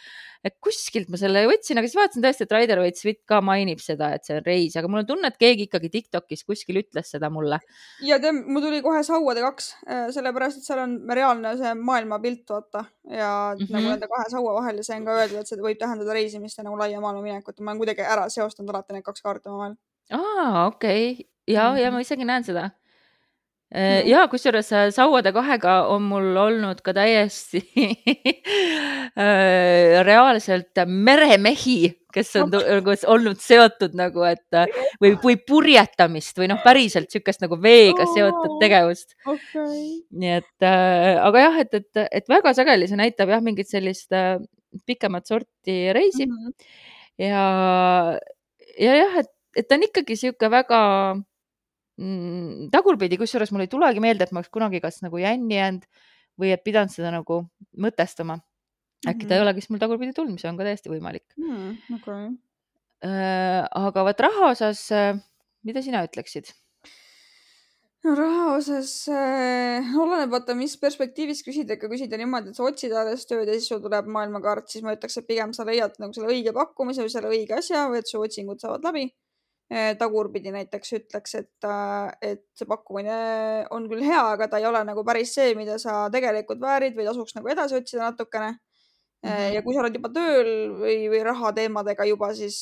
kuskilt 0.63 1.09
ma 1.11 1.19
selle 1.19 1.43
võtsin, 1.51 1.79
aga 1.81 1.89
siis 1.89 1.99
vaatasin 1.99 2.23
tõesti, 2.23 2.47
et 2.47 2.53
Raider 2.55 2.81
Waite 2.81 3.01
Smith 3.01 3.21
ka 3.29 3.41
mainib 3.45 3.81
seda, 3.83 4.13
et 4.15 4.27
see 4.27 4.37
on 4.39 4.45
reis, 4.47 4.77
aga 4.79 4.91
mul 4.91 5.03
on 5.03 5.09
tunne, 5.09 5.31
et 5.31 5.39
keegi 5.41 5.67
ikkagi 5.67 5.91
Tiktokis 5.97 6.45
kuskil 6.47 6.81
ütles 6.83 7.11
seda 7.11 7.31
mulle. 7.33 7.59
ja 8.07 8.21
tead, 8.23 8.39
mul 8.47 8.65
tuli 8.65 8.81
kohe 8.85 9.03
sauade 9.07 9.43
kaks, 9.45 9.71
äh, 9.89 10.07
sellepärast 10.15 10.63
et 10.63 10.69
seal 10.69 10.83
on 10.85 10.97
reaalne 11.19 11.57
see 11.59 11.75
maailmapilt, 11.81 12.45
vaata 12.55 12.85
ja 13.11 13.33
mm 13.55 13.65
-hmm. 13.65 13.75
nagu 13.75 13.93
nende 13.95 14.11
kahe 14.15 14.31
saua 14.31 14.55
vahel 14.61 14.81
ja 14.81 14.87
see 14.87 14.97
on 14.97 15.05
ka 15.11 15.19
öeldud, 15.19 15.41
et 15.43 15.51
see 15.51 15.63
võib 15.69 15.79
tähendada 15.79 16.17
reisimist 16.17 16.59
ja 16.59 16.65
nagu 16.65 16.79
laia 16.79 17.01
maailma 17.01 17.23
minekut 17.23 17.61
ma 17.61 17.73
olen 17.73 17.83
kuidagi 17.83 18.07
ära 18.07 18.29
seostanud 18.31 18.71
alati 18.71 18.93
need 18.93 19.05
kaks 19.05 19.23
kaarti 19.23 19.49
omavahel. 19.49 19.75
aa, 20.13 20.67
okei 20.67 21.13
okay. 21.13 21.25
ja 21.49 21.71
mm, 21.71 21.77
-hmm. 21.77 21.83
ja 21.83 21.91
ma 21.91 22.01
isegi 22.01 22.25
näen 22.25 22.45
seda 22.45 22.71
ja 24.09 24.23
kusjuures 24.33 24.71
äh, 24.73 24.87
sauade 24.97 25.29
kahega 25.37 25.75
on 25.93 26.07
mul 26.09 26.37
olnud 26.41 26.79
ka 26.85 26.95
täiesti 26.97 27.61
äh, 29.13 29.99
reaalselt 30.09 30.81
meremehi, 30.89 31.91
kes 32.15 32.33
on 32.41 32.49
nagu 32.55 32.95
olnud 33.13 33.43
seotud 33.45 33.93
nagu, 33.99 34.25
et 34.25 34.57
või, 35.03 35.13
või 35.21 35.37
purjetamist 35.37 36.41
või 36.41 36.49
noh, 36.49 36.63
päriselt 36.65 37.13
niisugust 37.13 37.45
nagu 37.45 37.61
veega 37.61 38.09
seotud 38.15 38.57
tegevust 38.63 39.13
okay.. 39.29 40.01
nii 40.17 40.35
et 40.39 40.65
äh, 40.65 41.21
aga 41.21 41.45
jah, 41.45 41.63
et, 41.67 41.81
et, 41.83 42.05
et 42.09 42.33
väga 42.33 42.57
sageli 42.57 42.89
see 42.89 43.01
näitab 43.01 43.37
jah, 43.37 43.45
mingit 43.45 43.69
sellist 43.69 44.17
äh, 44.17 44.39
pikemat 44.89 45.29
sorti 45.29 45.93
reisi 45.93 46.25
mm. 46.25 46.33
-hmm. 46.33 46.53
ja, 47.21 48.19
ja 48.81 49.01
jah, 49.05 49.21
et, 49.21 49.35
et 49.57 49.69
ta 49.69 49.77
on 49.77 49.85
ikkagi 49.91 50.17
niisugune 50.17 50.57
väga 50.57 50.81
mm, 51.99 52.69
tagurpidi, 52.75 53.19
kusjuures 53.21 53.53
mul 53.55 53.65
ei 53.65 53.73
tulegi 53.73 54.03
meelde, 54.03 54.27
et 54.27 54.35
ma 54.35 54.43
oleks 54.43 54.53
kunagi 54.55 54.83
kas 54.85 55.03
nagu 55.05 55.21
jänni 55.21 55.59
jäänud 55.59 55.89
või 56.39 56.53
et 56.55 56.63
pidanud 56.67 56.95
seda 56.95 57.13
nagu 57.15 57.43
mõtestama. 57.79 58.39
äkki 59.07 59.15
mm 59.15 59.21
-hmm. 59.23 59.29
ta 59.29 59.35
ei 59.35 59.39
mhm. 59.39 59.47
olegi 59.47 59.61
siis 59.61 59.71
mul 59.71 59.83
tagurpidi 59.83 60.13
tulnud, 60.13 60.33
mis 60.33 60.45
on 60.45 60.57
ka 60.57 60.65
täiesti 60.65 60.91
võimalik 60.91 61.27
mm,. 61.37 61.99
Okay. 61.99 62.31
Äh, 63.05 63.67
aga 63.71 64.05
vot 64.05 64.21
raha 64.21 64.51
osas, 64.51 64.91
äh, 64.93 65.19
mida 65.63 65.83
sina 65.83 66.03
ütleksid? 66.07 66.51
no 68.05 68.15
raha 68.15 68.57
osas 68.57 69.09
äh, 69.09 69.95
oleneb, 69.99 70.31
vaata, 70.31 70.55
mis 70.55 70.77
perspektiivist 70.77 71.47
küsida, 71.47 71.79
kui 71.79 71.89
küsida 71.95 72.17
niimoodi, 72.17 72.51
et 72.51 72.57
sa 72.57 72.65
otsid 72.65 72.93
alles 72.93 73.27
tööd 73.27 73.47
ja 73.47 73.55
siis 73.55 73.69
sul 73.69 73.83
tuleb 73.83 74.07
maailmakaart, 74.07 74.69
siis 74.69 74.83
ma 74.83 74.95
ütleks, 74.95 75.19
et 75.19 75.27
pigem 75.27 75.53
sa 75.53 75.65
leiad 75.65 75.95
nagu 75.99 76.13
selle 76.13 76.31
õige 76.35 76.53
pakkumise 76.53 77.03
või 77.03 77.15
selle 77.15 77.29
õige 77.29 77.59
asja 77.59 77.89
või 77.91 77.99
et 77.99 78.11
su 78.11 78.19
otsingud 78.23 78.59
saavad 78.59 78.83
läbi 78.83 79.11
Äh, 79.11 79.28
tagurpidi 79.69 80.53
näiteks 80.53 80.95
ütleks, 80.97 81.35
et, 81.37 81.67
et 82.25 82.45
see 82.57 82.69
pakkumine 82.69 83.19
on 83.77 83.89
küll 83.91 84.01
hea, 84.07 84.23
aga 84.33 84.49
ta 84.49 84.61
ei 84.61 84.65
ole 84.69 84.81
nagu 84.89 85.05
päris 85.05 85.35
see, 85.37 85.53
mida 85.59 85.77
sa 85.83 86.07
tegelikult 86.13 86.63
väärid 86.63 86.97
või 86.97 87.05
tasuks 87.09 87.37
nagu 87.37 87.53
edasi 87.53 87.77
otsida 87.77 88.07
natukene. 88.07 88.57
Mm 89.19 89.31
-hmm. 89.31 89.55
ja 89.55 89.63
kui 89.63 89.75
sa 89.75 89.81
oled 89.81 89.97
juba 89.99 90.09
tööl 90.15 90.49
või, 90.79 91.09
või 91.11 91.21
rahateemadega 91.27 92.05
juba, 92.07 92.29
siis, 92.39 92.59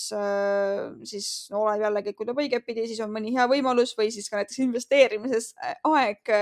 siis 1.04 1.26
no, 1.52 1.60
oleneb 1.60 1.82
jällegi, 1.84 2.14
kui 2.16 2.24
tuleb 2.24 2.40
õigetpidi, 2.46 2.86
siis 2.88 3.00
on 3.04 3.12
mõni 3.12 3.34
hea 3.34 3.44
võimalus 3.50 3.92
või 3.98 4.08
siis 4.10 4.30
ka 4.30 4.40
näiteks 4.40 4.62
investeerimises 4.64 5.50
aeg 5.84 6.32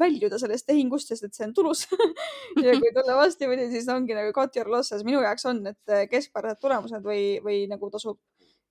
väljuda 0.00 0.40
sellest 0.42 0.66
tehingust, 0.66 1.14
sest 1.14 1.28
et 1.28 1.38
see 1.38 1.46
on 1.46 1.54
tulus 1.54 1.86
ja 2.64 2.74
kui 2.74 2.90
tulla 2.90 3.16
vastupidi, 3.20 3.70
siis 3.70 3.86
ongi 3.88 4.18
nagu 4.18 4.34
cut 4.34 4.56
your 4.56 4.66
losses. 4.66 5.06
minu 5.06 5.22
jaoks 5.22 5.46
on 5.46 5.62
need 5.68 6.10
keskpärased 6.10 6.58
tulemused 6.58 7.06
või, 7.06 7.38
või 7.46 7.62
nagu 7.70 7.90
tasub 7.94 8.18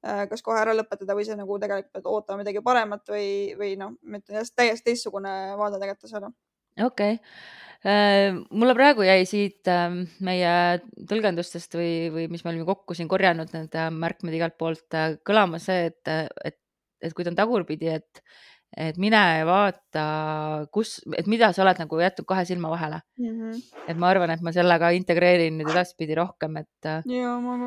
kas 0.02 0.42
kohe 0.42 0.58
ära 0.58 0.74
lõpetada 0.74 1.14
või 1.14 1.26
sa 1.28 1.36
nagu 1.38 1.60
tegelikult 1.62 1.94
pead 1.94 2.08
ootama 2.10 2.42
midagi 2.42 2.64
paremat 2.66 3.12
või, 3.14 3.26
või 3.60 3.76
noh, 3.78 3.92
ma 4.02 4.18
ütlen 4.18 4.48
täiesti 4.56 4.88
teistsugune 4.90 5.34
vaade 5.60 5.78
tegelikult 5.78 6.10
asjale. 6.10 6.32
okei 6.82 7.20
okay 7.20 7.20
Äh, 7.82 8.36
mulle 8.54 8.76
praegu 8.78 9.02
jäi 9.02 9.24
siit 9.26 9.66
ähm, 9.72 10.04
meie 10.22 10.50
tõlgendustest 11.10 11.74
või, 11.74 11.94
või 12.14 12.28
mis 12.30 12.44
me 12.46 12.52
olime 12.52 12.68
kokku 12.68 12.94
siin 12.94 13.08
korjanud, 13.10 13.50
need 13.56 13.74
äh, 13.74 13.88
märkmed 13.90 14.36
igalt 14.38 14.54
poolt 14.62 14.98
äh, 14.98 15.16
kõlama 15.26 15.58
see, 15.58 15.88
et, 15.90 16.12
et, 16.46 16.60
et 17.02 17.16
kui 17.18 17.26
ta 17.26 17.34
on 17.34 17.40
tagurpidi, 17.40 17.90
et 17.90 18.22
et 18.78 18.96
mine 19.02 19.20
vaata, 19.48 20.04
kus, 20.72 20.96
et 21.18 21.28
mida 21.28 21.50
sa 21.52 21.66
oled 21.66 21.82
nagu 21.82 21.98
jätnud 22.00 22.28
kahe 22.28 22.46
silma 22.48 22.70
vahele 22.72 23.02
mm. 23.20 23.26
-hmm. 23.28 23.58
et 23.92 23.98
ma 24.00 24.08
arvan, 24.08 24.32
et 24.32 24.42
ma 24.42 24.54
selle 24.56 24.78
ka 24.80 24.92
integreerin 24.96 25.58
nüüd 25.60 25.72
edaspidi 25.74 26.16
rohkem, 26.16 26.56
et, 26.62 26.90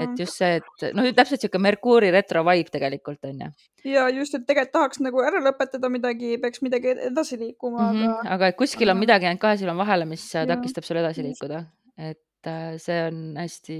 et 0.00 0.18
just 0.18 0.40
see, 0.40 0.60
et 0.60 0.86
noh, 0.96 1.10
täpselt 1.12 1.44
sihuke 1.44 1.60
Merkuuri 1.60 2.10
retro 2.14 2.44
vibe 2.48 2.72
tegelikult 2.72 3.28
on 3.28 3.44
ju. 3.44 3.50
ja 3.92 4.08
just, 4.08 4.34
et 4.34 4.46
tegelikult 4.48 4.72
tahaks 4.72 5.02
nagu 5.04 5.20
ära 5.20 5.44
lõpetada 5.44 5.92
midagi, 5.92 6.38
peaks 6.40 6.64
midagi 6.64 6.96
edasi 7.10 7.38
liikuma 7.38 7.92
mm, 7.92 8.00
-hmm. 8.00 8.16
aga. 8.16 8.34
aga 8.38 8.52
et 8.52 8.56
kuskil 8.56 8.90
on 8.90 8.98
midagi 8.98 9.28
jäänud 9.28 9.40
kahe 9.44 9.60
silma 9.60 9.76
vahele, 9.84 10.08
mis 10.08 10.24
ja. 10.34 10.46
takistab 10.46 10.88
sul 10.88 11.02
edasi 11.04 11.22
liikuda, 11.22 11.66
et 11.98 12.48
äh, 12.48 12.78
see 12.80 13.00
on 13.10 13.36
hästi 13.36 13.78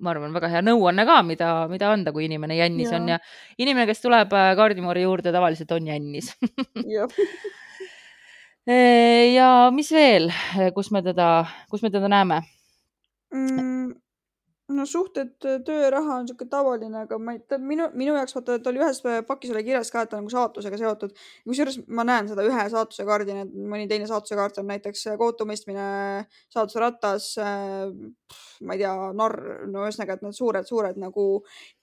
ma 0.00 0.12
arvan, 0.14 0.34
väga 0.36 0.50
hea 0.52 0.62
nõuanne 0.64 1.04
ka, 1.08 1.20
mida, 1.26 1.52
mida 1.70 1.92
anda, 1.92 2.12
kui 2.14 2.26
inimene 2.28 2.58
jännis 2.58 2.92
ja. 2.92 2.98
on 2.98 3.04
ja 3.14 3.18
inimene, 3.58 3.86
kes 3.90 4.02
tuleb 4.04 4.32
äh, 4.36 4.50
kaardimoori 4.58 5.06
juurde, 5.06 5.32
tavaliselt 5.34 5.72
on 5.76 5.90
jännis 5.90 6.26
ja 9.38 9.48
mis 9.74 9.90
veel, 9.94 10.30
kus 10.76 10.92
me 10.94 11.02
teda, 11.06 11.28
kus 11.70 11.84
me 11.84 11.92
teda 11.94 12.10
näeme 12.12 12.42
mm,? 13.32 13.96
No 14.76 14.84
suhted, 14.86 15.30
tööraha 15.64 16.18
on 16.18 16.26
niisugune 16.26 16.50
tavaline, 16.52 17.04
aga 17.06 17.18
ma 17.22 17.34
ei, 17.34 17.40
ta 17.48 17.56
minu, 17.60 17.86
minu 17.96 18.14
jaoks 18.18 18.34
vaata, 18.36 18.58
ta 18.60 18.70
oli 18.70 18.82
ühes 18.82 19.00
pakis 19.28 19.52
oli 19.54 19.62
kirjas 19.64 19.90
ka, 19.92 20.02
et 20.04 20.10
ta 20.12 20.18
on 20.18 20.26
nagu 20.26 20.32
saatusega 20.32 20.80
seotud. 20.80 21.14
kusjuures 21.48 21.78
ma 21.88 22.04
näen 22.08 22.28
seda 22.28 22.44
ühe 22.44 22.64
saatuse 22.72 23.06
kaardina, 23.08 23.46
et 23.46 23.54
mõni 23.72 23.88
teine 23.90 24.08
saatuse 24.10 24.36
kaart 24.38 24.60
on 24.60 24.68
näiteks 24.68 25.06
kohtumõistmine, 25.20 25.86
saatuse 26.52 26.82
ratas, 26.82 27.30
ma 27.38 28.76
ei 28.76 28.82
tea, 28.82 28.92
narr, 29.16 29.38
no 29.72 29.86
ühesõnaga, 29.86 30.18
et 30.18 30.26
need 30.26 30.36
suured, 30.36 30.68
suured 30.68 31.00
nagu 31.00 31.28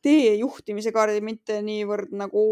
tee 0.06 0.36
juhtimise 0.42 0.94
kaardid, 0.96 1.26
mitte 1.26 1.62
niivõrd 1.66 2.14
nagu 2.14 2.46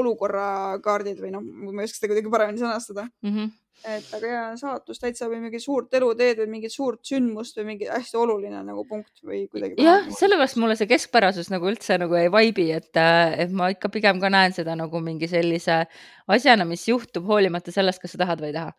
olukorra 0.00 0.48
kaardid 0.82 1.22
või 1.22 1.30
noh, 1.36 1.46
ma 1.46 1.78
ei 1.78 1.86
oska 1.86 2.00
seda 2.00 2.10
kuidagi 2.10 2.32
paremini 2.32 2.64
sõnastada 2.64 3.06
mm. 3.22 3.30
-hmm 3.30 3.54
et 3.84 4.14
aga 4.16 4.30
ja 4.30 4.42
saatus 4.58 5.00
täitsa 5.02 5.28
või 5.30 5.40
mingi 5.44 5.60
suurt 5.62 5.92
eluteed 5.94 6.40
või 6.42 6.48
mingit 6.56 6.74
suurt 6.74 7.02
sündmust 7.06 7.58
või 7.60 7.68
mingi 7.72 7.90
hästi 7.90 8.18
oluline 8.18 8.62
nagu 8.66 8.84
punkt 8.88 9.22
või 9.26 9.44
kuidagi. 9.52 9.76
jah, 9.84 10.08
sellepärast 10.16 10.58
mulle 10.62 10.78
see 10.78 10.88
keskpärasus 10.90 11.50
nagu 11.52 11.68
üldse 11.70 11.98
nagu 12.00 12.16
ei 12.18 12.30
vaibi, 12.32 12.70
et, 12.76 12.92
äh, 13.00 13.36
et 13.44 13.54
ma 13.54 13.70
ikka 13.74 13.90
pigem 13.92 14.20
ka 14.22 14.32
näen 14.32 14.56
seda 14.56 14.76
nagu 14.78 15.00
mingi 15.04 15.28
sellise 15.30 15.84
asjana, 16.26 16.66
mis 16.68 16.86
juhtub 16.88 17.28
hoolimata 17.28 17.74
sellest, 17.74 18.02
kas 18.02 18.16
sa 18.16 18.24
tahad 18.24 18.42
või 18.42 18.52
ei 18.52 18.56
taha 18.56 18.72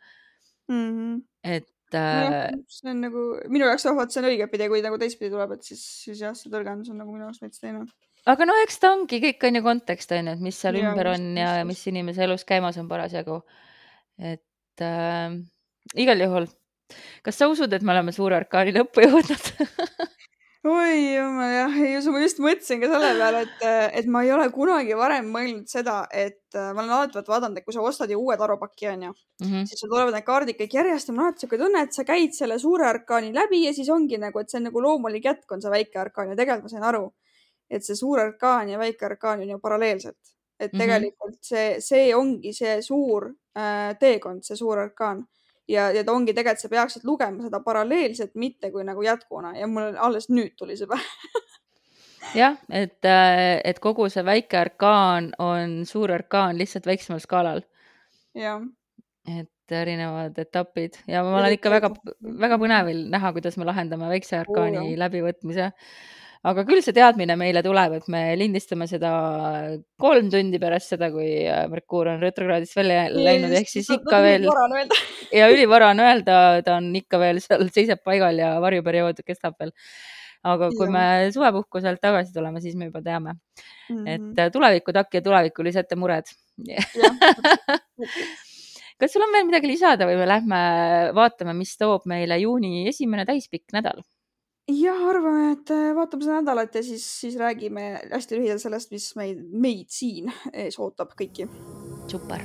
mm. 0.68 0.90
-hmm. 0.90 1.22
et 1.44 2.00
äh.... 2.02 2.52
see 2.68 2.92
on 2.92 3.06
nagu 3.06 3.30
minu 3.54 3.70
jaoks, 3.70 3.88
vot 3.96 4.12
see 4.12 4.24
on 4.24 4.32
õigetpidi, 4.32 4.70
kui 4.74 4.84
nagu 4.86 4.98
teistpidi 4.98 5.32
tuleb, 5.36 5.56
et 5.56 5.64
siis, 5.64 5.86
siis 6.08 6.26
jah, 6.26 6.36
see 6.36 6.52
tõlgendus 6.52 6.92
on 6.92 7.02
nagu 7.04 7.14
minu 7.14 7.30
jaoks 7.30 7.42
veits 7.46 7.62
teine 7.64 7.86
aga 8.28 8.48
no 8.50 8.58
eks 8.66 8.82
ta 8.82 8.92
ongi, 8.96 9.22
kõik 9.24 9.48
on 9.48 9.60
ju 9.60 9.64
kontekst 9.66 10.12
on 10.18 10.32
ju, 10.32 10.36
et 10.36 10.44
mis 10.50 10.60
seal 10.60 10.80
ja, 10.80 10.90
ümber 10.90 11.14
on 11.14 11.32
ja 11.40 11.52
mis 11.68 11.86
inimese 11.88 12.26
elus 12.26 12.44
käimas 12.48 12.80
on 12.82 12.90
parasjagu. 12.92 13.42
et 14.18 14.44
et 14.78 14.86
äh, 14.86 15.34
igal 15.98 16.22
juhul, 16.22 16.46
kas 17.26 17.40
sa 17.40 17.50
usud, 17.50 17.74
et 17.74 17.84
me 17.84 17.96
oleme 17.96 18.14
suure 18.16 18.38
orkaani 18.38 18.76
lõppu 18.76 19.04
jõudnud 19.06 19.48
oi 20.68 21.16
jumal 21.16 21.52
jah, 21.54 21.76
ei 21.80 21.96
usu, 21.98 22.12
ma 22.12 22.22
just 22.22 22.42
mõtlesin 22.44 22.82
ka 22.82 22.90
selle 22.92 23.10
peale, 23.18 23.42
et, 23.46 23.66
et 24.02 24.10
ma 24.12 24.22
ei 24.26 24.32
ole 24.36 24.48
kunagi 24.54 24.98
varem 25.00 25.30
mõelnud 25.34 25.72
seda, 25.72 26.02
et 26.12 26.58
äh, 26.58 26.70
ma 26.76 26.84
olen 26.84 26.94
alati 26.98 27.24
vaadanud, 27.32 27.58
et 27.60 27.66
kui 27.66 27.76
sa 27.76 27.86
ostad 27.86 28.12
ju 28.12 28.20
uue 28.20 28.38
tarupaki 28.38 28.90
onju 28.92 29.12
mm, 29.14 29.48
-hmm. 29.48 29.66
siis 29.66 29.82
sul 29.82 29.90
tulevad 29.90 30.14
need 30.14 30.28
kaardid 30.28 30.60
kõik 30.62 30.78
järjest 30.80 31.10
ja 31.10 31.16
mul 31.16 31.24
on 31.24 31.30
alati 31.32 31.46
siuke 31.46 31.62
tunne, 31.62 31.84
et 31.88 31.94
sa 31.94 32.06
käid 32.08 32.36
selle 32.38 32.60
suure 32.60 32.90
orkaani 32.90 33.34
läbi 33.34 33.64
ja 33.66 33.74
siis 33.74 33.90
ongi 33.90 34.22
nagu, 34.22 34.40
et 34.40 34.50
see 34.50 34.62
on 34.62 34.70
nagu 34.70 34.82
loomulik 34.82 35.26
jätk 35.26 35.52
on 35.52 35.62
see 35.62 35.72
väike 35.72 36.02
orkaan 36.02 36.34
ja 36.34 36.40
tegelikult 36.40 36.70
ma 36.70 36.76
sain 36.76 36.90
aru, 36.94 37.06
et 37.70 37.84
see 37.84 37.96
suur 37.96 38.20
orkaan 38.20 38.70
ja 38.70 38.80
väike 38.80 39.06
orkaan 39.06 39.42
on 39.42 39.56
ju 39.56 39.60
paralleelselt 39.60 40.37
et 40.60 40.74
mm 40.74 40.80
-hmm. 40.80 40.82
tegelikult 40.82 41.38
see, 41.42 41.82
see 41.82 42.16
ongi 42.16 42.54
see 42.54 42.82
suur 42.82 43.30
äh, 43.58 43.98
teekond, 44.00 44.44
see 44.44 44.56
suur 44.56 44.78
orkaan. 44.78 45.26
Ja, 45.68 45.90
ja 45.92 46.04
ta 46.04 46.12
ongi 46.12 46.34
tegelikult, 46.34 46.62
sa 46.62 46.70
peaksid 46.70 47.04
lugema 47.04 47.44
seda 47.44 47.60
paralleelselt, 47.60 48.36
mitte 48.36 48.72
kui 48.72 48.84
nagu 48.84 49.02
jätkuna 49.04 49.58
ja 49.58 49.68
mul 49.68 49.96
alles 50.00 50.30
nüüd 50.30 50.56
tuli 50.58 50.78
see 50.78 50.88
pähe. 50.88 51.04
Jah, 52.36 52.58
et, 52.70 53.06
äh, 53.06 53.62
et 53.64 53.80
kogu 53.80 54.10
see 54.10 54.24
väike 54.26 54.60
orkaan 54.60 55.32
on 55.40 55.86
suur 55.86 56.12
orkaan 56.12 56.58
lihtsalt 56.58 56.86
väiksemal 56.86 57.20
skaalal. 57.20 57.62
jah. 58.36 58.62
et 59.40 59.72
erinevad 59.72 60.38
etapid. 60.40 60.94
Ja 61.08 61.24
ma 61.24 61.40
olen 61.40 61.54
ikka 61.54 61.70
väga, 61.70 61.90
väga 62.40 62.58
põnevil 62.58 63.10
näha, 63.12 63.34
kuidas 63.34 63.58
me 63.58 63.66
lahendame 63.66 64.08
väikse 64.08 64.40
orkaani 64.40 64.78
oh, 64.80 64.94
läbivõtmise 64.98 65.72
aga 66.46 66.64
küll 66.68 66.82
see 66.86 66.96
teadmine 66.96 67.36
meile 67.40 67.64
tuleb, 67.66 67.98
et 68.00 68.08
me 68.14 68.22
lindistame 68.40 68.88
seda 68.90 69.12
kolm 70.02 70.30
tundi 70.34 70.60
pärast 70.62 70.94
seda, 70.94 71.10
kui 71.14 71.30
äh, 71.50 71.66
Merkuur 71.72 72.12
on 72.14 72.22
retrokraadist 72.24 72.78
välja 72.78 73.08
läinud, 73.14 73.56
ehk 73.58 73.72
siis 73.72 73.90
ikka 73.94 74.22
veel. 74.26 74.48
ja 75.40 75.50
ülivara 75.54 75.92
on 75.94 76.04
öelda, 76.04 76.38
ta 76.66 76.78
on 76.82 76.92
ikka 77.00 77.22
veel 77.22 77.42
seal, 77.44 77.68
seisab 77.74 78.04
paigal 78.06 78.38
ja 78.42 78.56
varjuperiood 78.64 79.24
kestab 79.26 79.58
veel. 79.62 79.74
aga 80.48 80.70
kui 80.72 80.86
ja. 80.86 80.92
me 80.94 81.06
suvepuhkuselt 81.34 82.00
tagasi 82.00 82.32
tuleme, 82.32 82.62
siis 82.64 82.76
me 82.78 82.86
juba 82.88 83.02
teame 83.04 83.34
mm, 83.34 83.96
-hmm. 83.96 84.08
et 84.14 84.40
äh, 84.40 84.52
tulevikutakk 84.54 85.14
ja 85.18 85.22
tulevikulised 85.26 85.82
ettemured 85.82 86.30
kas 89.02 89.14
sul 89.14 89.26
on 89.26 89.34
veel 89.34 89.48
midagi 89.50 89.68
lisada 89.70 90.08
või 90.10 90.18
me 90.20 90.28
lähme 90.30 90.60
vaatame, 91.18 91.54
mis 91.58 91.74
toob 91.78 92.06
meile 92.10 92.38
juuni 92.42 92.88
esimene 92.90 93.26
täispikk 93.26 93.74
nädal? 93.76 94.02
Jah, 94.68 95.04
arvame, 95.10 95.52
et 95.56 95.72
äh, 95.72 95.94
vaatame 95.96 96.26
seda 96.26 96.42
nädalat 96.42 96.76
ja 96.76 96.84
siis, 96.84 97.06
siis 97.22 97.38
räägime 97.40 97.94
hästi 98.12 98.40
lühidalt 98.40 98.64
sellest, 98.64 98.92
mis 98.92 99.14
meid, 99.16 99.46
meid 99.52 99.92
siin 99.94 100.32
ees 100.54 100.80
ootab 100.80 101.16
kõiki. 101.20 101.48
super. 102.12 102.44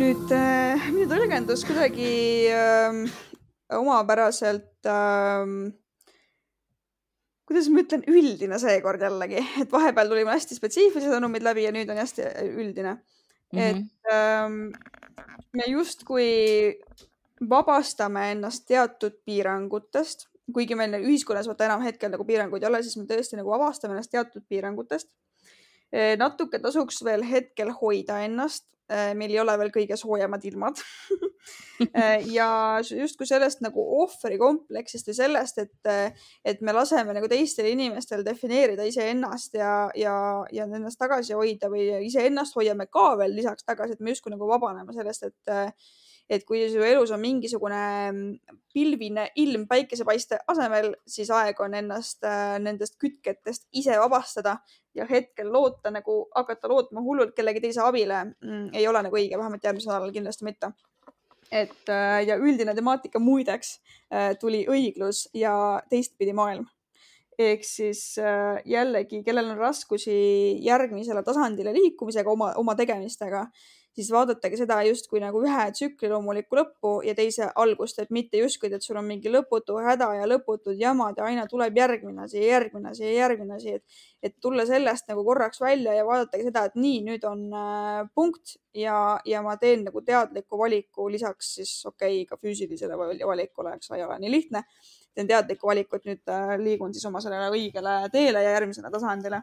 nüüd 0.00 0.30
äh, 0.32 0.86
minu 0.94 1.10
tõlgendus 1.10 1.60
kuidagi 1.68 2.48
äh, 2.48 3.02
omapäraselt 3.76 4.88
äh, 4.88 5.44
kuidas 7.50 7.68
ma 7.72 7.82
ütlen, 7.82 8.04
üldine 8.06 8.58
seekord 8.62 9.02
jällegi, 9.02 9.42
et 9.62 9.72
vahepeal 9.72 10.12
tuli 10.12 10.22
mul 10.22 10.36
hästi 10.36 10.58
spetsiifilised 10.58 11.10
sõnumid 11.10 11.42
läbi 11.42 11.66
ja 11.66 11.72
nüüd 11.74 11.90
on 11.90 11.98
hästi 11.98 12.28
üldine 12.46 12.94
mm. 12.94 13.58
-hmm. 13.58 13.64
et 13.66 14.12
ähm, 14.14 14.60
me 15.52 15.66
justkui 15.66 16.28
vabastame 17.50 18.30
ennast 18.32 18.66
teatud 18.68 19.16
piirangutest, 19.24 20.28
kuigi 20.52 20.76
meil 20.78 20.94
ühiskonnas 21.00 21.48
vaata 21.48 21.66
enam 21.66 21.82
hetkel 21.82 22.12
nagu 22.12 22.26
piiranguid 22.28 22.62
ei 22.62 22.68
ole, 22.68 22.82
siis 22.86 22.98
me 23.00 23.06
tõesti 23.08 23.38
nagu 23.38 23.50
vabastame 23.50 23.96
ennast 23.96 24.12
teatud 24.12 24.44
piirangutest. 24.48 25.10
Natuke 25.90 26.60
tasuks 26.62 27.00
veel 27.02 27.24
hetkel 27.26 27.72
hoida 27.74 28.20
ennast 28.22 28.70
Äh, 28.90 29.12
meil 29.14 29.30
ei 29.30 29.38
ole 29.38 29.54
veel 29.60 29.70
kõige 29.74 29.98
soojemad 29.98 30.46
ilmad. 30.50 30.80
Äh, 31.80 32.26
ja 32.28 32.76
justkui 32.84 33.24
sellest 33.24 33.62
nagu 33.64 33.80
ohvrikompleksist 34.02 35.06
või 35.08 35.14
sellest, 35.16 35.60
et, 35.62 35.88
et 36.44 36.60
me 36.60 36.74
laseme 36.76 37.14
nagu 37.16 37.30
teistel 37.32 37.70
inimestel 37.70 38.20
defineerida 38.26 38.84
iseennast 38.84 39.56
ja, 39.56 39.70
ja, 39.96 40.12
ja 40.52 40.66
ennast 40.68 41.00
tagasi 41.00 41.32
hoida 41.38 41.70
või 41.72 41.86
iseennast 42.04 42.58
hoiame 42.60 42.84
ka 42.92 43.06
veel 43.22 43.32
lisaks 43.38 43.64
tagasi, 43.64 43.96
et 43.96 44.04
me 44.04 44.12
justkui 44.12 44.34
nagu 44.34 44.50
vabaneme 44.52 44.92
sellest, 44.92 45.30
et 45.30 45.54
et 46.30 46.44
kui 46.46 46.62
su 46.70 46.82
elus 46.86 47.10
on 47.10 47.20
mingisugune 47.20 47.80
pilvine 48.74 49.26
ilm 49.42 49.66
päikesepaiste 49.70 50.38
asemel, 50.48 50.92
siis 51.06 51.30
aeg 51.34 51.58
on 51.64 51.74
ennast 51.74 52.26
äh, 52.26 52.54
nendest 52.62 52.96
kütketest 53.02 53.66
ise 53.76 53.96
vabastada 53.98 54.60
ja 54.94 55.06
hetkel 55.10 55.50
loota 55.52 55.90
nagu, 55.90 56.22
hakata 56.34 56.70
lootma 56.70 57.02
hullult 57.02 57.34
kellegi 57.34 57.64
teise 57.66 57.82
abile 57.82 58.22
mm, 58.30 58.68
ei 58.78 58.86
ole 58.88 59.02
nagu 59.06 59.18
õige, 59.18 59.38
vähemalt 59.38 59.66
järgmisel 59.66 59.92
nädalal 59.92 60.14
kindlasti 60.14 60.46
mitte. 60.46 60.72
et 61.50 61.90
äh, 61.90 62.20
ja 62.26 62.36
üldine 62.38 62.74
temaatika 62.78 63.18
muideks 63.18 63.80
äh, 64.14 64.36
tuli 64.38 64.62
õiglus 64.70 65.26
ja 65.34 65.82
teistpidi 65.90 66.32
maailm 66.32 66.68
ehk 67.40 67.64
siis 67.64 68.18
jällegi, 68.68 69.22
kellel 69.24 69.46
on 69.48 69.56
raskusi 69.56 70.12
järgmisele 70.60 71.22
tasandile 71.24 71.72
liikumisega 71.72 72.28
oma, 72.28 72.50
oma 72.60 72.74
tegemistega, 72.76 73.46
siis 73.96 74.10
vaadatage 74.14 74.58
seda 74.60 74.78
justkui 74.86 75.20
nagu 75.22 75.40
ühe 75.42 75.64
tsükli 75.74 76.10
loomulikku 76.12 76.58
lõppu 76.58 76.92
ja 77.06 77.14
teise 77.18 77.48
algust, 77.58 77.98
et 78.02 78.12
mitte 78.14 78.38
justkui, 78.38 78.70
et 78.74 78.84
sul 78.86 78.98
on 79.00 79.06
mingi 79.08 79.32
lõputu 79.32 79.78
häda 79.82 80.12
ja 80.18 80.28
lõputud 80.30 80.78
jamad 80.78 81.18
ja 81.18 81.26
aina 81.26 81.46
tuleb 81.50 81.76
järgmine 81.78 82.24
asi 82.26 82.38
ja 82.38 82.46
järgmine 82.54 82.92
asi 82.92 83.04
ja 83.04 83.12
järgmine 83.16 83.56
asi, 83.56 83.76
et, 83.80 84.02
et 84.22 84.36
tulla 84.40 84.66
sellest 84.68 85.10
nagu 85.10 85.24
korraks 85.26 85.60
välja 85.60 85.94
ja 85.96 86.06
vaadatagi 86.06 86.46
seda, 86.46 86.64
et 86.70 86.78
nii, 86.78 87.00
nüüd 87.08 87.26
on 87.28 87.44
äh, 87.50 88.04
punkt 88.14 88.56
ja, 88.76 89.18
ja 89.26 89.42
ma 89.46 89.56
teen 89.60 89.84
nagu 89.88 90.04
teadliku 90.06 90.60
valiku 90.60 91.08
lisaks 91.10 91.54
siis 91.58 91.74
okei 91.86 92.22
okay,, 92.22 92.28
ka 92.30 92.38
füüsilisele 92.38 92.96
valikule, 92.98 93.74
eks 93.74 93.90
ei 93.96 94.06
ole 94.06 94.20
nii 94.22 94.30
lihtne. 94.38 94.64
teen 95.14 95.26
teadlikku 95.26 95.66
valikut, 95.66 96.04
nüüd 96.06 96.30
äh, 96.30 96.54
liigun 96.62 96.94
siis 96.94 97.04
oma 97.10 97.20
sellele 97.20 97.50
õigele 97.50 97.96
teele 98.12 98.44
ja 98.44 98.54
järgmisele 98.54 98.92
tasandile 98.94 99.42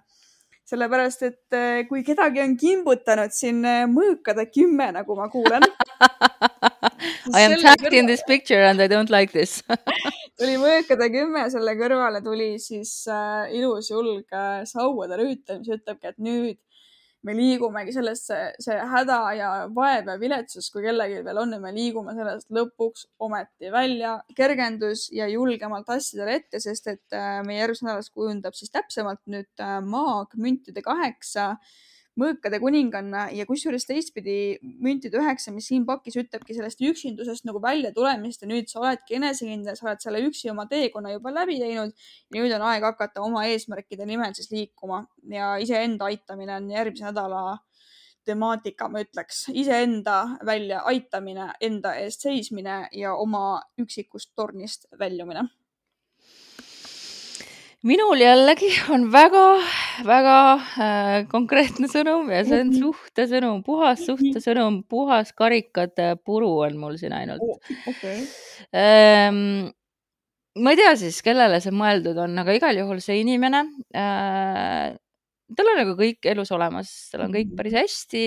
sellepärast 0.68 1.24
et 1.28 1.56
eh, 1.56 1.86
kui 1.88 2.04
kedagi 2.08 2.44
on 2.44 2.58
kimbutanud 2.60 3.34
siin 3.36 3.64
eh, 3.66 3.86
mõõkade 3.92 4.50
kümme, 4.52 4.92
nagu 4.98 5.16
ma 5.20 5.30
kuulen 5.32 5.64
I 7.34 7.42
am 7.42 7.60
tagged 7.62 7.94
in 7.94 8.06
this 8.06 8.24
picture 8.28 8.64
and 8.64 8.82
I 8.82 8.88
don't 8.88 9.10
like 9.10 9.32
this. 9.32 9.62
Tuli 10.40 10.58
mõõkade 10.62 11.10
kümme, 11.14 11.48
selle 11.52 11.74
kõrvale 11.80 12.22
tuli 12.26 12.50
siis 12.62 12.92
äh, 13.12 13.48
ilus 13.58 13.90
julg 13.92 14.36
äh, 14.36 14.62
sauade 14.70 15.18
rüütel, 15.20 15.64
mis 15.64 15.72
ütlebki, 15.80 16.12
et 16.12 16.20
nüüd 16.22 16.60
me 17.28 17.36
liigumegi 17.38 17.94
sellesse, 17.96 18.38
see 18.64 18.78
häda 18.94 19.18
ja 19.38 19.50
vaev 19.74 20.12
ja 20.12 20.16
viletsus, 20.22 20.70
kui 20.74 20.86
kellelgi 20.86 21.24
veel 21.26 21.42
on 21.42 21.56
ja 21.58 21.60
me 21.64 21.74
liigume 21.76 22.16
sellest 22.18 22.50
lõpuks 22.54 23.08
ometi 23.28 23.72
välja, 23.74 24.18
kergendus 24.38 25.08
ja 25.16 25.28
julgemalt 25.32 25.90
asjadele 25.98 26.40
ette, 26.42 26.62
sest 26.64 26.88
et 26.94 27.18
äh, 27.18 27.42
meie 27.48 27.62
järgmises 27.62 27.86
nädalas 27.88 28.14
kujundab 28.14 28.58
siis 28.58 28.72
täpsemalt 28.74 29.24
nüüd 29.30 29.64
äh, 29.64 29.78
maag 29.84 30.34
müntide 30.40 30.84
kaheksa 30.86 31.56
mõõkade 32.18 32.60
kuninganna 32.62 33.28
ja 33.36 33.46
kusjuures 33.50 33.86
teistpidi 33.88 34.58
müntide 34.84 35.20
üheksa, 35.22 35.52
mis 35.54 35.70
siin 35.70 35.86
pakis 35.88 36.18
ütlebki 36.20 36.56
sellest 36.58 36.82
üksindusest 36.84 37.46
nagu 37.48 37.62
välja 37.64 37.92
tulemist 37.96 38.44
ja 38.44 38.50
nüüd 38.50 38.70
sa 38.72 38.82
oledki 38.82 39.20
enesekindel, 39.20 39.78
sa 39.78 39.90
oled 39.90 40.04
selle 40.04 40.24
üksi 40.26 40.52
oma 40.54 40.68
teekonna 40.70 41.14
juba 41.14 41.34
läbi 41.34 41.60
teinud. 41.62 41.94
nüüd 42.36 42.56
on 42.58 42.66
aeg 42.72 42.88
hakata 42.88 43.22
oma 43.26 43.46
eesmärkide 43.52 44.06
nimel 44.10 44.34
siis 44.38 44.52
liikuma 44.52 45.06
ja 45.32 45.56
iseenda 45.62 46.10
aitamine 46.10 46.56
on 46.58 46.72
järgmise 46.72 47.10
nädala 47.10 47.60
temaatika, 48.28 48.90
ma 48.92 49.00
ütleks, 49.06 49.46
iseenda 49.56 50.18
välja 50.46 50.82
aitamine, 50.90 51.54
enda 51.62 51.94
eest 51.96 52.26
seismine 52.28 52.88
ja 52.92 53.16
oma 53.16 53.62
üksikust 53.80 54.34
tornist 54.36 54.90
väljumine 55.00 55.48
minul 57.88 58.20
jällegi 58.20 58.72
on 58.90 59.12
väga-väga 60.06 60.38
äh, 60.84 61.28
konkreetne 61.32 61.90
sõnum 61.92 62.30
ja 62.32 62.44
see 62.46 62.62
on 62.62 62.72
mhm. 62.72 62.82
suhtesõnum, 62.84 63.64
puhas 63.66 64.04
mhm. 64.04 64.08
suhtesõnum, 64.08 64.82
puhas 64.90 65.34
karikate 65.38 66.16
puru 66.26 66.52
on 66.66 66.78
mul 66.82 66.98
siin 67.02 67.16
ainult. 67.18 67.44
Okay. 67.90 68.24
Ähm, 68.76 69.70
ma 70.62 70.74
ei 70.74 70.80
tea 70.80 70.96
siis, 71.00 71.22
kellele 71.26 71.60
see 71.64 71.74
mõeldud 71.76 72.18
on, 72.24 72.38
aga 72.44 72.56
igal 72.58 72.78
juhul 72.78 73.02
see 73.04 73.22
inimene 73.24 73.66
äh,, 73.96 74.96
tal 75.58 75.72
on 75.74 75.80
nagu 75.82 75.96
kõik 76.00 76.28
elus 76.28 76.52
olemas, 76.56 76.92
tal 77.12 77.28
on 77.28 77.36
kõik 77.36 77.56
päris 77.58 77.76
mhm. 77.76 77.86
hästi, 77.86 78.26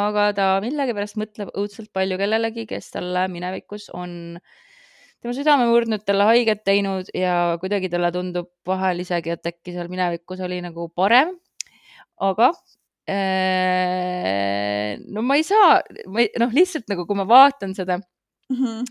aga 0.00 0.30
ta 0.36 0.48
millegipärast 0.62 1.18
mõtleb 1.20 1.54
õudselt 1.58 1.92
palju 1.96 2.18
kellelegi, 2.20 2.66
kes 2.70 2.92
talle 2.94 3.26
minevikus 3.32 3.88
on 3.96 4.36
äh, 4.38 4.58
tema 5.20 5.36
südame 5.36 5.68
murdnud, 5.68 6.02
talle 6.08 6.26
haiget 6.30 6.62
teinud 6.64 7.10
ja 7.16 7.56
kuidagi 7.60 7.90
talle 7.92 8.10
tundub 8.14 8.48
vahel 8.68 9.02
isegi, 9.04 9.34
et 9.34 9.50
äkki 9.52 9.74
seal 9.74 9.90
minevikus 9.92 10.40
oli 10.46 10.60
nagu 10.64 10.88
parem. 10.96 11.34
aga 12.20 12.50
äh, 13.08 14.96
no 15.08 15.22
ma 15.24 15.36
ei 15.40 15.44
saa, 15.44 15.80
noh, 16.08 16.52
lihtsalt 16.52 16.88
nagu, 16.92 17.06
kui 17.08 17.16
ma 17.16 17.24
vaatan 17.28 17.72
seda 17.76 17.96
mm, 18.00 18.56
-hmm. 18.56 18.84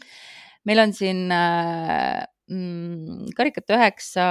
meil 0.66 0.80
on 0.86 0.94
siin 0.94 1.32
äh, 1.34 2.26
mm, 2.50 3.30
karikate 3.38 3.78
üheksa, 3.78 4.26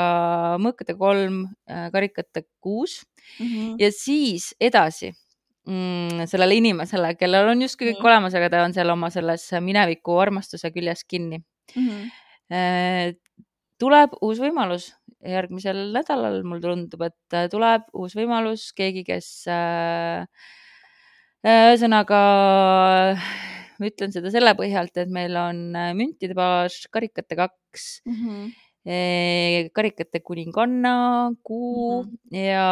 mõõkade 0.63 0.99
kolm, 0.99 1.45
äh, 1.71 1.91
karikate 1.95 2.47
kuus 2.61 3.03
mm 3.39 3.47
-hmm. 3.47 3.77
ja 3.79 3.93
siis 3.93 4.55
edasi 4.61 5.13
mm, 5.67 6.27
sellele 6.27 6.55
inimesele, 6.55 7.15
kellel 7.15 7.55
on 7.55 7.63
justkui 7.63 7.87
kõik 7.91 7.99
mm 7.99 8.03
-hmm. 8.03 8.11
olemas, 8.11 8.35
aga 8.35 8.51
ta 8.51 8.65
on 8.65 8.75
seal 8.75 8.91
oma 8.91 9.11
selles 9.11 9.51
mineviku 9.61 10.19
armastuse 10.19 10.71
küljes 10.71 11.05
kinni 11.05 11.43
mm. 11.77 11.89
-hmm. 11.89 13.17
tuleb 13.79 14.17
uus 14.23 14.41
võimalus 14.43 14.93
järgmisel 15.27 15.89
nädalal, 15.95 16.43
mulle 16.47 16.63
tundub, 16.63 17.03
et 17.09 17.37
äh, 17.37 17.49
tuleb 17.51 17.89
uus 17.97 18.15
võimalus, 18.19 18.69
keegi, 18.77 19.03
kes 19.07 19.29
äh, 19.51 20.27
ühesõnaga 21.47 22.21
ma 23.79 23.91
ütlen 23.91 24.15
seda 24.15 24.31
selle 24.35 24.55
põhjalt, 24.59 24.95
et 24.99 25.11
meil 25.11 25.37
on 25.39 25.73
müntide 25.99 26.35
baas, 26.39 26.81
karikate 26.91 27.39
kaks 27.39 27.89
mm, 28.07 28.21
-hmm. 28.23 29.73
karikate 29.75 30.21
kuninganna, 30.21 30.95
kuu 31.43 32.05
mm 32.05 32.09
-hmm. 32.09 32.39
ja 32.47 32.69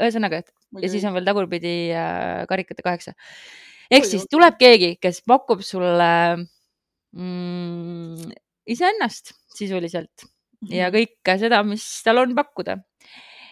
ühesõnaga, 0.00 0.42
et 0.44 0.52
Või 0.70 0.84
ja 0.84 0.88
siis 0.92 1.02
on 1.02 1.16
veel 1.16 1.26
tagurpidi 1.26 1.90
karikate 2.46 2.82
kaheksa. 2.82 3.12
ehk 3.90 4.04
siis 4.06 4.26
tuleb 4.30 4.54
keegi, 4.58 4.96
kes 5.02 5.22
pakub 5.26 5.64
sulle 5.66 6.46
mm, 7.16 8.30
iseennast 8.70 9.34
sisuliselt 9.56 10.24
-hmm. 10.24 10.74
ja 10.74 10.88
mhm. 10.88 10.96
kõike 10.96 11.38
seda, 11.40 11.62
mis 11.66 11.86
tal 12.06 12.22
on 12.22 12.34
pakkuda 12.36 12.78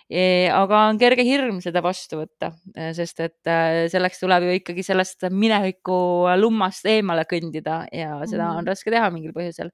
e,. 0.08 0.48
aga 0.52 0.84
on 0.90 1.00
kerge 1.00 1.24
hirm 1.26 1.60
seda 1.64 1.82
vastu 1.84 2.22
võtta, 2.22 2.52
e, 2.74 2.92
sest 2.96 3.20
et 3.20 3.50
e, 3.50 3.88
selleks 3.92 4.20
tuleb 4.22 4.48
ju 4.48 4.58
ikkagi 4.60 4.84
sellest 4.86 5.28
mineviku 5.30 6.28
lummast 6.40 6.86
eemale 6.86 7.26
kõndida 7.28 7.86
ja 7.92 8.20
seda 8.26 8.48
-hmm. 8.48 8.58
on 8.58 8.66
raske 8.66 8.90
teha 8.94 9.10
mingil 9.10 9.34
põhjusel 9.36 9.72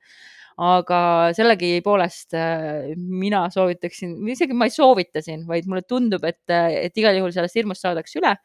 aga 0.55 1.33
sellegipoolest 1.35 2.37
mina 2.95 3.49
soovitaksin, 3.51 4.13
isegi 4.31 4.55
ma 4.55 4.69
ei 4.69 4.71
soovita 4.71 5.19
siin, 5.19 5.43
vaid 5.49 5.67
mulle 5.67 5.83
tundub, 5.83 6.23
et, 6.23 6.47
et 6.47 6.95
igal 6.97 7.17
juhul 7.19 7.33
sellest 7.35 7.59
hirmust 7.59 7.83
saadakse 7.83 8.21
üle 8.21 8.37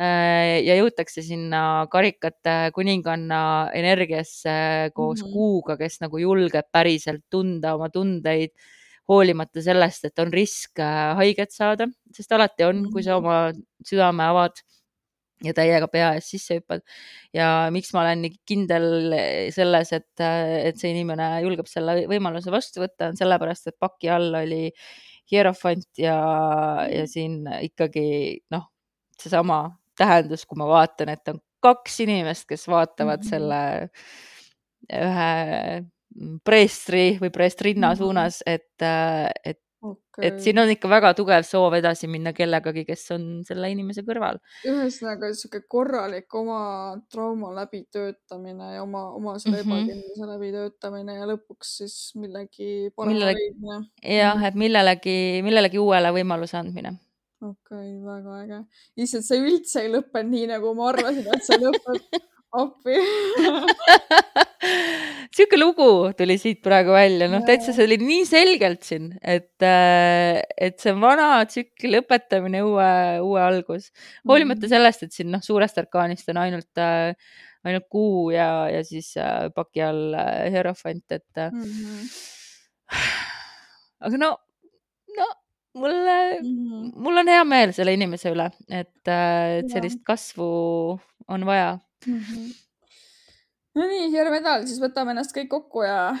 ja 0.00 0.74
jõutakse 0.78 1.20
sinna 1.20 1.86
karikate 1.92 2.70
kuninganna 2.72 3.68
energiasse 3.76 4.90
koos 4.94 5.20
mm 5.20 5.26
-hmm. 5.26 5.32
kuuga, 5.32 5.76
kes 5.76 6.00
nagu 6.00 6.18
julgeb 6.18 6.70
päriselt 6.72 7.24
tunda 7.30 7.74
oma 7.74 7.90
tundeid, 7.92 8.54
hoolimata 9.10 9.62
sellest, 9.64 10.06
et 10.08 10.22
on 10.22 10.32
risk 10.32 10.80
äh, 10.80 11.14
haiget 11.18 11.52
saada, 11.54 11.88
sest 12.14 12.32
alati 12.32 12.64
on, 12.64 12.84
kui 12.92 13.02
sa 13.02 13.18
mhm. 13.18 13.26
oma 13.26 13.86
südame 13.86 14.26
avad 14.30 14.60
ja 15.44 15.54
täiega 15.56 15.88
pea 15.88 16.12
ees 16.18 16.28
sisse 16.34 16.58
hüppad. 16.58 16.82
ja 17.34 17.68
miks 17.72 17.94
ma 17.96 18.02
olen 18.04 18.26
nii 18.26 18.34
kindel 18.46 19.14
selles, 19.54 19.92
et, 19.96 20.20
et 20.20 20.80
see 20.80 20.92
inimene 20.92 21.30
julgeb 21.46 21.70
selle 21.70 22.04
võimaluse 22.10 22.52
vastu 22.52 22.84
võtta, 22.84 23.10
on 23.10 23.16
sellepärast, 23.20 23.70
et 23.70 23.78
paki 23.80 24.12
all 24.12 24.36
oli 24.42 24.68
hierofant 25.30 25.88
ja, 25.98 26.18
ja 26.90 27.06
siin 27.08 27.44
ikkagi 27.70 28.42
noh, 28.52 28.68
seesama 29.20 29.62
tähendus, 30.00 30.46
kui 30.48 30.58
ma 30.60 30.68
vaatan, 30.70 31.14
et 31.14 31.32
on 31.32 31.40
kaks 31.64 32.00
inimest, 32.06 32.48
kes 32.48 32.68
vaatavad 32.68 33.20
mm 33.20 33.26
-hmm. 33.26 33.30
selle 33.30 33.90
ühe 35.00 35.32
preestri 36.44 37.18
või 37.20 37.30
preestrinna 37.30 37.88
mm 37.88 37.92
-hmm. 37.92 37.98
suunas, 37.98 38.42
et, 38.46 38.88
et 39.44 39.60
okay., 39.82 40.26
et 40.28 40.40
siin 40.44 40.58
on 40.58 40.70
ikka 40.70 40.88
väga 40.90 41.12
tugev 41.18 41.44
soov 41.46 41.74
edasi 41.78 42.08
minna 42.10 42.32
kellegagi, 42.36 42.84
kes 42.88 43.04
on 43.16 43.26
selle 43.46 43.70
inimese 43.72 44.02
kõrval. 44.06 44.40
ühesõnaga 44.68 45.32
sihuke 45.34 45.62
korralik 45.68 46.34
oma 46.34 46.60
trauma 47.12 47.52
läbitöötamine 47.60 48.74
ja 48.74 48.82
oma, 48.82 49.06
oma 49.16 49.38
selle 49.38 49.62
mm 49.62 49.70
-hmm. 49.70 49.84
ebakindluse 49.84 50.32
läbitöötamine 50.32 51.14
ja 51.20 51.28
lõpuks 51.32 51.76
siis 51.82 51.96
millegi 52.16 52.90
parema 52.96 53.32
leidmine. 53.32 53.84
jah, 54.02 54.34
mhm. 54.36 54.44
et 54.44 54.54
millelegi, 54.54 55.18
millelegi 55.42 55.78
uuele 55.78 56.12
võimaluse 56.20 56.58
andmine 56.58 56.98
okei 57.40 57.52
okay,, 57.52 57.88
väga 58.04 58.30
äge. 58.44 58.58
issand, 59.04 59.24
see 59.26 59.40
üldse 59.44 59.76
ei 59.84 59.90
lõppenud 59.94 60.34
nii, 60.34 60.46
nagu 60.54 60.66
ma 60.78 60.84
arvasin, 60.92 61.26
et 61.34 61.42
see 61.46 61.58
lõpeb. 61.60 61.96
appi 62.60 62.96
sihuke 65.36 65.58
lugu 65.58 65.88
tuli 66.18 66.36
siit 66.42 66.58
praegu 66.64 66.92
välja, 66.96 67.28
noh, 67.30 67.44
täitsa 67.46 67.70
see 67.76 67.86
oli 67.86 68.00
nii 68.02 68.24
selgelt 68.28 68.82
siin, 68.86 69.12
et, 69.22 69.54
äh, 69.62 70.40
et 70.58 70.76
see 70.82 70.94
vana 70.98 71.28
tsükli 71.46 71.92
lõpetamine, 71.94 72.64
uue, 72.66 72.90
uue 73.22 73.40
algus, 73.44 73.84
hoolimata 74.26 74.66
mm. 74.66 74.72
sellest, 74.74 75.06
et 75.06 75.12
siin 75.14 75.30
noh, 75.32 75.42
suurest 75.44 75.78
arkaanist 75.80 76.26
on 76.34 76.38
ainult 76.42 76.82
äh, 76.82 77.14
ainult 77.66 77.86
kuu 77.92 78.30
ja, 78.34 78.66
ja 78.72 78.82
siis 78.86 79.12
äh, 79.20 79.46
paki 79.54 79.80
all 79.86 80.18
äh, 80.18 80.50
hierofant, 80.52 81.06
et 81.14 81.30
mm. 81.46 81.62
-hmm. 81.62 81.98
aga 84.06 84.16
no 84.18 84.30
mulle 85.74 86.40
mm, 86.40 86.48
-hmm. 86.48 86.90
mul 86.96 87.22
on 87.22 87.28
hea 87.28 87.44
meel 87.44 87.72
selle 87.76 87.94
inimese 87.94 88.32
üle, 88.34 88.50
et, 88.68 89.08
äh, 89.08 89.60
et 89.60 89.70
sellist 89.70 90.02
kasvu 90.04 90.50
on 91.28 91.46
vaja 91.46 91.78
mm. 92.06 92.18
-hmm. 92.18 92.50
Nonii, 93.74 94.12
järgmine 94.12 94.40
nädal 94.40 94.66
siis 94.66 94.80
võtame 94.82 95.14
ennast 95.14 95.36
kõik 95.36 95.48
kokku 95.48 95.82
ja 95.86 96.16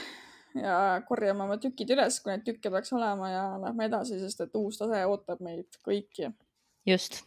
ja 0.54 1.02
korjame 1.08 1.44
oma 1.44 1.56
tükid 1.62 1.90
üles, 1.94 2.20
kui 2.20 2.32
neid 2.32 2.44
tükke 2.46 2.70
peaks 2.70 2.92
olema 2.92 3.30
ja 3.30 3.44
lähme 3.62 3.86
edasi, 3.86 4.18
sest 4.20 4.40
et 4.40 4.56
uus 4.58 4.78
tase 4.78 5.04
ootab 5.06 5.42
meid 5.46 5.78
kõiki. 5.86 6.32
just. 6.86 7.22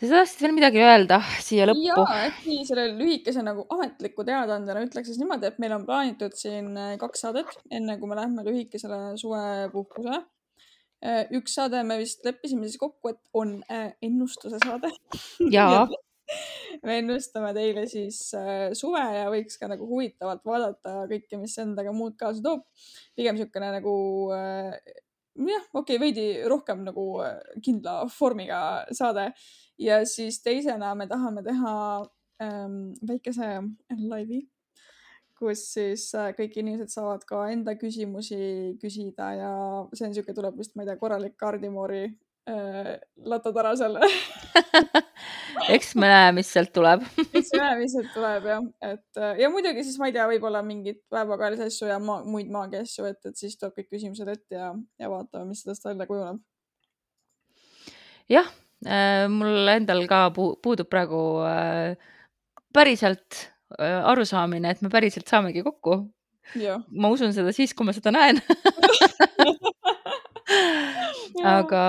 Sa 0.00 0.08
tahtsid 0.08 0.40
veel 0.40 0.54
midagi 0.56 0.80
öelda 0.80 1.18
siia 1.44 1.66
lõppu? 1.68 1.82
ja 1.84 2.04
äkki 2.30 2.62
selle 2.64 2.86
lühikese 2.96 3.42
nagu 3.44 3.66
ametliku 3.74 4.24
teadaandena 4.24 4.80
ütleks 4.86 5.10
siis 5.10 5.18
niimoodi, 5.20 5.50
et 5.50 5.58
meil 5.60 5.74
on 5.76 5.84
plaanitud 5.84 6.36
siin 6.38 6.70
äh, 6.72 6.94
kaks 7.00 7.26
saadet, 7.26 7.50
enne 7.68 7.98
kui 8.00 8.08
me 8.08 8.16
lähme 8.16 8.44
lühikesele 8.46 9.00
suvepuhkusele. 9.20 10.22
Äh, 11.04 11.26
üks 11.36 11.58
saade 11.58 11.82
me 11.84 11.98
vist 12.00 12.24
leppisime 12.24 12.64
siis 12.64 12.80
kokku, 12.80 13.12
et 13.12 13.20
on 13.36 13.58
äh, 13.68 13.90
ennustuse 14.04 14.62
saade 14.64 14.88
jaa 15.56 15.84
me 16.86 16.96
ennustame 17.02 17.50
teile 17.52 17.84
siis 17.90 18.22
suve 18.78 19.00
ja 19.02 19.24
võiks 19.32 19.58
ka 19.58 19.66
nagu 19.68 19.84
huvitavalt 19.88 20.44
vaadata 20.46 21.08
kõike, 21.10 21.40
mis 21.42 21.56
endaga 21.58 21.92
muud 21.92 22.14
kaasa 22.16 22.40
toob. 22.44 22.62
pigem 23.18 23.34
niisugune 23.34 23.72
nagu 23.74 23.94
jah, 25.36 25.66
okei 25.72 25.96
okay,, 25.96 26.00
veidi 26.02 26.26
rohkem 26.48 26.84
nagu 26.86 27.04
äh, 27.24 27.36
kindla 27.64 28.04
vormiga 28.18 28.60
saade. 28.92 29.30
ja 29.78 30.04
siis 30.06 30.42
teisena 30.42 30.94
me 30.94 31.06
tahame 31.08 31.42
teha 31.42 31.74
ähm, 32.42 32.92
väikese 33.06 33.60
laivi, 34.08 34.42
kus 35.38 35.64
siis 35.74 36.10
äh, 36.14 36.32
kõik 36.36 36.58
inimesed 36.60 36.92
saavad 36.92 37.24
ka 37.28 37.46
enda 37.52 37.76
küsimusi 37.80 38.76
küsida 38.80 39.32
ja 39.38 39.52
see 39.94 40.06
on 40.06 40.12
niisugune, 40.12 40.36
tuleb 40.36 40.58
vist, 40.58 40.76
ma 40.76 40.84
ei 40.84 40.90
tea, 40.90 41.00
korralik 41.00 41.38
kaardimoori 41.40 42.04
äh, 42.48 42.94
latotara 43.26 43.74
seal 43.78 43.98
eks 45.74 45.94
me 45.98 46.08
näe, 46.10 46.30
mis 46.36 46.50
sealt 46.52 46.72
tuleb. 46.74 47.02
Eks 47.36 47.52
me 47.54 47.62
näe, 47.62 47.78
mis 47.82 47.94
sealt 47.94 48.12
tuleb 48.14 48.46
jah, 48.48 48.64
et 48.90 49.20
ja 49.40 49.50
muidugi 49.52 49.84
siis 49.86 49.98
ma 50.00 50.08
ei 50.10 50.14
tea, 50.16 50.26
võib-olla 50.30 50.62
mingeid 50.66 51.00
päevakajalisi 51.12 51.66
asju 51.68 51.90
ja 51.90 51.98
ma, 52.02 52.20
muid 52.26 52.50
maagia 52.52 52.84
asju, 52.86 53.08
et, 53.10 53.20
et 53.28 53.40
siis 53.40 53.58
tuleb 53.58 53.76
kõik 53.78 53.90
küsimused 53.96 54.30
ette 54.30 54.58
ja, 54.58 54.70
ja 55.00 55.10
vaatame, 55.12 55.50
mis 55.50 55.64
sellest 55.64 55.86
välja 55.86 56.08
kujuneb. 56.10 56.40
jah 58.30 58.48
äh,, 58.86 59.26
mul 59.32 59.74
endal 59.74 60.06
ka 60.10 60.28
pu 60.34 60.52
puudub 60.62 60.90
praegu 60.90 61.22
äh, 61.46 61.98
päriselt 62.74 63.44
äh, 63.78 64.00
arusaamine, 64.12 64.70
et 64.70 64.82
me 64.82 64.92
päriselt 64.92 65.28
saamegi 65.28 65.66
kokku. 65.66 66.02
ma 66.90 67.10
usun 67.12 67.34
seda 67.34 67.52
siis, 67.54 67.74
kui 67.78 67.86
ma 67.86 67.92
seda 67.94 68.10
näen 68.14 68.40
aga, 71.56 71.82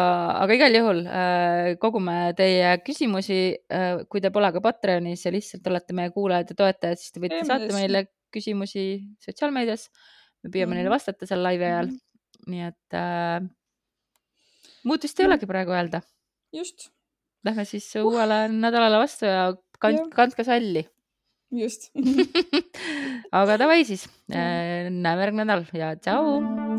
aga 0.43 0.55
igal 0.55 0.77
juhul 0.77 1.01
äh, 1.07 1.73
kogume 1.81 2.17
teie 2.37 2.73
küsimusi 2.85 3.39
äh,. 3.71 4.03
kui 4.11 4.23
te 4.23 4.31
pole 4.33 4.51
ka 4.55 4.63
Patreonis 4.63 5.25
ja 5.25 5.33
lihtsalt 5.33 5.67
olete 5.71 5.95
meie 5.97 6.13
kuulajad 6.15 6.53
ja 6.53 6.59
toetajad, 6.63 7.01
siis 7.01 7.15
te 7.15 7.23
võite 7.23 7.41
Eemnes. 7.41 7.51
saata 7.51 7.77
meile 7.77 8.05
küsimusi 8.31 8.85
sotsiaalmeedias. 9.23 9.89
me 10.43 10.49
püüame 10.49 10.71
mm 10.71 10.79
neile 10.79 10.89
mhm. 10.89 10.95
vastata 10.95 11.27
seal 11.29 11.43
laivi 11.43 11.67
ajal. 11.67 11.91
-hmm. 11.91 12.53
nii 12.53 12.63
et 12.69 12.97
äh, 12.97 13.49
muud 14.87 15.03
vist 15.03 15.19
ei 15.19 15.29
olegi 15.29 15.49
praegu 15.49 15.75
öelda. 15.75 16.01
just. 16.53 16.89
Lähme 17.45 17.65
siis 17.65 17.87
uh. 17.95 18.05
uuele 18.05 18.47
nädalale 18.53 18.99
vastu 19.01 19.25
ja 19.25 19.53
kand, 19.79 20.11
kandke 20.13 20.43
salli. 20.43 20.85
just 21.51 21.89
aga 23.39 23.57
davai 23.59 23.83
siis, 23.85 24.07
äh, 24.31 24.87
näeme 24.89 25.27
järgmine 25.27 25.49
nädal 25.49 25.65
ja 25.73 25.95
tšau 25.95 26.70